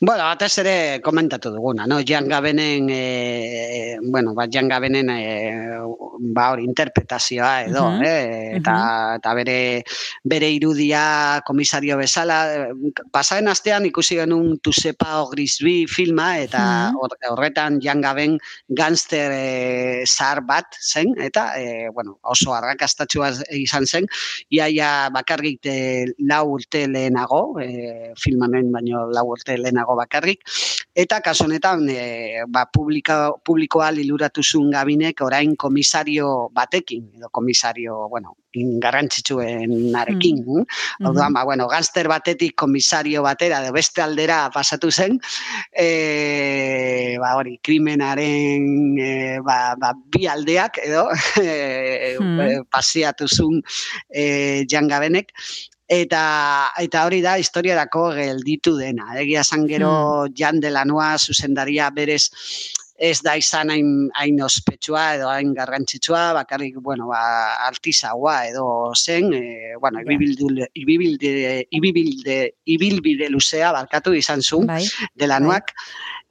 Bueno, 0.00 0.24
batez 0.24 0.58
ere 0.58 1.00
komentatu 1.04 1.50
duguna, 1.54 1.86
no? 1.86 2.00
Jan 2.04 2.28
Gabenen, 2.28 2.88
e, 2.90 3.98
bueno, 4.02 4.34
ba, 4.34 4.46
Jan 4.50 4.68
Gabenen, 4.68 5.10
e, 5.10 5.78
ba, 6.32 6.52
hori, 6.52 6.64
interpretazioa 6.64 7.64
edo, 7.66 7.90
Mhm, 7.90 8.02
eh? 8.04 8.56
eta, 8.56 8.74
eta 9.18 9.34
bere, 9.34 9.84
bere 10.24 10.48
irudia 10.50 11.42
komisario 11.44 11.96
bezala, 11.98 12.38
eh, 12.54 12.72
pasaren 13.12 13.48
astean 13.48 13.84
ikusi 13.86 14.16
genuen 14.16 14.58
Tusepa 14.64 15.20
o 15.22 15.28
Grisbi 15.28 15.86
filma, 15.86 16.38
eta 16.40 16.62
Mhm. 16.90 16.96
hor- 16.96 17.18
horretan 17.30 17.80
Jan 17.82 18.00
Gaben 18.00 18.38
gangster 18.68 19.30
e, 19.34 20.04
zahar 20.06 20.40
bat 20.46 20.66
zen, 20.80 21.12
eta, 21.18 21.58
e, 21.60 21.88
bueno, 21.92 22.18
oso 22.22 22.54
arrakastatxua 22.54 23.32
izan 23.50 23.86
zen, 23.86 24.06
iaia 24.50 25.10
bakarrik 25.10 25.60
e, 25.64 26.06
lau 26.20 26.54
urte 26.54 26.86
lehenago, 26.86 27.58
e, 27.60 28.12
filmanen 28.16 28.70
baino 28.72 29.10
lau 29.10 29.26
urte 29.34 29.58
lehenago 29.58 29.96
bakarrik, 29.96 30.40
eta 30.94 31.20
kasu 31.20 31.44
honetan 31.48 31.88
e, 31.90 32.44
ba, 32.48 32.64
publika, 32.72 33.32
publikoa 33.44 33.90
liluratu 33.90 34.42
zuen 34.42 34.70
gabinek 34.70 35.20
orain 35.20 35.56
komisario 35.56 36.13
batekin, 36.52 37.10
edo 37.16 37.28
komisario, 37.30 38.08
bueno, 38.08 38.36
garrantzitsuenarekin. 38.54 40.44
Mm. 40.46 41.06
Orduan, 41.08 41.32
ba, 41.34 41.44
bueno, 41.44 41.66
gangster 41.68 42.08
batetik 42.08 42.54
komisario 42.54 43.22
batera, 43.22 43.62
edo 43.64 43.72
beste 43.72 44.02
aldera 44.02 44.50
pasatu 44.54 44.90
zen, 44.90 45.18
e, 45.72 47.16
ba, 47.20 47.34
hori, 47.36 47.58
krimenaren 47.62 48.98
e, 48.98 49.12
ba, 49.42 49.74
ba, 49.80 49.92
bi 49.94 50.26
aldeak, 50.26 50.78
edo, 50.84 51.08
e, 51.42 52.16
Hmm. 52.20 52.40
e, 52.40 52.62
pasiatu 52.70 53.26
zuen 53.28 53.62
e, 54.08 54.64
jangabenek, 54.70 55.32
eta 55.88 56.70
eta 56.80 57.04
hori 57.06 57.20
da 57.22 57.36
historiarako 57.38 58.08
gelditu 58.16 58.76
dena. 58.78 59.10
Egia 59.20 59.42
esan 59.44 59.66
gero 59.68 60.26
Jan 60.36 60.60
Delanoa 60.60 61.18
zuzendaria 61.18 61.90
berez 61.90 62.30
ez 63.04 63.18
da 63.24 63.34
izan 63.36 63.70
hain, 63.72 63.90
hain 64.16 64.40
ospetsua 64.44 65.02
edo 65.18 65.28
hain 65.28 65.52
garrantzitsua, 65.56 66.22
bakarrik, 66.38 66.78
bueno, 66.80 67.10
ba, 67.10 67.20
artisaua 67.66 68.36
edo 68.48 68.66
zen, 68.96 69.32
e, 69.36 69.74
bueno, 69.80 70.00
ibibildu, 70.04 70.48
ibibilde, 70.80 71.34
ibibilde, 71.78 72.38
ibilbide 72.76 73.28
luzea 73.32 73.72
barkatu 73.76 74.14
izan 74.16 74.42
zuen, 74.42 74.68
Bai. 74.70 74.82
Delanoak, 75.20 75.74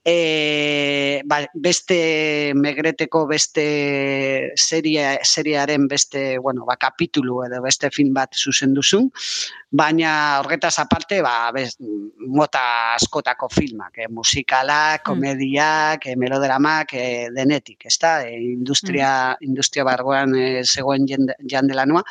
e, 0.05 1.21
ba, 1.25 1.39
beste 1.53 2.51
megreteko 2.59 3.23
beste 3.27 4.51
serie, 4.59 5.19
seriaren 5.23 5.87
beste, 5.87 6.37
bueno, 6.39 6.65
ba, 6.67 6.75
kapitulu 6.77 7.43
edo 7.47 7.61
beste 7.63 7.89
film 7.91 8.13
bat 8.13 8.35
zuzen 8.35 8.73
duzun, 8.75 9.09
baina 9.71 10.41
horretaz 10.41 10.75
aparte, 10.83 11.21
ba, 11.23 11.51
bez, 11.55 11.77
mota 12.27 12.93
askotako 12.97 13.47
filmak, 13.49 13.97
eh, 13.97 14.09
musikalak, 14.09 15.05
komediak, 15.07 16.07
eh, 16.07 16.17
melodramak, 16.19 16.93
eh, 16.93 17.29
denetik, 17.33 17.85
ezta? 17.85 18.21
Eh, 18.27 18.41
industria, 18.53 19.37
industria 19.41 19.87
barruan 19.87 20.35
eh, 20.35 20.63
zegoen 20.65 21.07
jende- 21.07 21.39
jan 21.47 21.67
delanoa, 21.67 22.03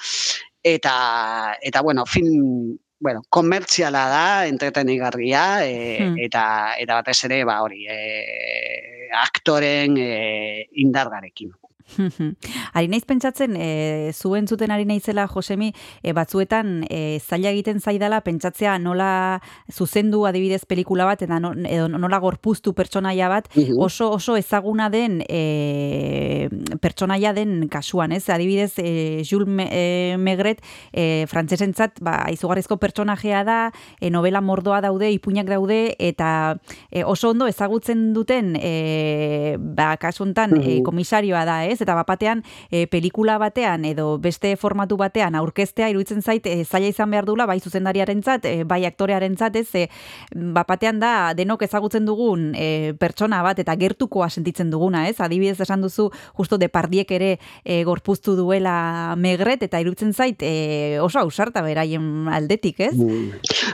eta, 0.63 1.59
eta 1.61 1.83
bueno, 1.83 2.07
film, 2.07 2.79
bueno, 3.03 3.23
komertziala 3.29 4.05
da, 4.09 4.47
entretenigarria, 4.47 5.67
e, 5.67 5.99
Hmm. 6.07 6.19
eta, 6.23 6.45
eta 6.79 7.01
batez 7.01 7.19
ere, 7.27 7.43
ba, 7.45 7.61
hori, 7.63 7.85
e, 7.91 9.09
aktoren 9.25 9.97
e, 9.99 10.69
indargarekin. 10.85 11.51
ari 12.75 12.89
naiz 12.89 13.05
pentsatzen, 13.05 13.57
e, 13.57 14.11
zuen 14.13 14.47
zuten 14.49 14.71
ari 14.71 14.85
naizela, 14.85 15.27
Josemi, 15.29 15.73
e, 16.03 16.13
batzuetan 16.13 16.85
e, 16.91 17.19
zaila 17.21 17.51
egiten 17.51 17.81
zaidala 17.81 18.21
pentsatzea 18.23 18.79
nola 18.79 19.41
zuzendu 19.73 20.25
adibidez 20.27 20.65
pelikula 20.67 21.05
bat, 21.05 21.23
eta 21.23 21.39
no, 21.41 21.53
edo 21.69 21.89
nola 21.89 22.19
gorpuztu 22.19 22.73
pertsonaia 22.75 23.29
bat, 23.29 23.49
Mhm. 23.57 23.79
oso 23.79 24.11
oso 24.13 24.37
ezaguna 24.37 24.89
den 24.91 25.23
e, 25.29 26.49
pertsonaia 26.81 27.33
den 27.33 27.69
kasuan, 27.69 28.13
ez? 28.13 28.29
Adibidez, 28.31 28.75
e, 28.79 29.23
Jules 29.29 29.49
Me, 29.49 29.69
e, 29.71 30.17
Megret 30.19 30.63
e, 30.93 31.27
frantsesentzat 31.29 32.01
ba, 32.01 32.27
izugarrizko 32.33 32.77
pertsonajea 32.81 33.43
da, 33.45 33.59
e, 34.01 34.11
novela 34.11 34.41
mordoa 34.41 34.81
daude, 34.81 35.11
ipuinak 35.13 35.47
daude, 35.51 35.95
eta 35.99 36.57
e, 36.91 37.05
oso 37.05 37.31
ondo 37.33 37.47
ezagutzen 37.51 38.13
duten 38.15 38.57
e, 38.61 39.57
ba, 39.59 39.97
kasuntan 39.97 40.57
e, 40.57 40.61
Mhm. 40.63 40.83
komisarioa 40.87 41.45
da, 41.45 41.57
ez? 41.67 41.81
Eta 41.83 41.97
bapatean 41.99 42.43
e, 42.71 42.87
pelikula 42.87 43.39
batean 43.43 43.85
edo 43.89 44.17
beste 44.23 44.55
formatu 44.57 44.97
batean 45.01 45.35
aurkeztea 45.39 45.91
iruditzen 45.93 46.23
zait 46.23 46.47
e, 46.47 46.63
zaila 46.65 46.93
izan 46.93 47.11
behar 47.11 47.27
dula 47.29 47.47
bai 47.47 47.59
zuzendariarentzat, 47.61 48.47
e, 48.47 48.65
bai 48.69 48.85
aktorearentzat, 48.87 49.57
ez? 49.57 49.69
E, 49.75 49.87
bapatean 50.33 51.01
da 51.03 51.13
denok 51.37 51.65
ezagutzen 51.67 52.07
dugun 52.07 52.53
e, 52.55 52.93
pertsona 52.99 53.43
bat 53.45 53.59
eta 53.63 53.77
gertukoa 53.79 54.29
sentitzen 54.31 54.71
duguna, 54.73 55.07
ez? 55.09 55.19
Adibidez 55.21 55.61
esan 55.65 55.83
duzu 55.85 56.09
justo 56.39 56.59
depardiek 56.61 57.11
ere 57.13 57.33
e, 57.65 57.83
gorpuztu 57.85 58.37
duela 58.39 59.15
megret 59.19 59.63
eta 59.67 59.81
iruditzen 59.83 60.13
zait 60.13 60.43
e, 60.43 60.99
oso 61.03 61.21
ausarta 61.23 61.63
beraien 61.65 62.29
aldetik, 62.33 62.81
ez? 62.89 62.95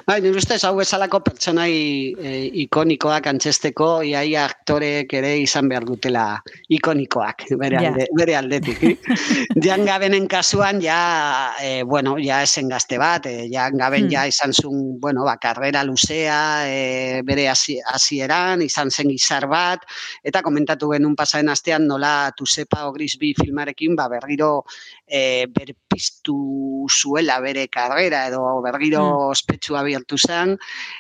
Bai, 0.09 0.21
nire 0.25 0.39
ustez 0.41 0.63
hau 0.65 0.75
bezalako 0.79 1.21
pertsonai 1.27 1.73
e, 2.17 2.35
ikonikoak 2.65 3.29
antzesteko 3.33 3.91
iaia 4.07 4.47
aktoreek 4.49 5.13
ere 5.21 5.35
izan 5.43 5.69
behar 5.71 5.87
dutela 5.89 6.27
ikonikoak 6.73 7.49
bere, 7.61 7.83
Alde, 7.89 8.07
bere 8.17 8.37
aldetik. 8.37 8.81
Jan 9.65 9.85
Gabenen 9.87 10.27
kasuan 10.31 10.81
ja, 10.83 11.55
e, 11.63 11.83
bueno, 11.83 12.17
ja 12.23 12.43
esen 12.45 12.69
gazte 12.69 12.99
bat, 13.01 13.27
e, 13.27 13.49
Jan 13.53 13.77
Gaben 13.79 14.05
Hmm. 14.09 14.13
ja 14.13 14.27
izan 14.31 14.53
zuen, 14.53 15.01
bueno, 15.01 15.25
ba, 15.25 15.37
karrera 15.43 15.83
luzea, 15.85 16.69
e, 16.69 17.23
bere 17.27 17.49
hasi- 17.49 17.81
hasieran, 17.85 18.63
izan 18.63 18.91
zen 18.91 19.11
izar 19.11 19.49
bat, 19.51 19.83
eta 20.23 20.43
komentatu 20.43 20.91
genuen 20.93 21.17
pasaren 21.17 21.49
astean 21.49 21.87
nola 21.87 22.33
Tusepa 22.37 22.87
o 22.87 22.93
Grisby 22.93 23.35
filmarekin, 23.35 23.97
ba, 23.97 24.09
berriro 24.09 24.65
e, 25.09 25.47
berpiztu 25.47 26.87
zuela 26.89 27.41
bere 27.41 27.67
karrera 27.69 28.27
edo 28.29 28.61
berriro 28.63 29.03
Mm. 29.03 29.31
ospetsua 29.33 29.83
bihurtu 29.83 30.19
zen 30.19 30.57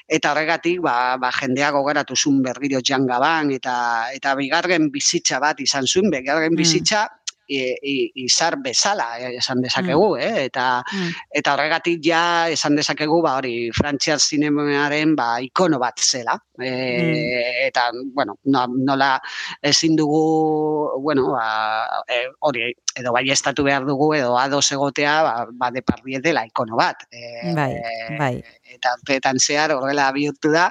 eta 0.08 0.32
horregatik 0.32 0.80
ba, 0.80 1.16
ba 1.16 1.30
jendea 1.32 1.70
gogoratu 1.70 2.16
zuen 2.16 2.42
berriro 2.42 2.80
Jan 2.84 3.06
Gaban 3.06 3.52
eta 3.52 4.08
eta 4.14 4.34
bigarren 4.34 4.90
bizitza 4.90 5.38
bat 5.40 5.60
izan 5.60 5.86
zuen 5.86 6.10
bigarren 6.10 6.52
Mm. 6.52 6.56
bizitza 6.56 7.06
izar 7.48 8.58
bezala 8.62 9.18
eh, 9.18 9.36
esan 9.38 9.62
dezakegu, 9.64 10.16
eh? 10.20 10.44
eta 10.44 10.68
Mm. 10.92 11.10
eta 11.40 11.54
horregatik 11.54 12.00
ja 12.04 12.48
esan 12.48 12.76
dezakegu 12.76 13.20
ba 13.22 13.36
hori 13.38 13.70
frantziar 13.74 14.20
zinemaren 14.20 15.14
ba 15.16 15.40
ikono 15.40 15.78
bat 15.78 15.98
zela. 16.00 16.38
E, 16.58 17.66
eta 17.66 17.90
bueno, 18.14 18.38
no, 18.44 18.66
nola 18.66 19.20
ezin 19.62 19.96
dugu, 19.96 21.00
bueno, 21.00 21.30
ba, 21.32 22.02
e, 22.08 22.26
hori 22.40 22.72
edo 22.98 23.12
bai 23.12 23.30
estatu 23.30 23.62
behar 23.64 23.86
dugu 23.86 24.12
edo 24.14 24.36
ados 24.38 24.72
egotea 24.72 25.22
ba, 25.22 25.46
ba 25.52 25.70
Depardieu 25.70 26.20
dela 26.20 26.44
ikono 26.46 26.76
bat. 26.76 27.04
E, 27.10 27.54
Bai, 27.54 27.72
bai. 28.18 28.34
eta 28.74 28.94
urteetan 28.98 29.38
zehar 29.38 29.72
horrela 29.72 30.10
bihurtu 30.12 30.50
da, 30.52 30.68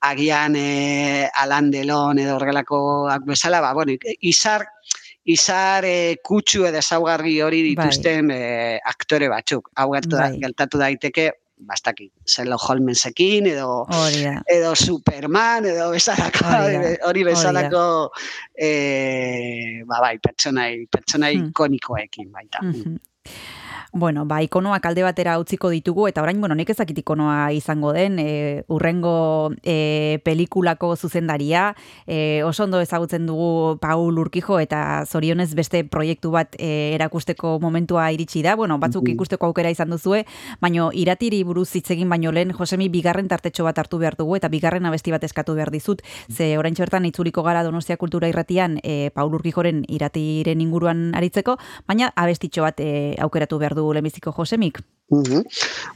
agian 0.00 0.56
e, 0.56 1.28
Alan 1.34 1.70
Delon 1.70 2.18
edo 2.18 2.36
horrelakoak 2.36 3.24
bezala, 3.26 3.60
ba, 3.60 3.72
bueno, 3.72 3.96
izar 4.20 4.66
izar 5.24 5.84
e, 5.84 6.16
kutsu 6.24 6.64
edo 6.66 6.78
ezaugarri 6.78 7.40
hori 7.42 7.62
dituzten 7.70 8.30
e, 8.34 8.78
aktore 8.84 9.28
batzuk. 9.28 9.70
Hau 9.76 9.92
gertu 9.92 10.16
da, 10.16 10.28
Bai. 10.30 10.38
gertatu 10.42 10.78
daiteke, 10.78 11.30
bastakit, 11.62 12.10
Sherlock 12.26 12.60
Holmesekin 12.68 13.46
edo 13.46 13.84
Hori 13.86 14.24
da. 14.24 14.42
edo 14.50 14.74
Superman 14.74 15.64
edo 15.70 15.90
bezalako 15.92 16.42
Hori 16.50 17.22
da, 17.22 17.30
da. 17.30 17.30
bezalako 17.30 17.84
eh 18.58 19.82
ba 19.86 20.00
bai 20.02 20.18
pertsonai 20.18 20.86
pertsonai 20.90 21.36
Hmm. 21.36 21.48
ikonikoekin 21.52 22.32
baita. 22.34 22.58
Mhm. 22.62 22.96
Bueno, 23.94 24.24
ba, 24.24 24.38
ikonoak 24.40 24.86
alde 24.88 25.02
batera 25.04 25.34
utziko 25.36 25.68
ditugu, 25.68 26.06
eta 26.08 26.22
orain, 26.24 26.38
bueno, 26.40 26.54
nik 26.56 26.70
ezakit 26.72 26.96
ikonoa 27.02 27.50
izango 27.52 27.90
den, 27.92 28.14
e, 28.18 28.64
urrengo 28.72 29.52
e, 29.62 30.18
pelikulako 30.24 30.94
zuzendaria, 30.96 31.74
e, 32.06 32.40
oso 32.42 32.64
ondo 32.64 32.80
ezagutzen 32.80 33.26
dugu 33.28 33.76
Paul 33.82 34.18
Urkijo, 34.18 34.56
eta 34.64 35.04
zorionez 35.04 35.50
beste 35.54 35.82
proiektu 35.84 36.30
bat 36.32 36.56
e, 36.56 36.94
erakusteko 36.94 37.58
momentua 37.60 38.06
iritsi 38.16 38.40
da, 38.40 38.54
bueno, 38.56 38.78
batzuk 38.78 39.02
Mhm. 39.04 39.12
ikusteko 39.12 39.50
aukera 39.50 39.68
izan 39.68 39.90
duzue, 39.90 40.24
baino 40.58 40.88
iratiri 40.94 41.42
buruz 41.44 41.68
hitz 41.76 41.90
egin 41.90 42.08
baino 42.08 42.32
lehen, 42.32 42.54
Josemi 42.56 42.88
bigarren 42.88 43.28
tartetxo 43.28 43.64
bat 43.64 43.78
hartu 43.78 43.98
behar 43.98 44.16
dugu, 44.16 44.36
eta 44.36 44.48
bigarren 44.48 44.86
abesti 44.86 45.10
bat 45.10 45.22
eskatu 45.22 45.52
behar 45.54 45.70
dizut, 45.70 46.00
ze 46.30 46.56
orain 46.56 46.72
bertan 46.78 47.04
itzuliko 47.04 47.42
gara 47.42 47.62
Donostia 47.62 47.98
Kultura 47.98 48.26
irratian 48.26 48.80
e, 48.82 49.10
Paul 49.10 49.34
Urkijoren 49.34 49.84
iratiren 49.86 50.62
inguruan 50.62 51.14
aritzeko, 51.14 51.58
baina 51.86 52.10
abestitxo 52.16 52.62
bat 52.62 52.80
e, 52.80 53.16
aukeratu 53.20 53.58
behar 53.58 53.74
du 53.74 53.81
lehenbiziko 53.92 54.32
Josemik. 54.32 54.78
Mhm. 55.12 55.42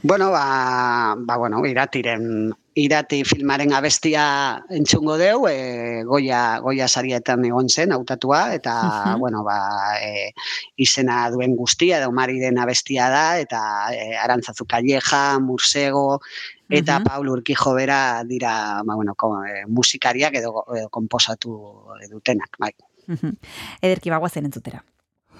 Bueno, 0.03 0.29
ba, 0.31 1.15
ba 1.17 1.37
bueno, 1.37 1.63
iratiren 1.65 2.51
irati 2.77 3.23
filmaren 3.25 3.73
abestia 3.73 4.61
entzungo 4.69 5.15
deu, 5.17 5.47
e, 5.49 6.03
goia, 6.05 6.59
goia 6.61 6.85
sarietan 6.87 7.41
egon 7.47 7.69
zen, 7.73 7.91
hautatua, 7.91 8.53
eta, 8.53 8.75
Mhm. 9.07 9.19
bueno, 9.19 9.43
ba, 9.43 9.97
e, 9.99 10.33
izena 10.75 11.31
duen 11.31 11.55
guztia, 11.55 12.07
mari 12.11 12.37
den 12.37 12.59
abestia 12.59 13.09
da, 13.09 13.39
eta 13.39 13.89
e, 13.91 14.15
Arantzazu 14.15 14.65
Calleja, 14.65 15.39
Mursego, 15.39 16.21
eta 16.69 16.99
Mhm. 16.99 17.03
Paul 17.05 17.29
Urquijo 17.29 17.73
bera 17.73 18.23
dira, 18.23 18.83
ba, 18.85 18.93
bueno, 18.93 19.15
ko, 19.15 19.43
e, 19.43 19.65
musikariak 19.65 20.35
edo, 20.35 20.63
edo 20.75 20.89
komposatu 20.89 21.81
dutenak, 22.11 22.53
bai. 22.59 22.75
Mhm. 23.07 23.37
Ederki 23.81 24.11
bagoazen 24.11 24.45
entzutera. 24.45 24.83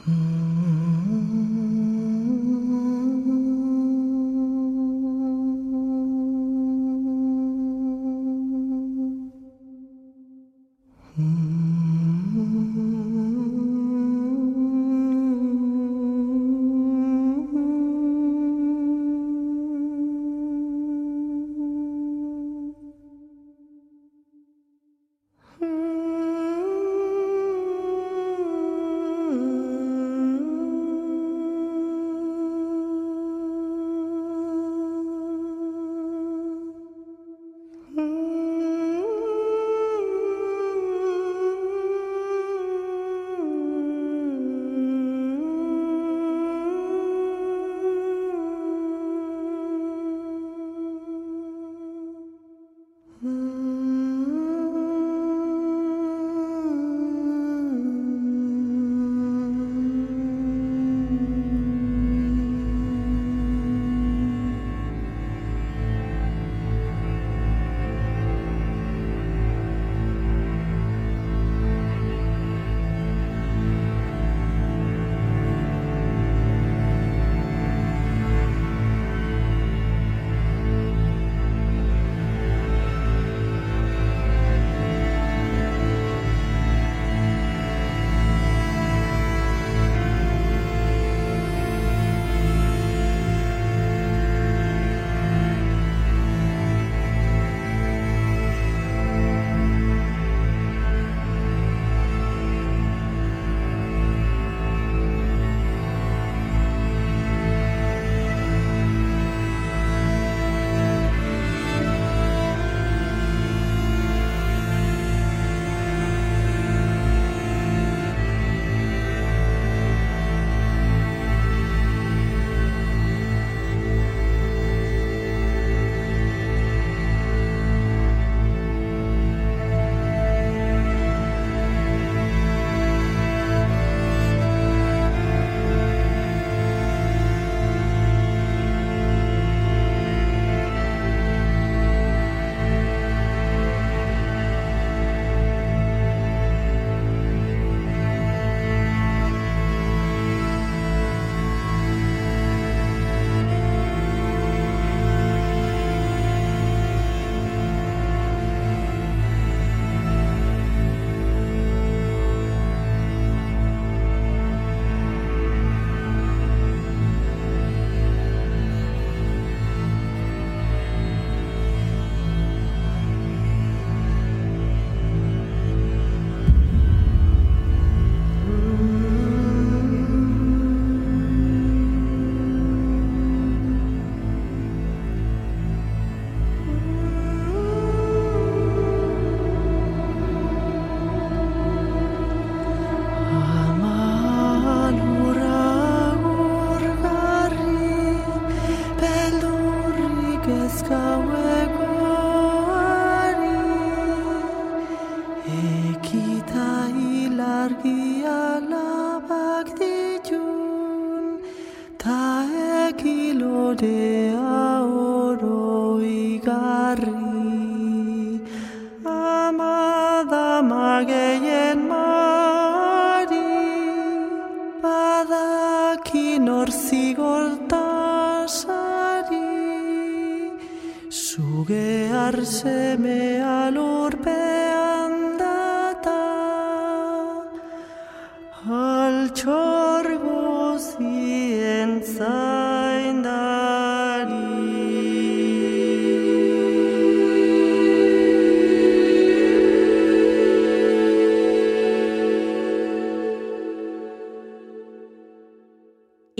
Lorea 0.07 1.16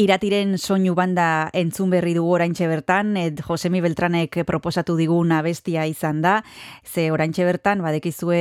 Iratiren 0.08 0.54
soinu 0.56 0.94
banda 0.96 1.50
entzun 1.52 1.90
berri 1.92 2.14
dugu 2.16 2.30
oraintxe 2.38 2.64
bertan, 2.72 3.10
et 3.20 3.42
Josemi 3.44 3.82
Beltranek 3.84 4.38
proposatu 4.48 4.94
digun 4.96 5.34
abestia 5.36 5.84
izan 5.84 6.22
da, 6.24 6.38
ze 6.88 7.10
oraintxe 7.12 7.44
bertan, 7.44 7.82
badekizue 7.84 8.38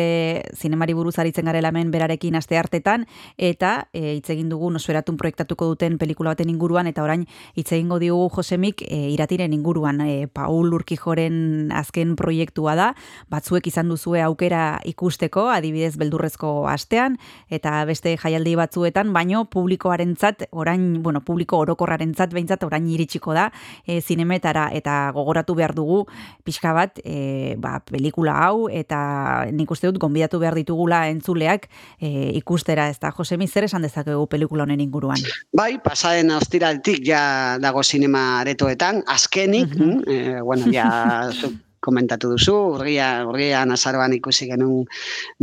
zinemari 0.55 0.95
buruz 0.95 1.17
aritzen 1.19 1.51
garela 1.51 1.73
hemen 1.75 1.91
berarekin 1.91 2.39
aste 2.39 2.55
hartetan, 2.55 3.09
eta 3.35 3.89
e, 3.91 4.13
hitz 4.13 4.31
egin 4.31 4.53
dugu 4.53 4.71
nosferatun 4.71 5.19
proiektatuko 5.19 5.67
duten 5.73 5.97
pelikula 5.99 6.37
baten 6.37 6.53
inguruan, 6.53 6.87
eta 6.87 7.03
orain 7.03 7.25
hitz 7.57 7.73
egingo 7.73 7.99
diogu 7.99 8.31
Josemik 8.37 8.87
e, 8.87 9.01
iratiren 9.17 9.51
inguruan, 9.59 9.99
e, 10.07 10.29
Paul 10.31 10.71
Urkijoren 10.71 11.75
azken 11.75 12.15
proiektua 12.15 12.77
da, 12.79 12.93
batzuek 13.27 13.67
izan 13.67 13.91
duzue 13.91 14.23
aukera 14.23 14.79
ikusteko, 14.87 15.49
adibidez 15.51 15.97
beldurrezko 15.99 16.55
astean, 16.71 17.19
eta 17.51 17.83
beste 17.91 18.15
jaialdi 18.23 18.55
batzuetan, 18.55 19.11
baino 19.19 19.49
publikoarentzat 19.51 20.47
orain, 20.53 21.03
bueno, 21.03 21.27
publiko 21.27 21.56
publiko 21.57 21.77
orokorrarentzat 21.77 22.33
behintzat 22.33 22.65
orain 22.65 22.87
iritsiko 22.89 23.35
da 23.35 23.51
e, 23.87 24.01
zinemetara 24.01 24.71
eta 24.73 25.13
gogoratu 25.15 25.55
behar 25.55 25.75
dugu 25.75 26.07
pixka 26.45 26.73
bat 26.73 27.01
e, 27.05 27.57
ba, 27.59 27.81
pelikula 27.81 28.37
hau 28.47 28.69
eta 28.69 29.47
nik 29.53 29.71
uste 29.71 29.89
dut 29.89 29.99
gonbidatu 29.99 30.39
behar 30.39 30.55
ditugula 30.55 31.09
entzuleak 31.09 31.69
e, 32.01 32.33
ikustera 32.37 32.89
ez 32.89 32.99
da 33.01 33.13
Josemi 33.17 33.49
zer 33.49 33.65
esan 33.65 33.83
dezakegu 33.83 34.27
pelikula 34.27 34.65
honen 34.65 34.81
inguruan 34.81 35.21
Bai, 35.57 35.79
pasaren 35.83 36.31
austiraltik 36.31 37.05
ja 37.07 37.59
dago 37.61 37.83
sinema 37.83 38.41
aretoetan 38.41 39.03
azkenik, 39.07 39.75
mm 39.75 40.03
-hmm. 40.03 40.45
bueno, 40.45 40.73
ja 40.73 41.31
komentatu 41.87 42.33
duzu, 42.35 42.55
urgia, 42.75 43.09
urgia 43.29 43.63
nazaroan 43.69 44.17
ikusi 44.17 44.49
genuen 44.51 44.87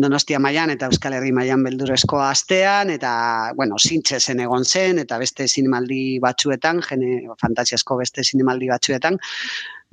Donostia 0.03 0.39
mailan 0.43 0.73
eta 0.73 0.89
Euskal 0.91 1.15
Herri 1.17 1.31
mailan 1.35 1.63
beldurrezko 1.65 2.19
astean, 2.23 2.91
eta, 2.93 3.13
bueno, 3.57 3.79
zintxe 3.79 4.19
zen 4.19 4.43
egon 4.43 4.65
zen, 4.65 4.99
eta 5.03 5.19
beste 5.21 5.47
zinemaldi 5.47 6.19
batzuetan, 6.23 6.81
jene, 6.89 7.13
fantasiasko 7.41 7.97
beste 8.01 8.25
zinemaldi 8.25 8.71
batzuetan, 8.73 9.19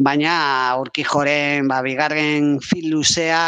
baina 0.01 0.35
urki 0.81 1.05
joren, 1.05 1.69
ba, 1.69 1.83
bigarren 1.85 2.55
fil 2.65 2.89
luzea, 2.95 3.43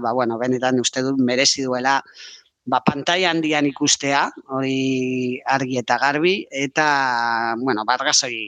ba, 0.00 0.14
bueno, 0.16 0.38
benetan 0.40 0.80
uste 0.80 1.04
dut 1.04 1.20
merezi 1.20 1.66
duela, 1.68 1.98
ba, 2.64 2.80
pantai 2.86 3.22
handian 3.28 3.68
ikustea, 3.68 4.26
hori 4.56 5.40
argi 5.56 5.80
eta 5.84 6.00
garbi, 6.00 6.38
eta, 6.64 6.86
bueno, 7.60 7.84
bargazoi 7.88 8.38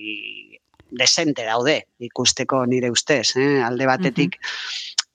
desente 0.91 1.45
daude 1.45 1.87
ikusteko 1.99 2.65
nire 2.67 2.91
ustez, 2.91 3.37
eh? 3.37 3.63
alde 3.65 3.87
batetik. 3.87 4.39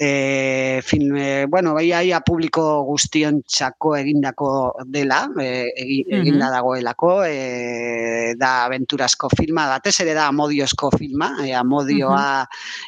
E, 0.04 0.82
film, 0.84 1.16
e, 1.16 1.46
bueno, 1.46 1.76
bai 1.76 1.92
aia 1.94 2.24
publiko 2.26 2.64
guztion 2.88 3.44
txako 3.46 3.92
egindako 4.00 4.48
dela, 4.90 5.20
e, 5.38 5.70
eginda 5.78 6.48
dagoelako, 6.50 7.12
e, 7.30 8.34
da 8.34 8.64
aventurasko 8.64 9.30
filma, 9.30 9.68
batez 9.70 10.00
ere 10.02 10.16
da 10.18 10.26
amodiozko 10.32 10.90
filma, 10.96 11.36
e, 11.46 11.54
amodioa 11.54 12.48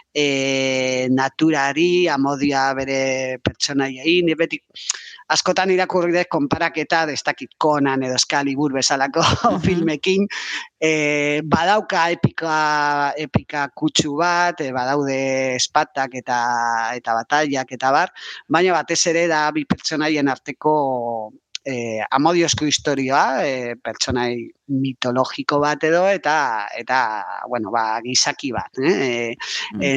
e, 0.10 1.08
naturari, 1.14 2.08
amodioa 2.10 2.66
bere 2.82 3.00
pertsonaiai, 3.46 4.24
nire 4.26 4.40
beti, 4.42 4.64
askotan 5.30 5.72
irakurri 5.72 6.14
dut 6.16 6.30
konparaketa 6.30 7.06
destakit 7.08 7.54
konan 7.58 8.04
edo 8.04 8.18
eskalibur 8.20 8.74
bezalako 8.74 9.24
filmekin 9.66 10.28
e, 10.80 11.42
badauka 11.44 12.10
epika 12.16 12.58
epika 13.18 13.68
kutsu 13.76 14.18
bat 14.20 14.62
e, 14.62 14.72
badaude 14.76 15.56
espatak 15.56 16.20
eta 16.24 16.42
eta 16.98 17.16
batallak 17.22 17.72
eta 17.78 17.92
bar 17.92 18.12
baina 18.50 18.74
batez 18.80 19.02
ere 19.14 19.28
da 19.28 19.46
bi 19.52 19.66
pertsonaien 19.66 20.28
arteko 20.28 20.74
e, 21.66 22.04
amodiozko 22.12 22.68
historioa, 22.68 23.44
e, 23.46 23.76
pertsonai 23.84 24.36
mitologiko 24.68 25.60
bat 25.64 25.84
edo, 25.84 26.06
eta, 26.08 26.68
eta 26.78 27.00
bueno, 27.50 27.72
ba, 27.72 28.00
gizaki 28.06 28.52
bat. 28.56 28.72
Eh? 28.80 29.36
Mm. 29.76 29.82
E, 29.84 29.92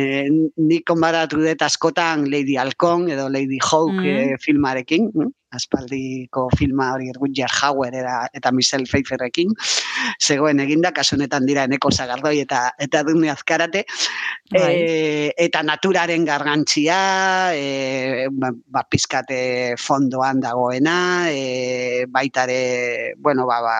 nik 0.66 0.90
onbaratu 0.90 1.40
dut 1.42 1.62
askotan 1.62 2.26
Lady 2.30 2.56
Alcon 2.58 3.10
edo 3.10 3.28
Lady 3.28 3.60
Hawk 3.62 3.94
mm. 3.94 4.40
filmarekin, 4.42 5.10
aspaldiko 5.56 6.48
filma 6.58 6.90
hori 6.94 7.12
Rutger 7.14 7.50
Hauer 7.62 7.94
era, 7.94 8.16
eta 8.34 8.52
Michelle 8.52 8.86
Pfeifferrekin, 8.88 9.54
zegoen 10.20 10.60
eginda, 10.64 10.92
kasu 10.96 11.16
honetan 11.16 11.46
dira 11.48 11.64
eneko 11.68 11.90
zagardoi 11.92 12.40
eta 12.42 12.66
eta 12.82 13.02
dune 13.06 13.30
azkarate, 13.32 13.84
bai. 14.52 14.64
e, 14.74 15.30
eta 15.46 15.62
naturaren 15.66 16.26
gargantzia, 16.28 16.98
e, 17.54 18.26
ba, 18.32 18.52
ba, 18.52 18.84
pizkate 18.90 19.40
fondoan 19.80 20.42
dagoena, 20.44 20.98
e, 21.30 22.04
baitare, 22.10 23.14
bueno, 23.16 23.46
ba, 23.46 23.62
ba, 23.64 23.78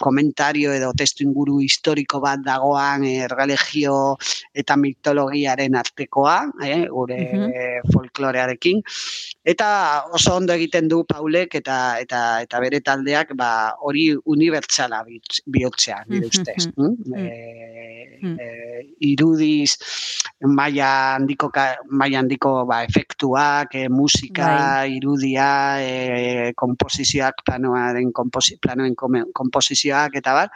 komentario 0.00 0.72
edo 0.74 0.92
testu 0.96 1.24
inguru 1.24 1.60
historiko 1.62 2.20
bat 2.20 2.42
dagoan 2.44 3.04
erreligio 3.08 4.16
eta 4.54 4.76
mitologiaren 4.76 5.74
artekoa, 5.78 6.38
eh, 6.62 6.84
gure 6.90 7.20
mm 7.32 7.52
folklorearekin. 7.94 8.80
Eta 9.44 9.66
oso 10.16 10.34
ondo 10.36 10.54
egiten 10.54 10.88
du 10.88 11.02
Paulek 11.04 11.54
eta 11.60 11.98
eta 12.00 12.20
eta 12.42 12.60
bere 12.60 12.80
taldeak 12.80 13.34
ba 13.36 13.74
hori 13.80 14.06
unibertsala 14.24 15.02
bihurtzea, 15.46 16.04
nire 16.08 16.30
ustez. 16.32 16.70
Mm 16.76 17.94
e, 18.24 18.94
irudiz 19.04 19.76
maila 20.44 21.16
handiko 21.16 21.50
maila 21.90 22.20
handiko 22.22 22.52
ba, 22.68 22.82
efektuak, 22.84 23.74
e, 23.74 23.88
musika, 23.88 24.48
bai. 24.84 24.96
irudia, 24.96 25.48
e, 25.80 26.52
komposizioak 26.56 27.44
planoaren 27.46 28.12
planoen 28.60 28.94
komposizioak 29.84 30.16
eta 30.16 30.34
bar. 30.34 30.50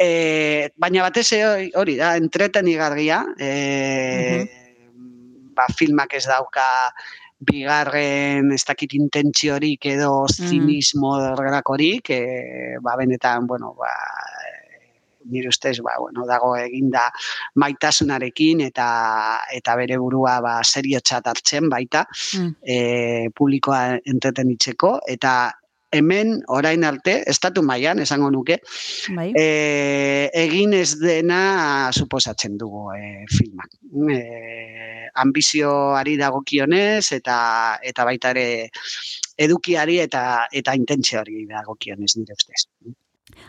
E, 0.00 0.70
baina 0.76 1.02
batez 1.02 1.32
hori 1.76 1.96
da 1.96 2.16
entretenigarria, 2.16 3.24
eh 3.38 4.44
ba, 5.54 5.66
filmak 5.76 6.14
ez 6.14 6.26
dauka 6.26 6.90
bigarren 7.40 8.52
ez 8.52 8.64
dakit 8.64 8.92
intentziorik 8.94 9.86
edo 9.86 10.26
zinismo 10.28 11.16
mm. 11.16 12.00
e, 12.08 12.76
ba, 12.80 12.96
benetan, 12.96 13.46
bueno, 13.46 13.74
ba, 13.76 13.92
nire 15.24 15.48
ustez 15.48 15.80
ba, 15.80 15.96
bueno, 15.98 16.26
dago 16.26 16.54
eginda 16.56 17.10
maitasunarekin 17.56 18.60
eta 18.60 19.40
eta 19.52 19.76
bere 19.76 19.98
burua 19.98 20.40
ba 20.40 20.60
seriotzat 20.64 21.26
hartzen 21.26 21.68
baita 21.68 22.06
mm. 22.08 22.50
e, 22.64 23.28
publikoa 23.36 23.98
entretenitzeko 24.04 25.00
eta 25.06 25.52
hemen 25.92 26.40
orain 26.48 26.84
arte 26.84 27.16
estatu 27.30 27.62
mailan 27.66 27.98
esango 28.04 28.30
nuke 28.30 28.58
bai. 29.16 29.30
e, 29.34 30.30
egin 30.44 30.74
ez 30.78 30.94
dena 31.00 31.90
suposatzen 31.92 32.56
dugu 32.58 32.86
e, 32.94 33.26
filmak 33.36 33.74
e, 34.14 34.20
ambizioari 35.24 36.16
dagokionez 36.20 37.12
eta 37.18 37.38
eta 37.82 38.06
baita 38.06 38.34
ere 38.36 38.46
edukiari 39.36 39.98
eta 40.06 40.46
eta 40.62 40.76
intentzioari 40.78 41.46
dagokionez 41.50 42.14
nire 42.16 42.38
ustez 42.38 42.66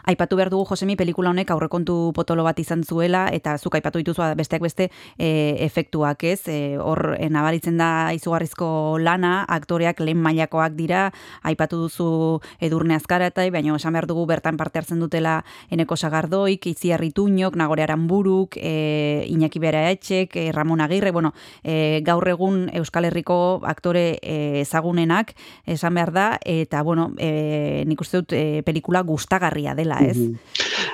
Aipatu 0.06 0.36
behar 0.36 0.50
dugu 0.50 0.66
Josemi 0.70 0.96
pelikula 0.96 1.32
honek 1.32 1.52
aurrekontu 1.52 2.12
potolo 2.16 2.44
bat 2.44 2.60
izan 2.60 2.84
zuela 2.84 3.28
eta 3.34 3.58
zuk 3.58 3.76
aipatu 3.76 4.02
dituzu 4.02 4.24
besteak 4.38 4.62
beste 4.62 4.90
e, 5.18 5.56
efektuak 5.66 6.24
ez? 6.24 6.48
E, 6.48 6.78
hor 6.78 7.16
e, 7.18 7.30
nabaritzen 7.30 7.78
da 7.78 8.12
izugarrizko 8.16 8.98
lana 9.00 9.46
aktoreak 9.48 10.00
lehen 10.00 10.22
mailakoak 10.22 10.76
dira 10.78 11.10
aipatu 11.44 11.84
duzu 11.86 12.40
edurne 12.60 12.96
azkara 12.96 13.32
eta 13.32 13.46
baina 13.52 13.76
esan 13.76 13.94
behar 13.94 14.08
dugu 14.08 14.26
bertan 14.26 14.58
parte 14.58 14.80
hartzen 14.80 15.00
dutela 15.00 15.42
eneko 15.70 15.96
sagardoik, 15.96 16.66
itzi 16.68 16.92
harrituñok, 16.92 17.56
nagore 17.56 17.84
aranburuk 17.84 18.58
e, 18.58 19.26
Iñaki 19.30 19.60
Bera 19.60 19.90
e, 19.92 20.52
Ramon 20.52 20.82
Agirre 20.82 21.12
bueno, 21.12 21.34
e, 21.64 22.02
gaur 22.06 22.28
egun 22.28 22.70
Euskal 22.74 23.06
Herriko 23.06 23.62
aktore 23.64 24.20
e, 24.22 24.62
ezagunenak 24.62 25.34
esan 25.66 25.96
behar 25.96 26.12
da 26.12 26.28
eta 26.46 26.82
bueno, 26.84 27.12
e, 27.18 27.84
nik 27.88 28.02
uste 28.02 28.22
dut 28.22 28.34
e, 28.34 28.62
pelikula 28.66 29.02
gustagarria 29.08 29.76
dela, 29.82 30.00
ez? 30.06 30.18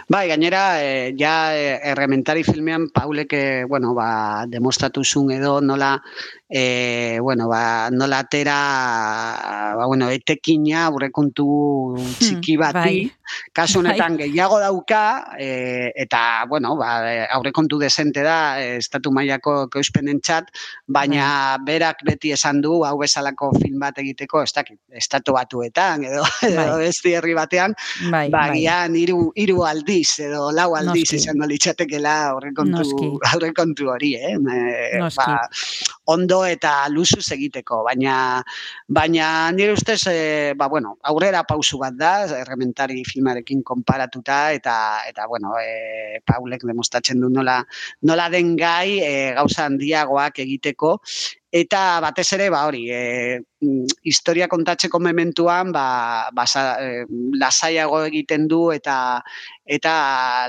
Bai, 0.08 0.28
gainera, 0.32 0.80
e, 0.80 1.14
ja 1.20 1.52
e, 1.52 1.80
errementari 1.92 2.46
filmean 2.48 2.88
Paulek, 2.96 3.34
e, 3.36 3.66
bueno, 3.68 3.94
ba, 3.94 4.46
demostratu 4.48 5.04
zun 5.04 5.34
edo 5.36 5.60
nola 5.60 5.98
e, 6.48 7.20
bueno, 7.20 7.50
ba, 7.52 7.90
nola 7.92 8.20
atera 8.24 8.56
ba, 9.76 9.86
bueno, 9.86 10.08
etekina 10.10 10.86
aurrekontu 10.88 11.98
txiki 12.20 12.56
hmm, 12.56 12.62
bati, 12.64 12.80
bai. 12.80 13.12
Kasu 13.54 13.80
honetan 13.80 14.18
bai. 14.18 14.28
gehiago 14.28 14.60
dauka, 14.60 15.36
e, 15.40 15.92
eta, 15.96 16.46
bueno, 16.50 16.76
ba, 16.80 17.00
aurrekontu 17.38 17.80
desente 17.80 18.24
da, 18.26 18.60
estatu 18.62 19.12
mailako 19.12 19.68
keuspenen 19.74 20.22
txat, 20.22 20.52
baina 20.88 21.58
bai. 21.58 21.66
berak 21.72 22.04
beti 22.08 22.32
esan 22.36 22.62
du, 22.62 22.82
hau 22.88 22.98
bezalako 23.00 23.52
film 23.60 23.80
bat 23.84 23.98
egiteko, 24.04 24.44
ez 24.44 24.54
dakit, 24.56 24.80
estatu 24.92 25.36
batuetan, 25.38 26.06
edo, 26.08 26.24
bai. 26.42 26.52
edo 26.52 26.78
besti 26.82 27.16
herri 27.18 27.36
batean, 27.38 27.76
bai, 28.12 28.28
ba, 28.34 28.48
bai. 28.52 28.62
gian, 28.64 28.96
iru, 29.00 29.32
iru 29.36 29.64
aldiz, 29.68 30.20
edo 30.28 30.50
lau 30.52 30.74
aldiz 30.80 31.08
Noski. 31.08 31.22
izango 31.22 31.50
litzatekela 31.50 32.16
aurrekontu, 32.34 32.88
aurrekontu 33.34 33.92
hori, 33.94 34.16
eh? 34.16 34.36
E, 34.38 35.04
ba, 35.18 35.40
ondo 36.14 36.44
eta 36.48 36.88
luzu 36.90 37.20
egiteko, 37.34 37.82
baina 37.86 38.18
baina 38.88 39.52
nire 39.52 39.74
ustez 39.74 40.00
e, 40.08 40.54
ba, 40.58 40.68
bueno, 40.68 40.98
aurrera 41.04 41.44
pausu 41.48 41.80
bat 41.82 41.96
da, 41.98 42.14
errementari 42.40 43.04
filmarekin 43.18 43.64
konparatuta 43.66 44.52
eta 44.54 44.78
eta 45.10 45.28
bueno, 45.28 45.58
e, 45.58 46.22
Paulek 46.26 46.64
demostratzen 46.70 47.20
du 47.22 47.30
nola 47.34 47.64
nola 48.06 48.30
den 48.30 48.56
gai 48.56 49.02
e, 49.02 49.34
gauza 49.34 49.66
handiagoak 49.66 50.40
egiteko. 50.46 50.98
Eta 51.58 52.02
batez 52.04 52.28
ere 52.36 52.50
ba 52.52 52.66
hori, 52.68 52.90
e, 52.92 53.40
historia 54.04 54.50
kontatzeko 54.52 55.00
mementuan 55.00 55.72
ba, 55.72 56.28
ba 56.36 56.44
e, 56.44 57.06
lasaiago 57.40 58.04
egiten 58.06 58.48
du 58.52 58.68
eta 58.74 59.22
eta 59.66 59.94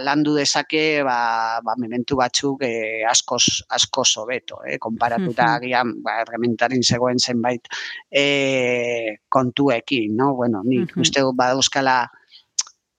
landu 0.03 0.35
dezake 0.37 1.03
ba, 1.07 1.61
ba 1.65 1.77
mementu 1.79 2.19
batzuk 2.19 2.63
e, 2.67 3.05
askoz 3.09 3.63
askoz 3.71 4.11
hobeto, 4.19 4.61
eh, 4.67 4.79
konparatuta 4.79 5.55
agian 5.57 5.95
ba 6.03 6.19
errementaren 6.25 6.83
zegoen 6.83 7.19
zenbait 7.19 7.63
e, 8.11 9.23
kontuekin, 9.29 10.17
no? 10.17 10.35
Bueno, 10.35 10.63
ni 10.65 10.83
uste 10.97 11.23
dut 11.23 11.39
badauzkala 11.39 12.11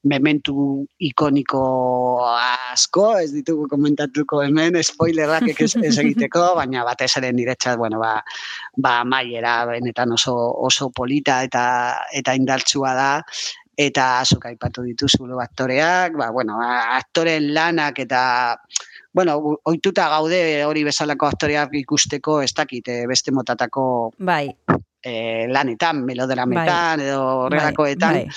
mementu 0.07 0.85
ikoniko 1.03 1.61
asko, 2.29 3.05
ez 3.19 3.31
ditugu 3.33 3.67
komentatuko 3.71 4.41
hemen, 4.45 4.77
spoilerak 4.83 5.49
ez, 5.51 5.73
ez 5.75 5.95
egiteko, 5.99 6.43
baina 6.59 6.85
batez 6.87 7.11
ere 7.19 7.31
niretzat, 7.35 7.77
bueno, 7.77 7.99
ba, 7.99 8.17
ba 8.77 8.99
maiera 9.03 9.65
benetan 9.67 10.15
oso, 10.15 10.35
oso 10.69 10.89
polita 10.95 11.41
eta 11.43 11.63
eta 12.15 12.35
indartsua 12.37 12.93
da, 12.95 13.11
eta 13.79 14.09
azuk 14.19 14.45
aipatu 14.47 14.83
dituzu 14.87 15.27
aktoreak, 15.39 16.15
ba, 16.19 16.31
bueno, 16.31 16.59
aktoren 16.99 17.53
lanak 17.53 17.99
eta 17.99 18.21
bueno, 19.13 19.39
ohituta 19.65 20.07
gaude 20.07 20.63
hori 20.63 20.83
bezalako 20.85 21.27
aktoreak 21.27 21.73
ikusteko, 21.81 22.41
ez 22.45 22.53
dakit, 22.53 22.87
eh, 22.87 23.07
beste 23.09 23.33
motatako 23.33 24.13
bai 24.19 24.53
e, 25.03 25.47
lanetan, 25.47 26.03
melodrametan 26.05 26.99
bai. 26.99 27.07
edo 27.07 27.21
horrelakoetan. 27.45 28.19
Bai, 28.23 28.27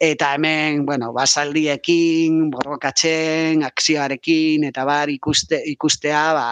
Eta 0.00 0.30
hemen, 0.34 0.86
bueno, 0.86 1.10
basaldiekin, 1.12 2.46
borrokatzen, 2.50 3.60
akzioarekin, 3.66 4.64
eta 4.70 4.86
bar 4.88 5.12
ikuste, 5.12 5.60
ikustea, 5.74 6.22
ba, 6.32 6.46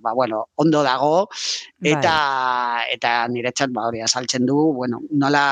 ba, 0.00 0.12
bueno, 0.14 0.44
ondo 0.54 0.84
dago, 0.86 1.26
eta, 1.82 2.14
bai. 2.78 2.86
eta 2.94 3.16
niretzat, 3.32 3.74
ba, 3.74 3.88
hori 3.90 4.04
azaltzen 4.06 4.46
du, 4.46 4.70
bueno, 4.78 5.02
nola 5.10 5.42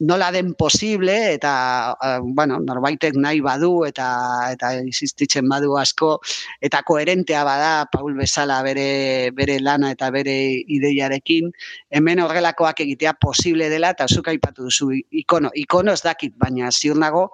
nola 0.00 0.30
den 0.32 0.54
posible 0.54 1.34
eta 1.34 1.52
uh, 1.92 2.18
bueno, 2.24 2.58
norbaitek 2.64 3.16
nahi 3.20 3.42
badu 3.44 3.84
eta 3.84 4.08
eta 4.54 4.72
insistitzen 4.80 5.48
badu 5.48 5.76
asko 5.76 6.14
eta 6.60 6.82
koherentea 6.88 7.44
bada 7.44 7.72
Paul 7.92 8.16
bezala 8.16 8.62
bere 8.64 9.30
bere 9.36 9.58
lana 9.60 9.92
eta 9.92 10.10
bere 10.10 10.36
ideiarekin 10.76 11.52
hemen 11.90 12.24
horrelakoak 12.24 12.80
egitea 12.86 13.14
posible 13.20 13.68
dela 13.68 13.92
eta 13.96 14.08
zuk 14.08 14.32
aipatu 14.32 14.70
duzu 14.70 14.94
ikono 15.10 15.52
ikono 15.54 15.92
ez 15.92 16.02
dakit 16.02 16.34
baina 16.36 16.72
ziur 16.72 16.96
nago 16.96 17.28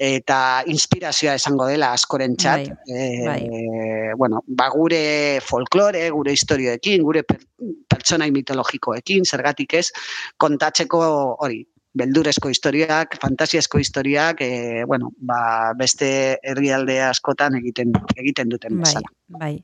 eta 0.00 0.64
inspirazioa 0.66 1.36
esango 1.38 1.68
dela 1.70 1.92
askorentzat. 1.94 2.66
Bai, 2.66 2.96
e, 2.98 3.26
bai. 3.26 4.14
bueno, 4.18 4.42
ba 4.46 4.66
gure 4.72 5.40
folklore, 5.40 6.08
gure 6.10 6.32
historioekin, 6.34 7.02
gure 7.06 7.22
pertsonai 7.24 8.30
mitologikoekin, 8.34 9.24
zergatik 9.24 9.74
ez, 9.78 9.86
kontatzeko 10.36 11.00
hori, 11.38 11.62
beldurezko 11.94 12.50
historiak, 12.50 13.16
fantasiazko 13.22 13.78
historiak, 13.78 14.40
e, 14.40 14.84
bueno, 14.86 15.12
ba, 15.18 15.72
beste 15.78 16.38
herrialde 16.42 17.00
askotan 17.06 17.54
egiten 17.60 17.94
egiten 18.16 18.50
duten 18.50 18.80
bai, 18.80 18.82
bezala. 18.82 19.12
Bai, 19.38 19.54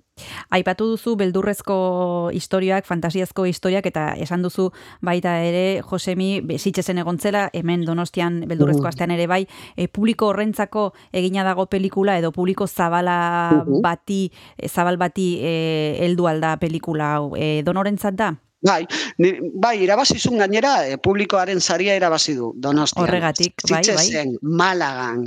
Aipatu 0.55 0.87
duzu 0.93 1.17
beldurrezko 1.19 2.31
historiak, 2.37 2.87
fantasiazko 2.87 3.47
historiak 3.49 3.87
eta 3.91 4.11
esan 4.21 4.45
duzu 4.45 4.69
baita 5.07 5.37
ere 5.43 5.83
Josemi 5.87 6.41
besitzezen 6.47 7.01
egontzela, 7.03 7.49
hemen 7.53 7.85
Donostian 7.89 8.43
beldurrezko 8.47 8.85
mm. 8.85 8.93
astean 8.93 9.15
ere 9.17 9.27
bai, 9.31 9.43
e, 9.77 9.89
publiko 9.89 10.31
horrentzako 10.31 10.91
egina 11.13 11.45
dago 11.47 11.67
pelikula 11.67 12.19
edo 12.21 12.33
publiko 12.37 12.69
zabala 12.69 13.65
bati, 13.83 14.23
zabal 14.69 15.01
bati 15.01 15.33
e, 15.43 15.57
heldu 16.05 16.31
alda 16.31 16.57
pelikula 16.63 17.15
hau. 17.17 17.35
E, 17.37 17.63
donorentzat 17.67 18.15
da? 18.15 18.35
Bai, 18.61 18.85
bai, 19.57 19.79
irabazizun 19.81 20.37
gainera, 20.37 20.75
e, 20.85 20.99
publikoaren 21.01 21.63
saria 21.65 21.95
irabazi 21.97 22.35
du, 22.37 22.51
donostian. 22.61 23.07
Horregatik, 23.07 23.65
bai, 23.71 23.81
bai. 23.89 24.25
Malagan, 24.43 25.23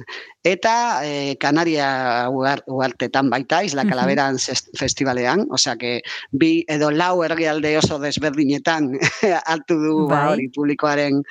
eta 0.46 0.76
e, 1.02 1.34
Kanaria 1.42 2.30
uartetan 2.30 3.32
baita, 3.34 3.64
Isla 3.66 3.88
Kalaberan 3.90 4.38
uh 4.38 4.40
-huh. 4.40 4.78
festivalean, 4.78 5.48
osea 5.50 5.76
que 5.78 6.02
bi 6.32 6.64
edo 6.68 6.92
lau 6.92 7.24
ergialde 7.24 7.78
oso 7.78 7.98
desberdinetan 7.98 8.94
altu 9.54 9.82
du 9.82 10.08
ba, 10.08 10.26
bai. 10.26 10.34
hori 10.34 10.50
publikoaren 10.50 11.24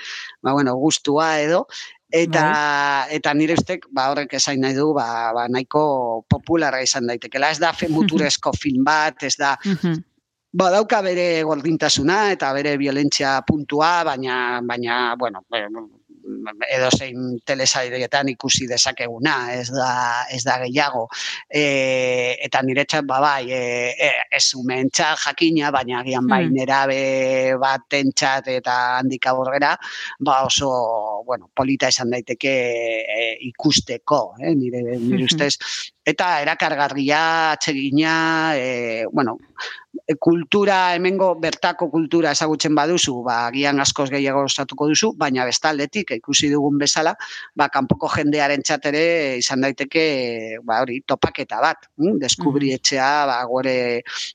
ba, 0.42 0.52
bueno, 0.52 0.74
gustua 0.74 1.40
edo, 1.40 1.68
eta 2.10 2.42
bai. 2.42 3.16
eta 3.16 3.32
nire 3.34 3.54
ustek 3.54 3.86
ba 3.90 4.10
horrek 4.10 4.34
esain 4.34 4.60
nahi 4.60 4.74
du 4.74 4.92
ba, 4.92 5.32
ba 5.32 5.48
nahiko 5.48 6.24
popularra 6.28 6.82
izan 6.82 7.06
daitekela 7.06 7.50
ez 7.50 7.58
da 7.58 7.72
femuturezko 7.72 8.52
film 8.52 8.84
bat 8.84 9.22
ez 9.22 9.36
da 9.36 9.56
Badauka 10.52 11.00
bere 11.00 11.42
gordintasuna 11.48 12.18
eta 12.34 12.52
bere 12.52 12.76
violentzia 12.76 13.40
puntua, 13.48 14.02
baina, 14.04 14.60
baina 14.68 15.14
bueno, 15.16 15.40
edo 16.70 16.88
zein 16.92 17.38
telesairetan 17.46 18.28
ikusi 18.32 18.66
dezakeguna, 18.70 19.34
ez 19.56 19.68
da, 19.72 19.88
ez 20.32 20.42
da 20.44 20.58
gehiago. 20.62 21.06
E, 21.48 22.36
eta 22.46 22.62
niretzat, 22.66 23.06
ba, 23.08 23.20
bai, 23.22 23.50
e, 23.50 23.62
e, 23.92 24.10
ez 24.38 24.44
umentza 24.58 25.12
jakina, 25.24 25.70
baina 25.74 26.00
agian 26.00 26.28
bai 26.28 26.44
hmm. 26.46 26.58
nerabe 26.58 27.00
bat 27.60 27.98
entzat 27.98 28.48
eta 28.52 28.78
handik 29.00 29.26
aborrera, 29.30 29.74
ba 30.20 30.42
oso, 30.46 30.70
bueno, 31.26 31.50
polita 31.54 31.90
esan 31.92 32.12
daiteke 32.14 32.54
e, 33.02 33.28
ikusteko, 33.48 34.22
eh, 34.40 34.54
nire, 34.54 34.82
nire 34.82 35.24
hmm. 35.24 35.28
ustez. 35.30 35.56
Eta 36.04 36.40
erakargarria, 36.42 37.22
atsegina, 37.52 38.14
e, 38.58 39.06
bueno, 39.12 39.38
kultura, 40.20 40.94
hemengo 40.94 41.32
bertako 41.40 41.88
kultura 41.90 42.32
ezagutzen 42.34 42.74
baduzu, 42.74 43.14
ba, 43.26 43.46
agian 43.48 43.80
askoz 43.80 44.08
gehiago 44.10 44.44
ostatuko 44.48 44.88
duzu, 44.90 45.12
baina 45.18 45.44
bestaldetik, 45.48 46.10
ikusi 46.18 46.50
dugun 46.52 46.78
bezala, 46.80 47.14
ba, 47.56 47.68
kanpoko 47.72 48.10
jendearen 48.14 48.62
txatere 48.62 49.04
izan 49.38 49.62
daiteke, 49.64 50.04
ba, 50.66 50.80
hori, 50.84 51.00
topaketa 51.06 51.60
bat, 51.62 51.86
hm? 52.00 52.18
deskubri 52.22 52.72
etxea, 52.76 53.12
ba, 53.30 53.38
gure, 53.50 53.76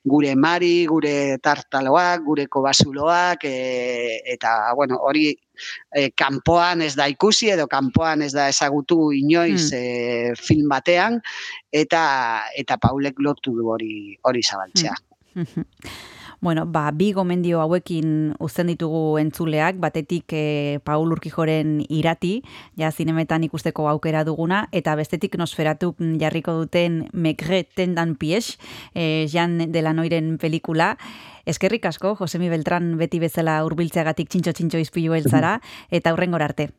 gure 0.05 0.35
mari, 0.35 0.85
gure 0.89 1.37
tartaloak, 1.43 2.23
gure 2.27 2.47
kobasuloak, 2.47 3.43
e, 3.45 4.21
eta, 4.37 4.57
bueno, 4.75 5.01
hori, 5.03 5.31
e, 5.95 6.09
kanpoan 6.15 6.81
ez 6.85 6.93
da 6.97 7.07
ikusi 7.11 7.51
edo 7.53 7.67
kanpoan 7.71 8.21
ez 8.25 8.31
da 8.35 8.47
ezagutu 8.51 9.11
inoiz 9.15 9.71
mm. 9.71 9.77
e, 9.77 10.33
film 10.37 10.69
batean 10.71 11.19
eta 11.73 12.03
eta 12.57 12.77
Paulek 12.81 13.19
lotu 13.23 13.55
du 13.57 13.69
hori 13.73 14.17
hori 14.23 14.43
zabaltzea. 14.43 14.93
Mm. 14.93 15.06
Bueno, 16.39 16.67
ba, 16.67 16.91
bi 16.93 17.13
gomendio 17.17 17.63
hauekin 17.63 18.35
uzten 18.39 18.69
ditugu 18.69 19.17
entzuleak, 19.17 19.79
batetik 19.81 20.33
e, 20.37 20.79
Paul 20.85 21.09
Urkijoren 21.15 21.79
irati, 21.89 22.43
ja 22.77 22.91
zinemetan 22.91 23.47
ikusteko 23.47 23.87
aukera 23.89 24.21
duguna, 24.27 24.67
eta 24.71 24.93
bestetik 24.95 25.33
nosferatu 25.41 25.95
jarriko 26.21 26.53
duten 26.59 27.07
Megre 27.13 27.63
tendan 27.63 28.13
pies, 28.15 28.59
e, 28.93 29.25
Jan 29.33 29.71
de 29.71 29.81
la 29.81 29.93
Noiren 29.97 30.37
pelikula. 30.37 30.95
Eskerrik 31.45 31.89
asko, 31.89 32.13
Josemi 32.19 32.49
Beltran 32.53 32.97
beti 33.01 33.17
bezala 33.17 33.63
urbiltzeagatik 33.65 34.29
txintxo-txintxo 34.29 34.77
izpilu 34.77 35.17
elzara, 35.17 35.57
eta 35.89 36.13
hurrengor 36.13 36.45
arte. 36.45 36.69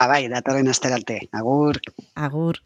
Abai, 0.00 0.28
datorren 0.32 0.68
asterarte. 0.68 1.20
Agur. 1.32 1.80
Agur. 2.16 2.62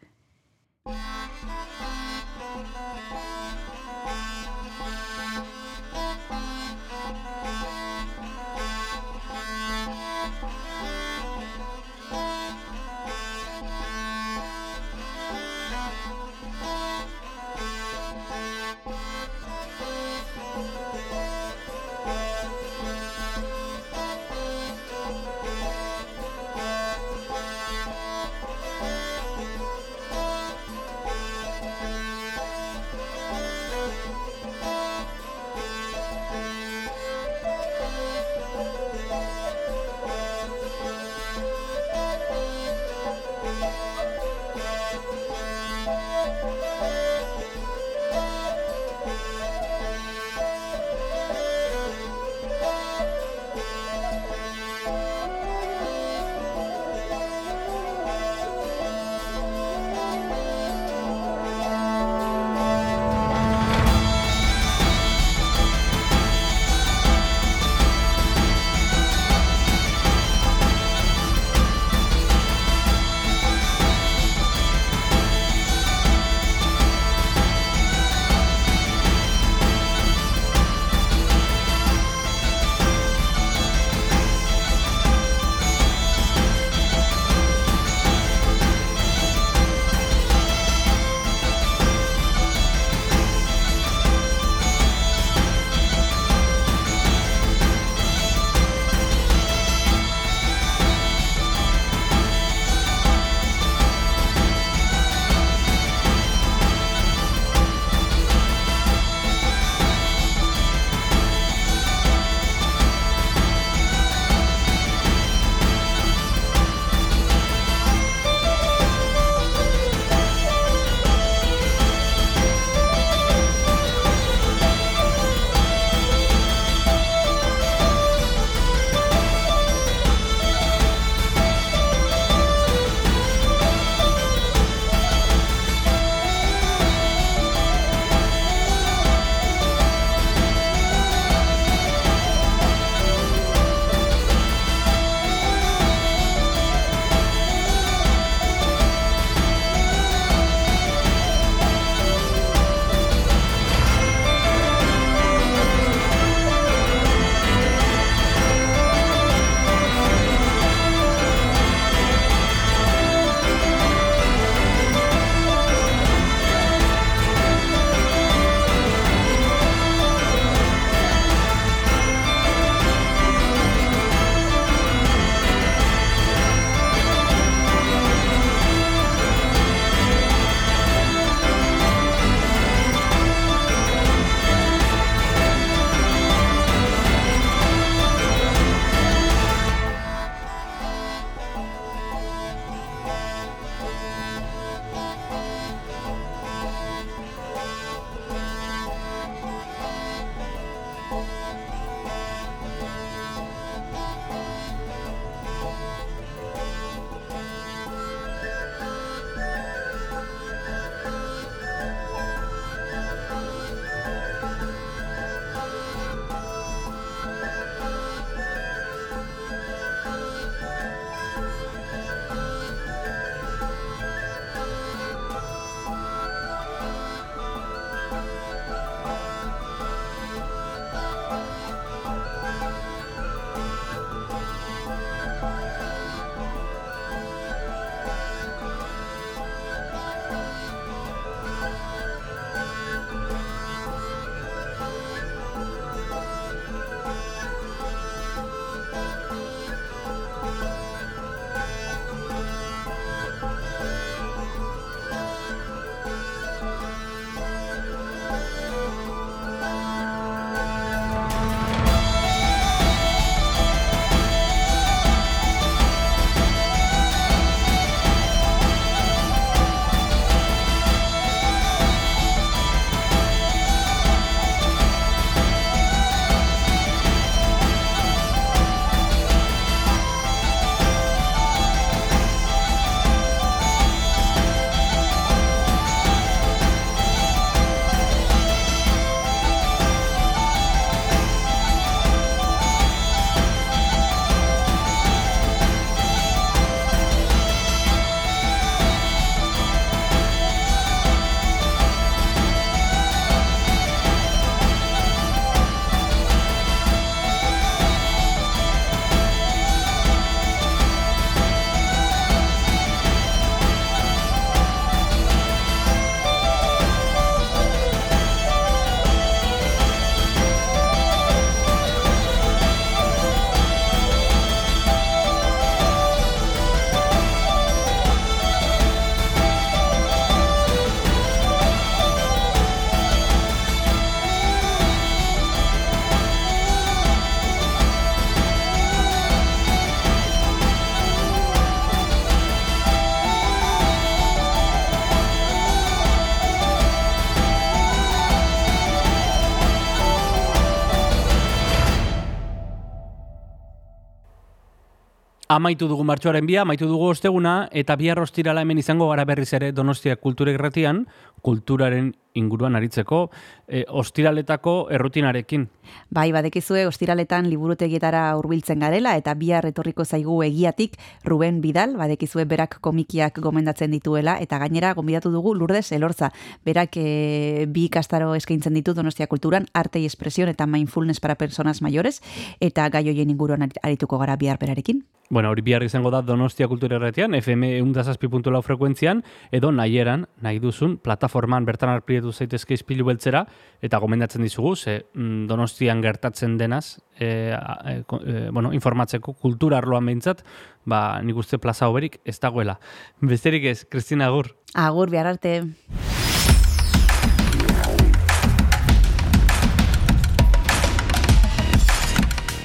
Amaitu 355.58 355.88
dugu 355.90 356.04
martxoaren 356.06 356.46
bia, 356.46 356.60
amaitu 356.62 356.86
dugu 356.86 357.08
osteguna, 357.10 357.52
eta 357.74 357.96
bihar 357.98 358.20
ostirala 358.22 358.62
hemen 358.62 358.78
izango 358.78 359.08
gara 359.10 359.24
berriz 359.26 359.48
ere 359.58 359.72
Donostia 359.74 360.14
Kultura 360.22 360.52
Irratian, 360.54 361.00
kulturaren 361.42 362.12
inguruan 362.34 362.76
aritzeko, 362.76 363.30
e, 363.66 363.84
ostiraletako 363.88 364.88
errutinarekin. 364.90 365.68
Bai, 366.10 366.30
badekizue 366.32 366.86
ostiraletan 366.86 367.48
liburutegietara 367.50 368.22
hurbiltzen 368.36 368.80
garela 368.84 369.16
eta 369.16 369.34
bihar 369.34 369.66
etorriko 369.66 370.04
zaigu 370.04 370.42
egiatik 370.44 370.96
Ruben 371.24 371.60
Bidal, 371.60 371.96
badekizue 371.96 372.44
berak 372.44 372.78
komikiak 372.84 373.40
gomendatzen 373.42 373.90
dituela 373.90 374.38
eta 374.40 374.58
gainera 374.58 374.94
gombidatu 374.94 375.32
dugu 375.32 375.54
Lourdes 375.54 375.90
Elorza. 375.92 376.32
Berak 376.64 376.96
e, 376.96 377.66
bi 377.68 377.86
ikastaro 377.88 378.34
eskaintzen 378.34 378.74
ditu 378.74 378.94
Donostia 378.94 379.26
Kulturan, 379.26 379.66
arte 379.72 380.00
y 380.00 380.04
expresión 380.04 380.48
eta 380.48 380.66
mindfulness 380.66 381.20
para 381.20 381.36
personas 381.36 381.82
mayores 381.82 382.22
eta 382.60 382.88
gai 382.90 383.08
hoien 383.08 383.30
inguruan 383.30 383.70
arituko 383.82 384.18
gara 384.18 384.36
bihar 384.36 384.58
berarekin. 384.58 385.06
Bueno, 385.30 385.50
hori 385.50 385.60
bihar 385.60 385.82
izango 385.84 386.10
da 386.10 386.22
Donostia 386.22 386.68
Kultura 386.68 386.96
Irratian, 386.96 387.34
FM 387.34 387.82
107.4 387.82 388.62
frekuentzian, 388.64 389.22
edo 389.52 389.70
nahieran, 389.72 390.24
nahi 390.40 390.58
duzun, 390.58 390.96
plataforman 391.04 391.66
bertan 391.68 391.92
arprietu 391.92 392.27
zaitezke 392.32 392.74
izpilu 392.74 393.06
beltzera, 393.08 393.44
eta 393.82 393.98
gomendatzen 393.98 394.42
dizugu, 394.42 394.74
ze 394.76 395.04
mm, 395.14 395.46
Donostian 395.50 396.02
gertatzen 396.02 396.56
denaz, 396.58 396.98
e, 397.18 397.28
e, 397.54 397.96
e, 398.02 398.48
bueno, 398.50 398.72
informatzeko 398.72 399.34
kultura 399.34 399.78
arloan 399.78 400.06
behintzat, 400.06 400.44
ba, 400.84 401.20
nik 401.22 401.36
uste 401.36 401.58
plaza 401.58 401.88
hoberik 401.88 402.20
ez 402.24 402.38
dagoela. 402.40 402.78
Besterik 403.20 403.64
ez, 403.64 403.84
Kristina 403.88 404.26
Agur. 404.26 404.54
Agur, 404.74 405.10
bihar 405.10 405.26
arte. 405.26 405.62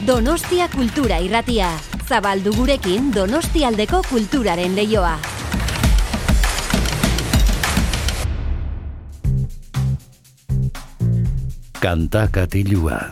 Donostia 0.03 0.67
Kultura 0.67 1.21
Irratia. 1.23 1.69
Zabaldu 2.09 2.51
gurekin 2.57 3.13
Donostialdeko 3.15 4.01
kulturaren 4.09 4.75
leioa. 4.75 5.42
Kanta 11.83 12.31
katilua. 12.31 13.11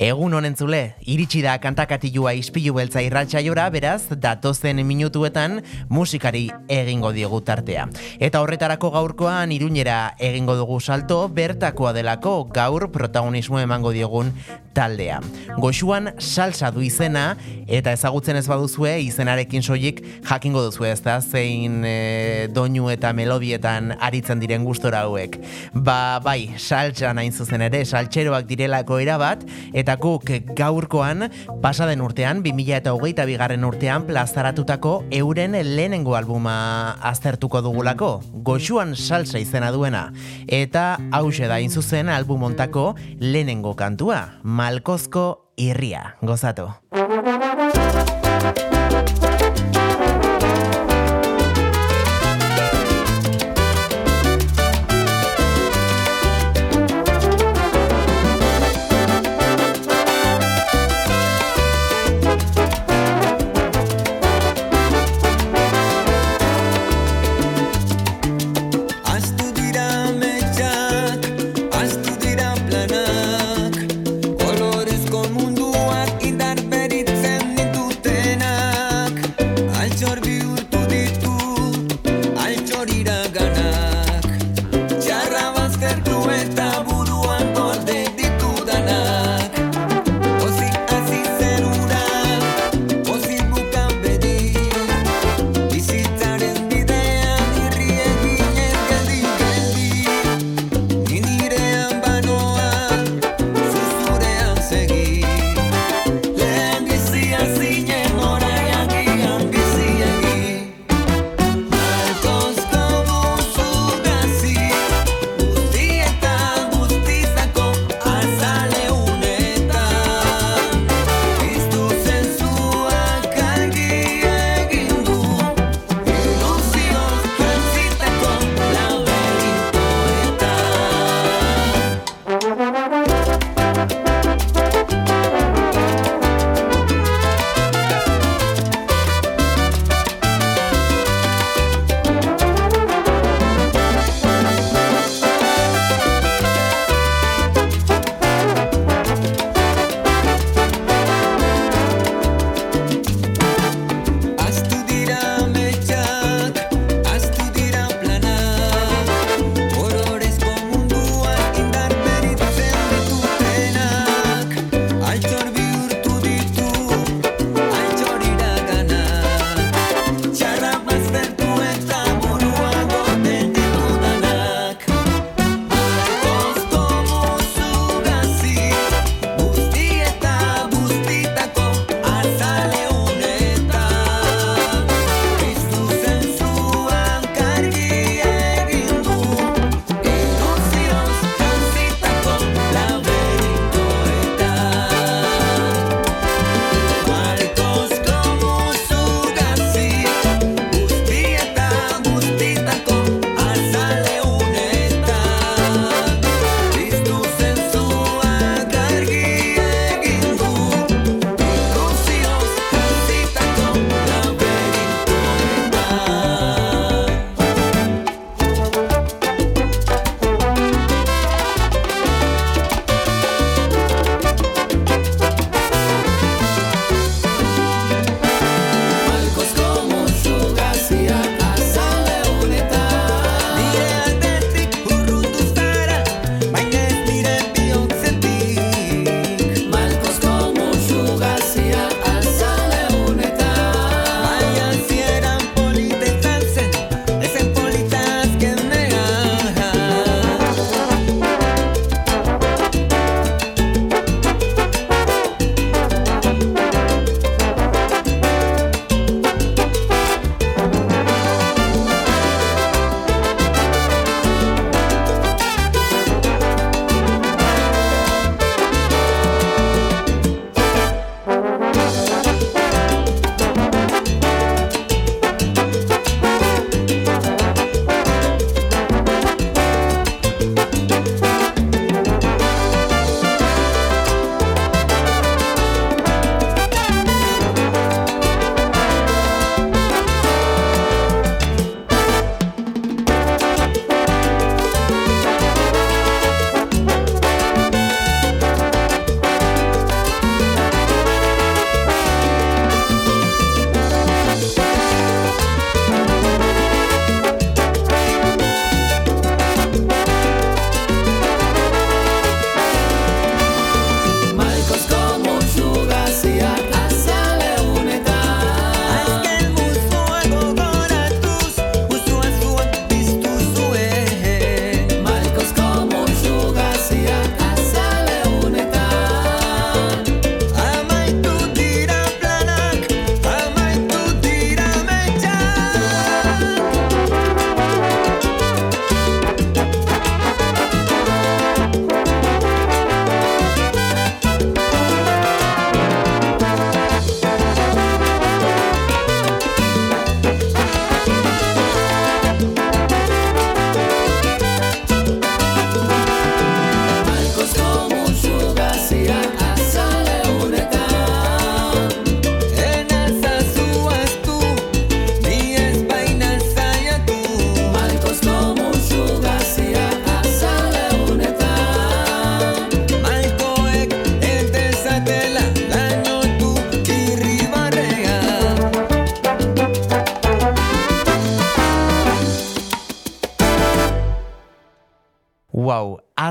Egun 0.00 0.32
honen 0.32 0.54
zule, 0.56 0.94
iritsi 1.12 1.42
da 1.44 1.58
kantakatilua 1.60 2.30
ispilu 2.38 2.72
beltza 2.78 3.02
irratxaiora, 3.04 3.66
beraz, 3.68 4.06
datozen 4.16 4.78
minutuetan 4.88 5.58
musikari 5.92 6.46
egingo 6.72 7.10
diogu 7.12 7.42
tartea. 7.44 7.84
Eta 8.16 8.40
horretarako 8.40 8.88
gaurkoan 8.94 9.52
iruñera 9.52 10.14
egingo 10.16 10.56
dugu 10.56 10.78
salto, 10.80 11.26
bertakoa 11.28 11.92
delako 11.92 12.46
gaur 12.48 12.88
protagonismo 12.94 13.60
emango 13.60 13.92
diogun 13.92 14.32
taldea. 14.72 15.18
Goxuan 15.60 16.14
salsa 16.16 16.70
du 16.72 16.80
izena, 16.80 17.34
eta 17.68 17.92
ezagutzen 17.92 18.38
ez 18.40 18.46
baduzue, 18.48 18.94
izenarekin 19.04 19.60
soilik 19.60 20.00
jakingo 20.30 20.62
duzue 20.64 20.94
ez 20.94 21.00
da, 21.04 21.18
zein 21.20 21.84
e, 21.84 22.48
doinu 22.54 22.88
eta 22.88 23.12
melodietan 23.12 23.92
aritzen 24.00 24.40
diren 24.40 24.64
gustora 24.64 25.04
hauek. 25.04 25.36
Ba, 25.74 26.20
bai, 26.24 26.54
saltsa 26.56 27.12
nain 27.12 27.36
zuzen 27.36 27.68
ere, 27.68 27.84
saltxeroak 27.84 28.48
direlako 28.48 29.00
erabat, 29.02 29.44
eta 29.74 29.89
guk 29.96 30.30
gaurkoan, 30.56 31.28
pasaden 31.62 32.00
urtean, 32.04 32.42
2000 32.44 32.76
eta 32.76 32.94
hogeita 32.94 33.24
bigarren 33.28 33.64
urtean, 33.64 34.06
plazaratutako 34.08 35.04
euren 35.10 35.52
lehenengo 35.52 36.16
albuma 36.16 36.96
aztertuko 37.00 37.62
dugulako, 37.62 38.20
goxuan 38.46 38.94
salsa 38.96 39.38
izena 39.38 39.72
duena. 39.72 40.12
Eta 40.46 40.98
hause 41.12 41.48
da 41.48 41.60
zuzen 41.68 42.08
albumontako 42.08 42.94
lehenengo 43.18 43.74
kantua, 43.76 44.40
Malkozko 44.42 45.52
irria. 45.56 46.16
Gozatu. 46.22 46.70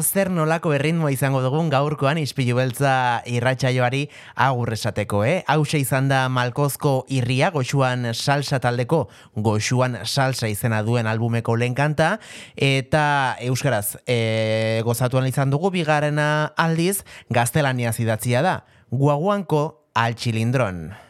zer 0.10 0.30
nolako 0.34 0.72
erritmoa 0.74 1.12
izango 1.14 1.42
dugun 1.44 1.68
gaurkoan 1.70 2.18
ispilu 2.18 2.56
beltza 2.58 3.22
irratsaioari 3.30 4.08
agur 4.42 4.72
esateko, 4.74 5.22
eh? 5.28 5.44
Hauxe 5.48 5.78
izan 5.82 6.08
da 6.10 6.24
Malkozko 6.34 6.94
irria 7.14 7.52
goxuan 7.54 8.10
salsa 8.16 8.60
taldeko 8.64 9.04
goxuan 9.36 10.00
salsa 10.06 10.50
izena 10.50 10.82
duen 10.88 11.10
albumeko 11.10 11.56
lehen 11.60 11.78
kanta 11.78 12.16
eta 12.56 13.04
euskaraz 13.46 14.00
e, 14.08 14.82
gozatuan 14.88 15.30
izan 15.30 15.54
dugu 15.54 15.70
bigarrena 15.76 16.56
aldiz 16.58 17.04
gaztelaniaz 17.30 18.00
idatzia 18.02 18.42
da. 18.42 18.56
Guaguanko 18.90 19.64
al 19.94 20.18
chilindrón. 20.18 21.09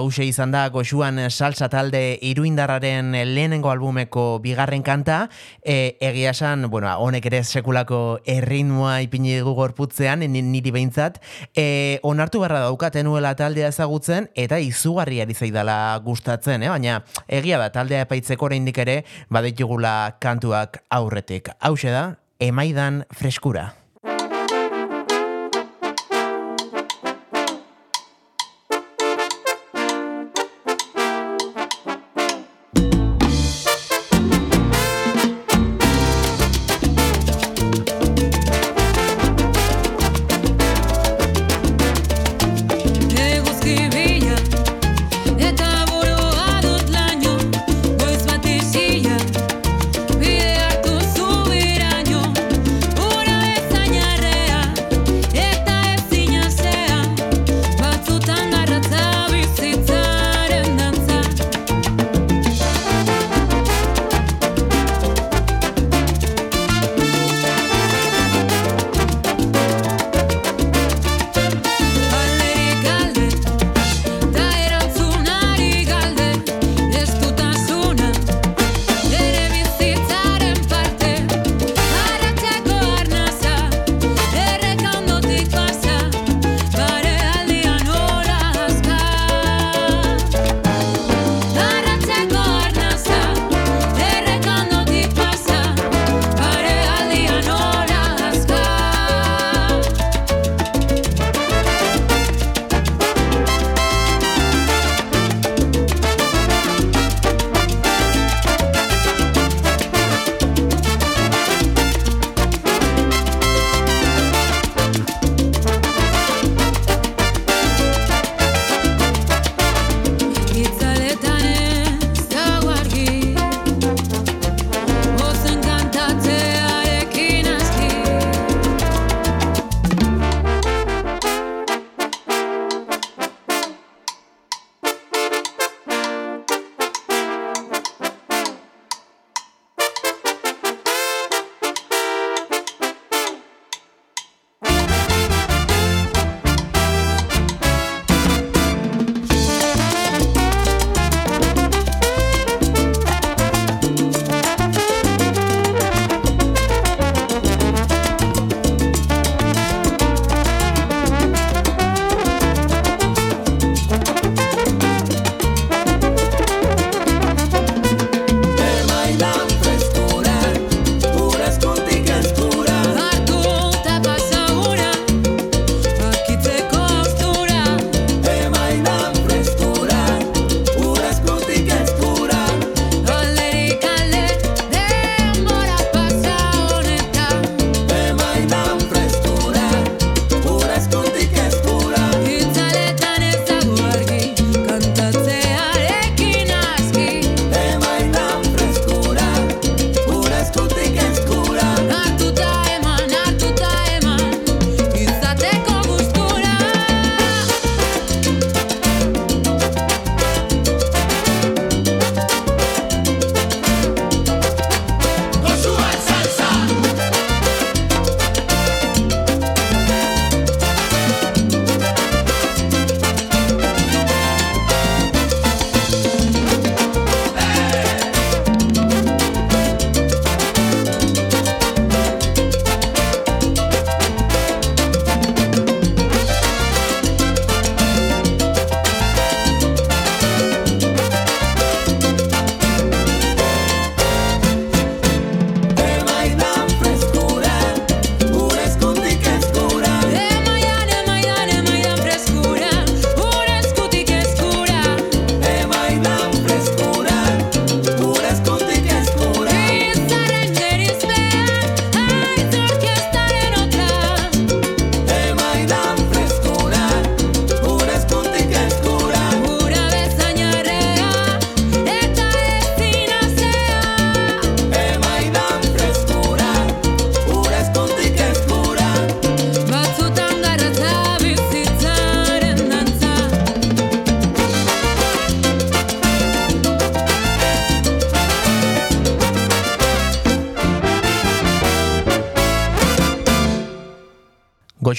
Hauxe 0.00 0.24
izan 0.24 0.54
da 0.54 0.62
goxuan 0.72 1.18
salsa 1.28 1.66
talde 1.68 2.00
iruindarraren 2.24 3.12
lehenengo 3.34 3.68
albumeko 3.68 4.38
bigarren 4.40 4.80
kanta, 4.80 5.26
e, 5.60 5.98
egia 6.00 6.32
esan, 6.32 6.64
bueno, 6.72 6.88
honek 7.04 7.28
ere 7.28 7.42
sekulako 7.44 8.20
erritmoa 8.24 8.94
ipini 9.04 9.34
dugu 9.36 9.52
gorputzean, 9.58 10.24
niri 10.24 10.72
behintzat, 10.72 11.18
e, 11.52 12.00
onartu 12.02 12.40
barra 12.40 12.62
daukaten 12.64 13.04
nuela 13.10 13.34
taldea 13.36 13.68
ezagutzen, 13.74 14.30
eta 14.34 14.56
izugarri 14.64 15.20
ari 15.20 15.36
zaidala 15.36 15.76
gustatzen, 16.04 16.64
eh? 16.64 16.72
baina 16.72 17.02
egia 17.28 17.60
da 17.60 17.68
taldea 17.74 18.06
epaitzeko 18.08 18.48
oraindik 18.48 18.80
ere 18.80 19.02
baditugula 19.28 20.16
kantuak 20.22 20.80
aurretik. 20.88 21.52
Hauxe 21.60 21.92
da, 21.92 22.06
emaidan 22.40 23.04
freskura. 23.12 23.79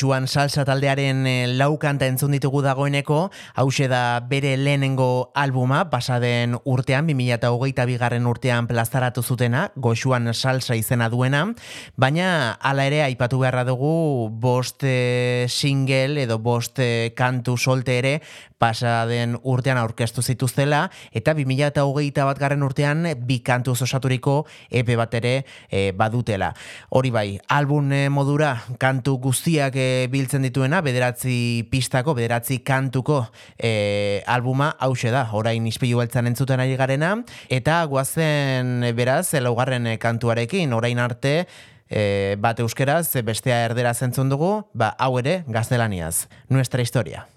Goxuan 0.01 0.25
salsa 0.25 0.63
taldearen 0.65 1.27
eh, 1.29 1.45
lau 1.45 1.75
kanta 1.77 2.07
entzun 2.09 2.31
ditugu 2.33 2.63
dagoeneko, 2.65 3.27
hause 3.61 3.85
da 3.85 4.17
bere 4.25 4.55
lehenengo 4.57 5.29
albuma, 5.37 5.83
pasaden 5.91 6.55
urtean, 6.65 7.05
2008 7.05 7.85
bigarren 7.85 8.25
urtean 8.25 8.65
plazaratu 8.65 9.21
zutena, 9.21 9.67
Goxuan 9.75 10.33
salsa 10.33 10.73
izena 10.73 11.05
duena, 11.13 11.43
baina 12.01 12.57
hala 12.57 12.87
ere 12.89 13.03
aipatu 13.05 13.43
beharra 13.43 13.61
dugu 13.67 14.31
bost 14.41 14.81
eh, 14.81 15.45
single 15.47 16.25
edo 16.25 16.39
bost 16.41 16.81
eh, 16.81 17.13
kantu 17.13 17.59
solte 17.61 17.99
ere 18.01 18.15
pasaden 18.61 19.37
urtean 19.41 19.79
aurkeztu 19.81 20.21
zituztela, 20.21 20.83
eta 21.11 21.33
2008 21.37 22.27
bat 22.27 22.41
garren 22.41 22.63
urtean 22.63 23.07
bi 23.25 23.39
kantu 23.45 23.73
osaturiko 23.73 24.35
epe 24.69 24.97
bat 24.99 25.13
ere 25.17 25.33
eh, 25.69 25.91
badutela. 25.97 26.51
Hori 26.89 27.11
bai, 27.11 27.25
album 27.49 27.91
eh, 27.95 28.05
modura 28.13 28.53
kantu 28.81 29.17
guztiak 29.23 29.75
eh, 29.75 30.07
biltzen 30.11 30.45
dituena, 30.45 30.83
bederatzi 30.85 31.65
pistako, 31.71 32.15
bederatzi 32.17 32.61
kantuko 32.67 33.23
eh, 33.57 34.21
albuma 34.29 34.75
hause 34.79 35.11
da, 35.13 35.25
orain 35.33 35.65
ispilu 35.67 36.03
beltzan 36.03 36.29
entzuten 36.29 36.61
ari 36.61 36.77
garena, 36.79 37.15
eta 37.49 37.81
guazen 37.89 38.91
beraz, 38.95 39.33
laugarren 39.41 39.89
kantuarekin, 40.01 40.73
orain 40.77 41.01
arte, 41.01 41.35
eh, 41.91 42.37
bat 42.39 42.59
euskeraz, 42.63 43.11
bestea 43.27 43.65
erdera 43.67 43.93
zentzun 43.93 44.31
dugu, 44.31 44.53
ba, 44.73 44.95
hau 44.97 45.17
ere 45.19 45.43
gaztelaniaz. 45.47 46.27
Nuestra 46.49 46.81
historia. 46.81 47.27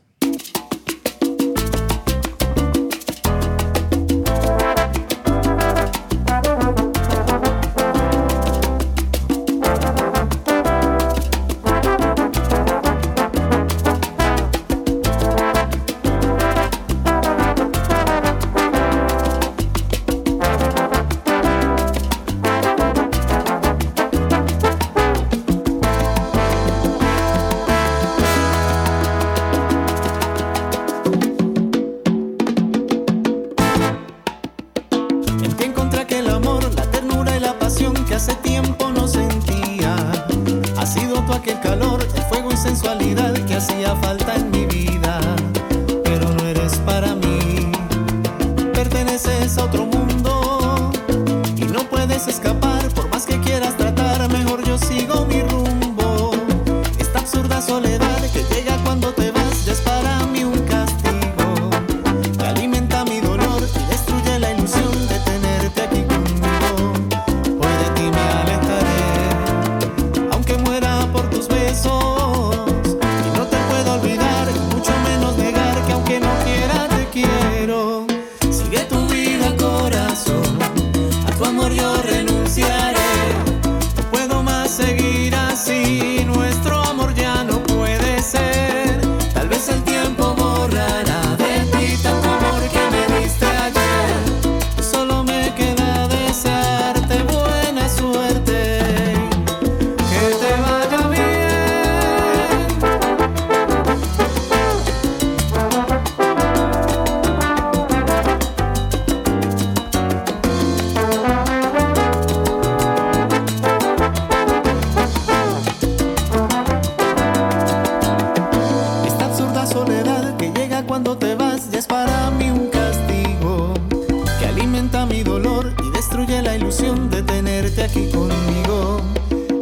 Mi 125.07 125.23
dolor 125.23 125.73
y 125.83 125.91
destruye 125.91 126.41
la 126.43 126.57
ilusión 126.57 127.11
de 127.11 127.23
tenerte 127.23 127.83
aquí 127.83 128.11
conmigo. 128.11 129.01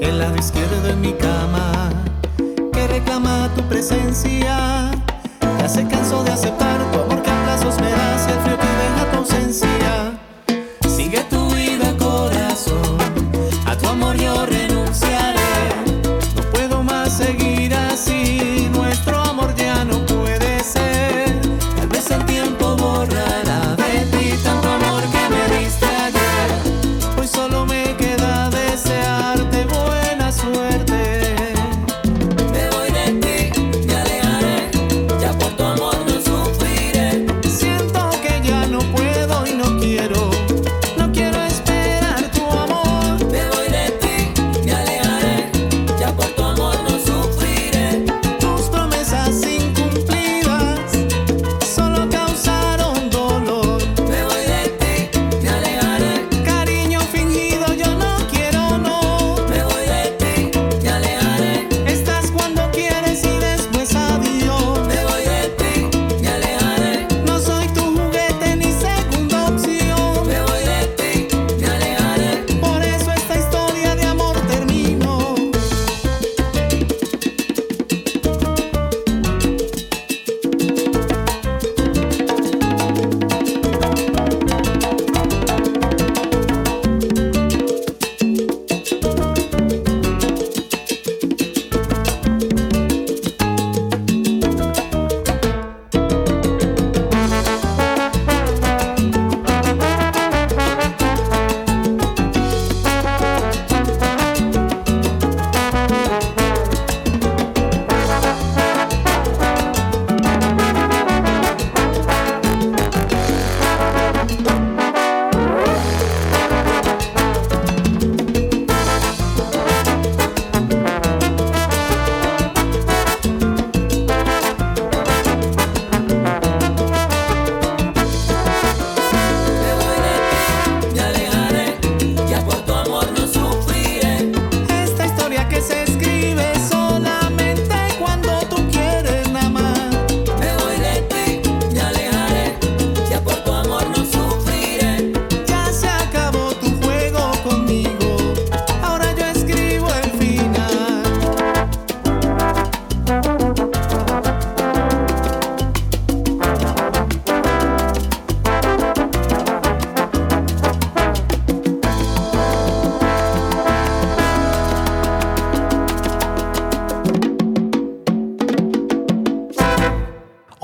El 0.00 0.18
lado 0.18 0.36
izquierdo 0.36 0.88
en 0.88 1.00
mi 1.00 1.12
cama 1.14 1.90
que 2.72 2.86
reclama 2.86 3.50
tu 3.56 3.62
presencia. 3.62 4.90
Ya 5.58 5.68
se 5.68 5.86
cansó 5.86 6.22
de 6.24 6.32
aceptar 6.32 6.78
tu 6.92 7.00
amor 7.00 7.22
que 7.22 7.30
a 7.30 7.44
plazos 7.44 7.80
me 7.80 7.90
das 7.90 8.26
el 8.28 8.38
frío 8.40 8.58
que 8.58 8.81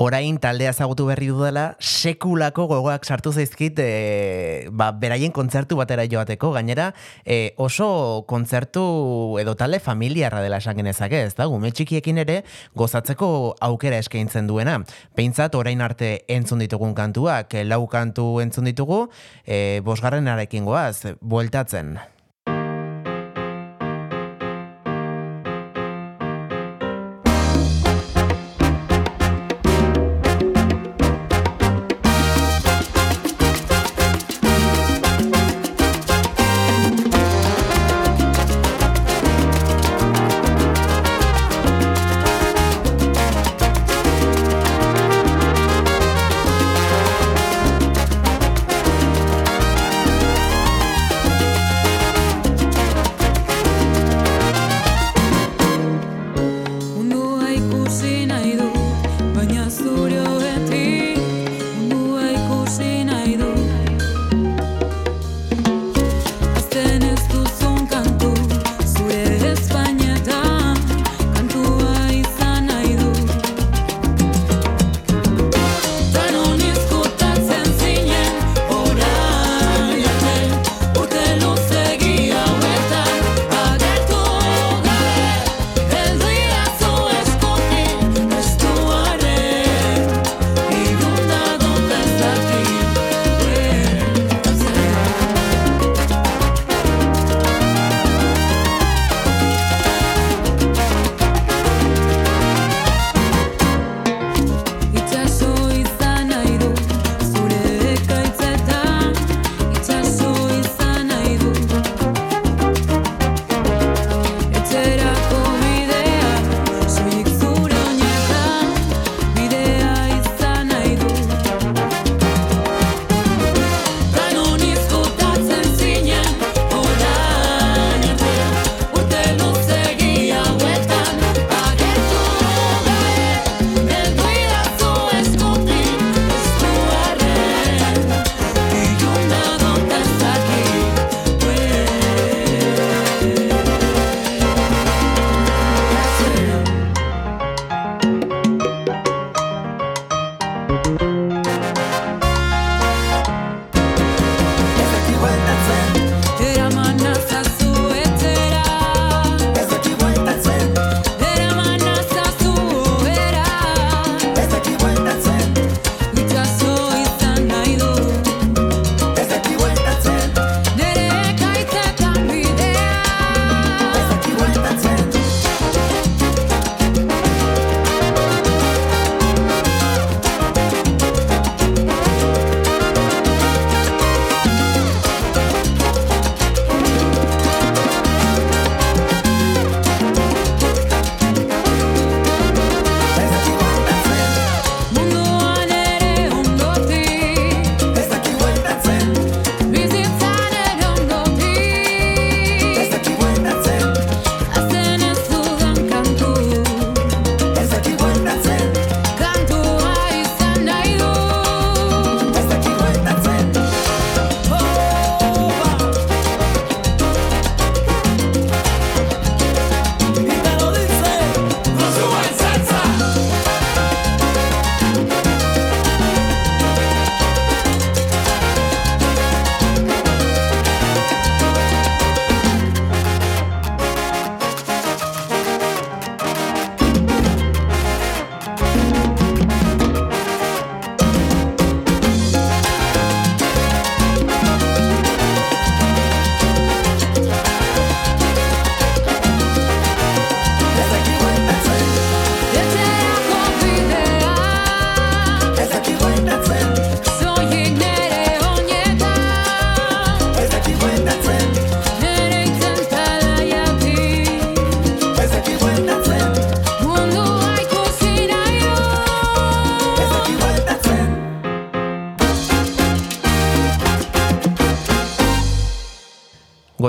Orain 0.09 0.39
taldea 0.41 0.71
ezagutu 0.73 1.05
berri 1.05 1.27
dudala, 1.29 1.75
sekulako 1.77 2.63
gogoak 2.71 3.03
sartu 3.05 3.29
zaizkit 3.29 3.77
e, 3.83 3.89
ba, 4.73 4.87
beraien 4.97 5.29
kontzertu 5.35 5.77
batera 5.77 6.07
joateko, 6.09 6.49
gainera 6.55 6.87
e, 7.21 7.53
oso 7.61 8.25
kontzertu 8.25 8.81
edo 9.37 9.53
talde 9.59 9.77
familiarra 9.77 10.41
dela 10.41 10.57
esan 10.63 10.81
genezake, 10.81 11.21
ez 11.29 11.35
da, 11.37 11.45
gume 11.45 11.69
txikiekin 11.69 12.23
ere 12.25 12.41
gozatzeko 12.73 13.29
aukera 13.69 14.01
eskaintzen 14.01 14.49
duena. 14.49 14.79
Peintzat 15.13 15.53
orain 15.61 15.85
arte 15.85 16.15
entzun 16.25 16.65
ditugun 16.65 16.97
kantuak, 16.97 17.53
e, 17.53 17.67
lau 17.69 17.83
kantu 17.85 18.31
entzun 18.41 18.65
ditugu, 18.65 19.03
e, 19.45 19.83
bosgarrenarekin 19.85 20.65
goaz, 20.65 21.03
bueltatzen. 21.21 21.99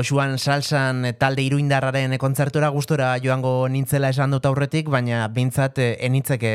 Goxuan 0.01 0.39
salsan 0.41 1.03
talde 1.21 1.43
iruindarraren 1.45 2.15
kontzertura 2.17 2.71
gustora 2.73 3.11
joango 3.21 3.69
nintzela 3.69 4.09
esan 4.15 4.33
dut 4.33 4.47
aurretik, 4.49 4.87
baina 4.89 5.27
bintzat 5.29 5.77
enitzek 5.77 6.47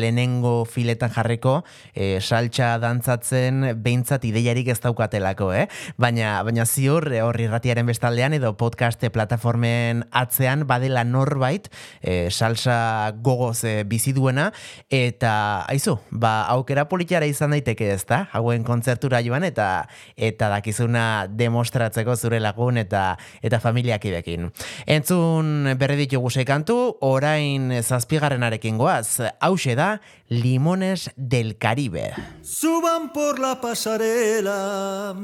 lehenengo 0.00 0.62
filetan 0.64 1.12
jarriko 1.12 1.58
e, 1.92 2.16
saltsa 2.22 2.70
dantzatzen 2.80 3.74
bintzat 3.84 4.24
ideiarik 4.24 4.70
ez 4.72 4.78
daukatelako, 4.80 5.50
eh? 5.52 5.66
Baina, 6.00 6.38
baina 6.48 6.64
ziur 6.64 7.10
eh, 7.12 7.20
horri 7.20 7.50
ratiaren 7.52 7.84
bestaldean 7.90 8.38
edo 8.38 8.54
podcast 8.56 9.04
plataformen 9.12 10.06
atzean 10.08 10.64
badela 10.70 11.04
norbait 11.04 11.68
e, 12.08 12.30
salsa 12.32 13.12
gogoz 13.20 13.62
e, 13.68 13.84
bizi 13.84 14.14
duena 14.16 14.48
eta 14.88 15.64
aizu, 15.68 15.98
ba 16.10 16.46
aukera 16.54 16.88
politiara 16.88 17.28
izan 17.28 17.52
daiteke 17.52 17.90
ez 17.92 18.04
da, 18.08 18.22
hauen 18.32 18.64
kontzertura 18.64 19.20
joan 19.24 19.44
eta 19.44 19.68
eta 20.16 20.48
dakizuna 20.52 21.28
demostratzeko 21.28 22.16
zure 22.16 22.40
lagun 22.40 22.80
eta 22.80 23.18
eta 23.44 23.60
familiakidekin. 23.60 24.48
Entzun 24.86 25.74
berri 25.78 25.98
ditugu 26.04 26.32
sei 26.32 26.46
kantu, 26.48 26.78
orain 27.04 27.72
zazpigarrenarekin 27.82 28.78
goaz. 28.80 29.20
Hauxe 29.40 29.76
da 29.76 29.98
Limones 30.28 31.10
del 31.16 31.56
Caribe. 31.58 32.12
Suban 32.42 33.12
por 33.12 33.38
la 33.38 33.60
pasarela 33.60 35.14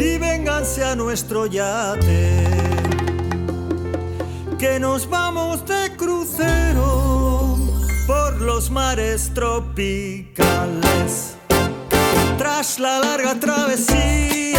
y 0.00 0.18
vénganse 0.18 0.84
a 0.84 0.96
nuestro 0.96 1.46
yate, 1.46 2.79
que 4.60 4.78
nos 4.78 5.08
vamos 5.08 5.64
de 5.64 5.96
crucero 5.96 7.56
por 8.06 8.42
los 8.42 8.70
mares 8.70 9.32
tropicales. 9.32 10.34
Tras 12.36 12.78
la 12.78 13.00
larga 13.00 13.40
travesía, 13.40 14.49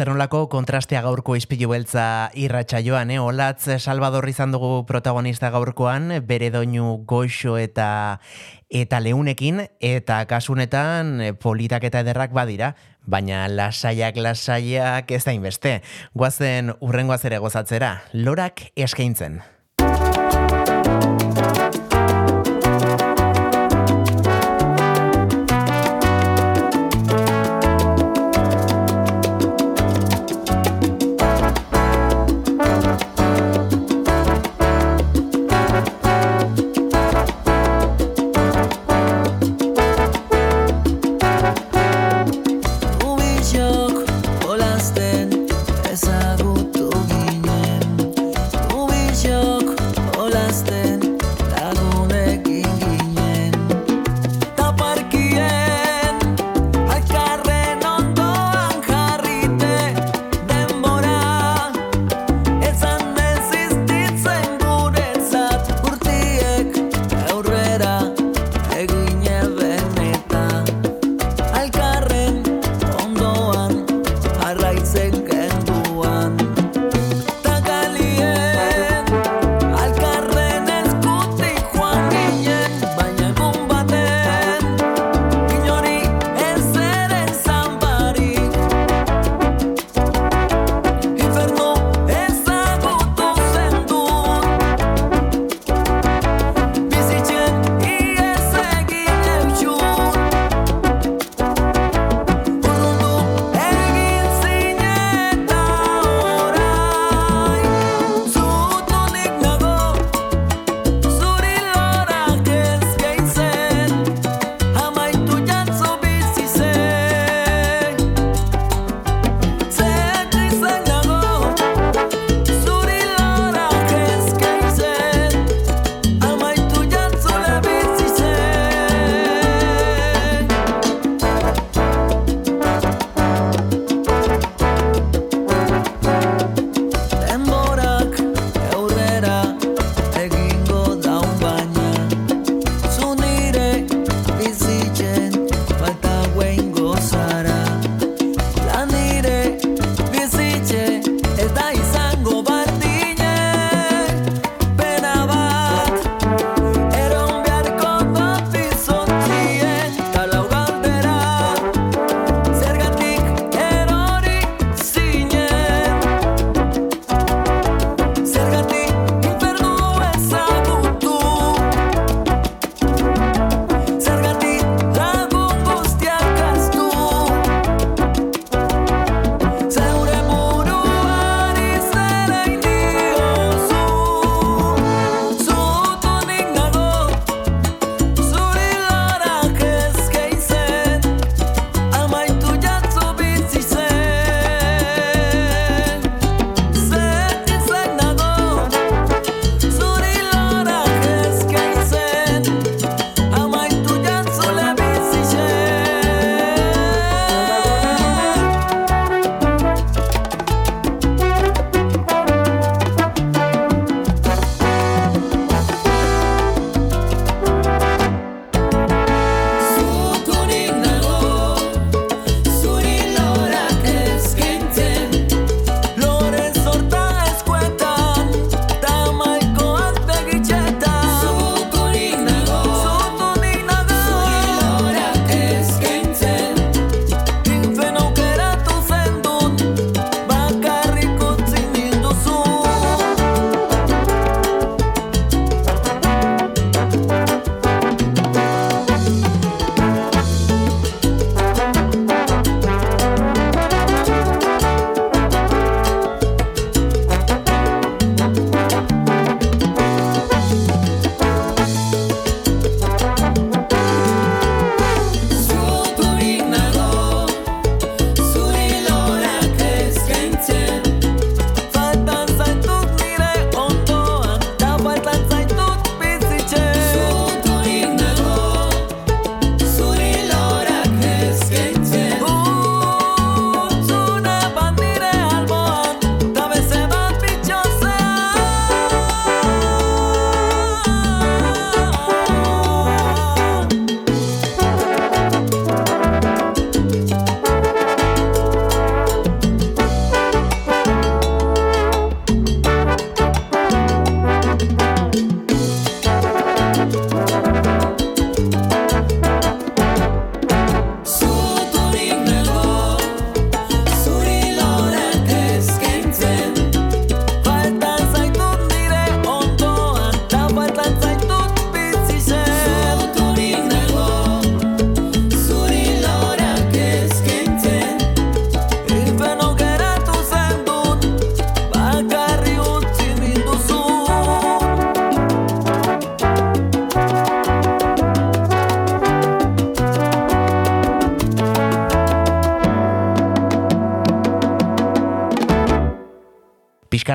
Azernolako 0.00 0.46
kontrastea 0.48 1.02
gaurko 1.04 1.34
ispilu 1.36 1.68
beltza 1.68 2.30
irratsaioan, 2.32 3.10
eh? 3.12 3.18
Olatz 3.20 3.66
Salvador 3.82 4.24
izan 4.32 4.48
dugu 4.54 4.86
protagonista 4.88 5.50
gaurkoan, 5.52 6.08
bere 6.24 6.48
doinu 6.54 7.02
goxo 7.04 7.58
eta 7.60 7.90
eta 8.72 9.02
leunekin, 9.04 9.60
eta 9.76 10.22
kasunetan 10.24 11.12
eh, 11.20 11.30
politak 11.36 11.84
eta 11.84 12.00
ederrak 12.00 12.32
badira, 12.32 12.72
baina 13.04 13.44
lasaiak 13.52 14.16
lasaiak 14.16 15.12
ez 15.12 15.24
da 15.28 15.36
inbeste. 15.36 15.82
Guazen 16.16 16.72
urrengoaz 16.80 17.26
ere 17.28 17.44
gozatzera, 17.44 17.98
lorak 18.16 18.70
eskaintzen. 18.80 19.42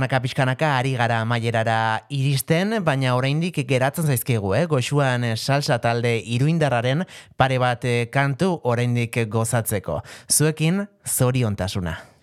pixkanaka, 0.06 0.22
pixkanaka, 0.22 0.78
ari 0.78 0.96
gara 0.96 1.24
mailerara 1.26 2.06
iristen, 2.10 2.84
baina 2.84 3.16
oraindik 3.16 3.58
geratzen 3.68 4.06
zaizkigu, 4.06 4.54
eh? 4.56 4.66
goxuan 4.68 5.24
eh, 5.24 5.36
salsa 5.36 5.80
talde 5.82 6.22
iruindarraren 6.22 7.06
pare 7.38 7.60
bat 7.60 7.86
eh, 7.86 8.08
kantu 8.12 8.60
oraindik 8.64 9.26
gozatzeko. 9.28 10.02
Zuekin, 10.30 10.86
zoriontasuna. 11.06 11.96
tasuna. 11.96 12.15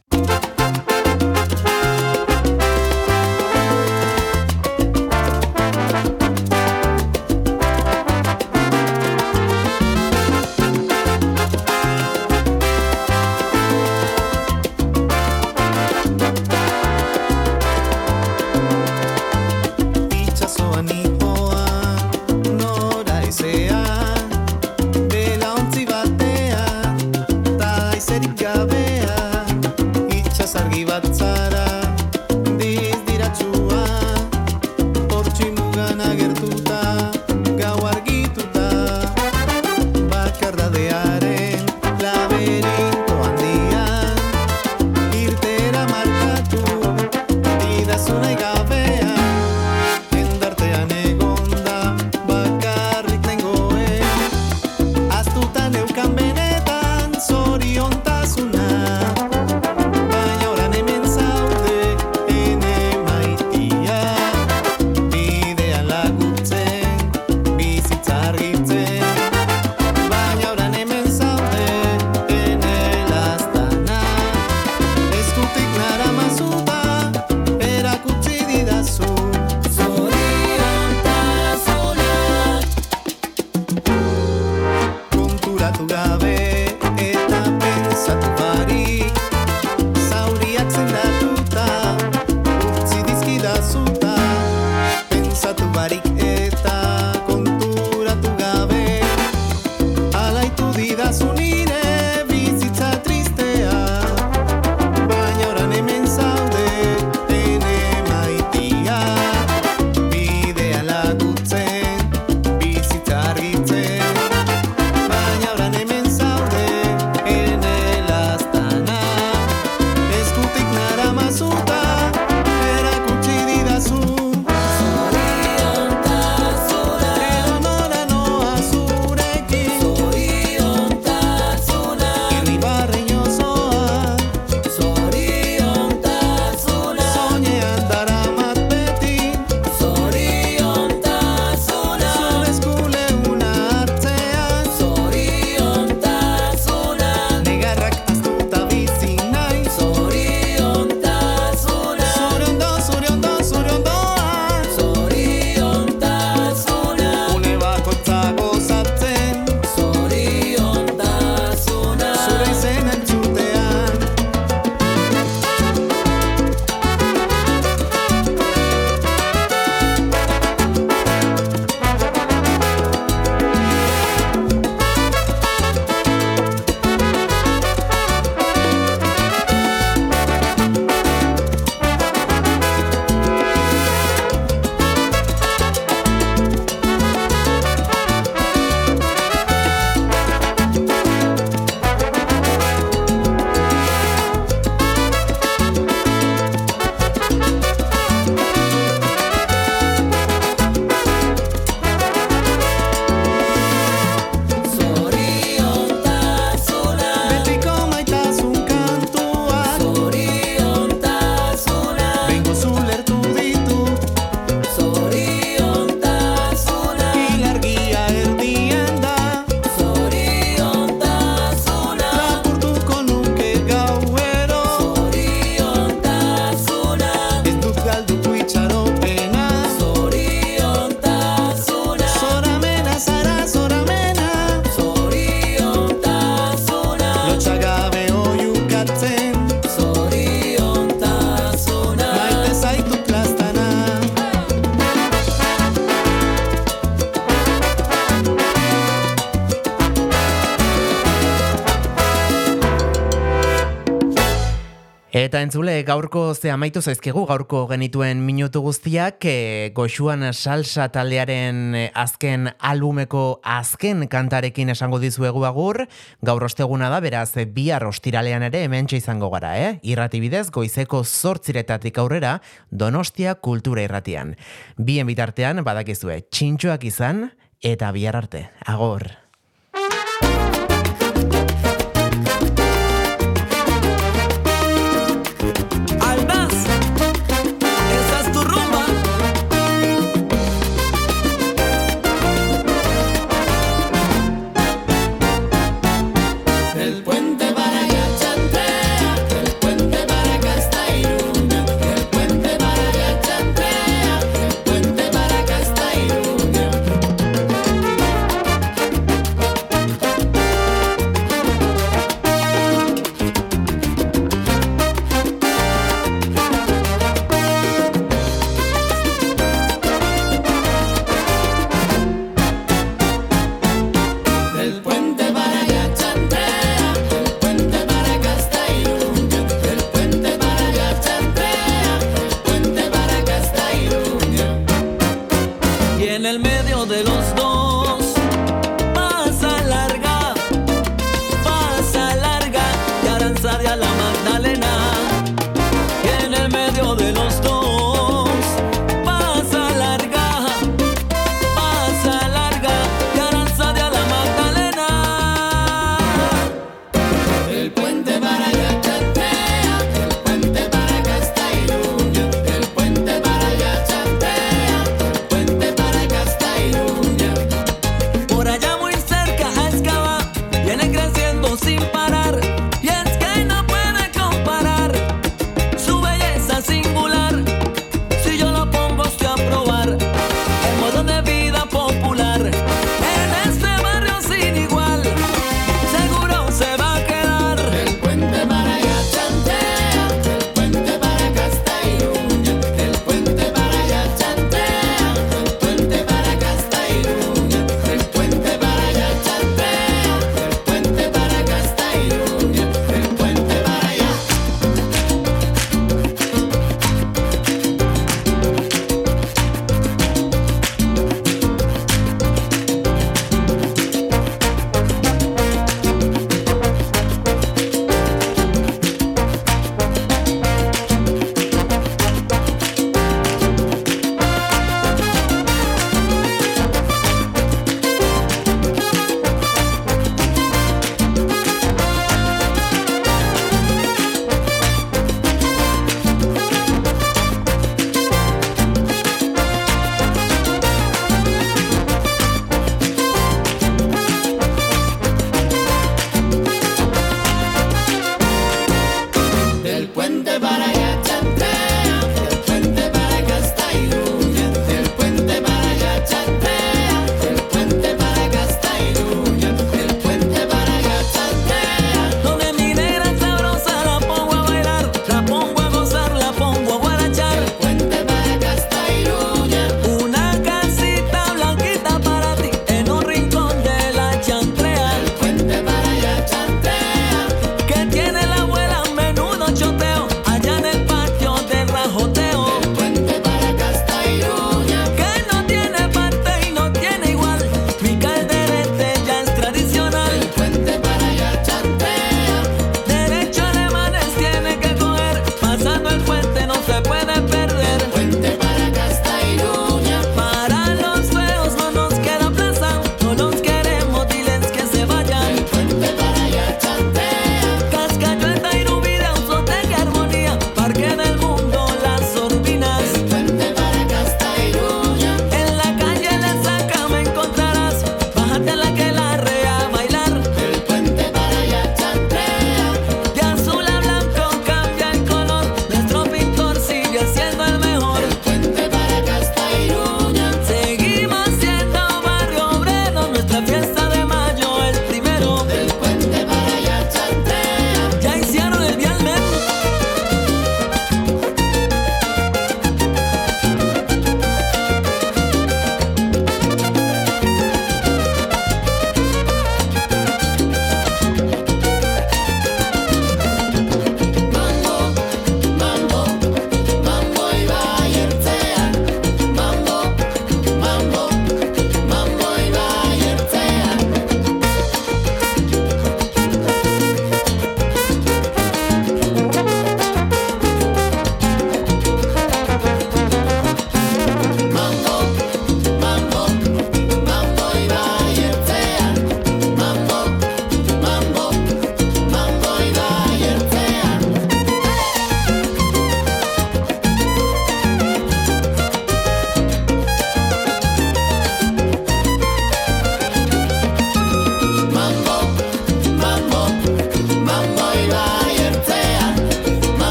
Eta 255.22 255.38
entzule, 255.38 255.76
gaurko 255.86 256.32
ze 256.34 256.50
amaitu 256.50 256.80
zaizkigu, 256.82 257.22
gaurko 257.28 257.60
genituen 257.70 258.24
minutu 258.26 258.58
guztiak, 258.64 259.22
e, 259.22 259.70
goxuan 259.76 260.24
salsa 260.32 260.88
taldearen 260.90 261.76
eh, 261.78 261.84
azken 261.94 262.48
albumeko 262.58 263.38
azken 263.46 264.08
kantarekin 264.10 264.74
esango 264.74 264.98
dizuegu 264.98 265.44
agur, 265.46 265.84
gaur 266.26 266.48
osteguna 266.48 266.90
da, 266.90 266.98
beraz, 267.04 267.36
bihar 267.54 267.86
ostiralean 267.86 268.48
ere 268.50 268.64
hemen 268.66 268.90
izango 268.90 269.30
gara, 269.30 269.54
eh? 269.62 269.78
Irratibidez, 269.86 270.48
goizeko 270.50 271.04
zortziretatik 271.04 272.02
aurrera, 272.02 272.40
donostia 272.70 273.36
kultura 273.36 273.86
irratian. 273.86 274.34
Bien 274.76 275.06
bitartean, 275.06 275.62
badakizue, 275.62 276.24
txintxoak 276.32 276.90
izan, 276.90 277.28
eta 277.62 277.94
bihar 277.94 278.18
arte. 278.24 278.48
Agor! 278.66 279.21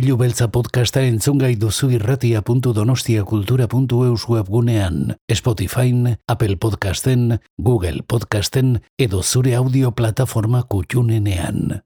Ispilu 0.00 0.16
beltza 0.16 0.46
podcasta 0.48 1.02
entzungai 1.04 1.60
duzu 1.60 1.90
irratia.donostiakultura.eus 1.92 4.24
webgunean, 4.32 5.12
Spotify, 5.28 5.92
Apple 6.26 6.56
Podcasten, 6.56 7.38
Google 7.58 8.02
Podcasten 8.08 8.80
edo 8.96 9.22
zure 9.22 9.56
audio 9.60 9.92
plataforma 9.92 10.62
kutxunenean. 10.62 11.82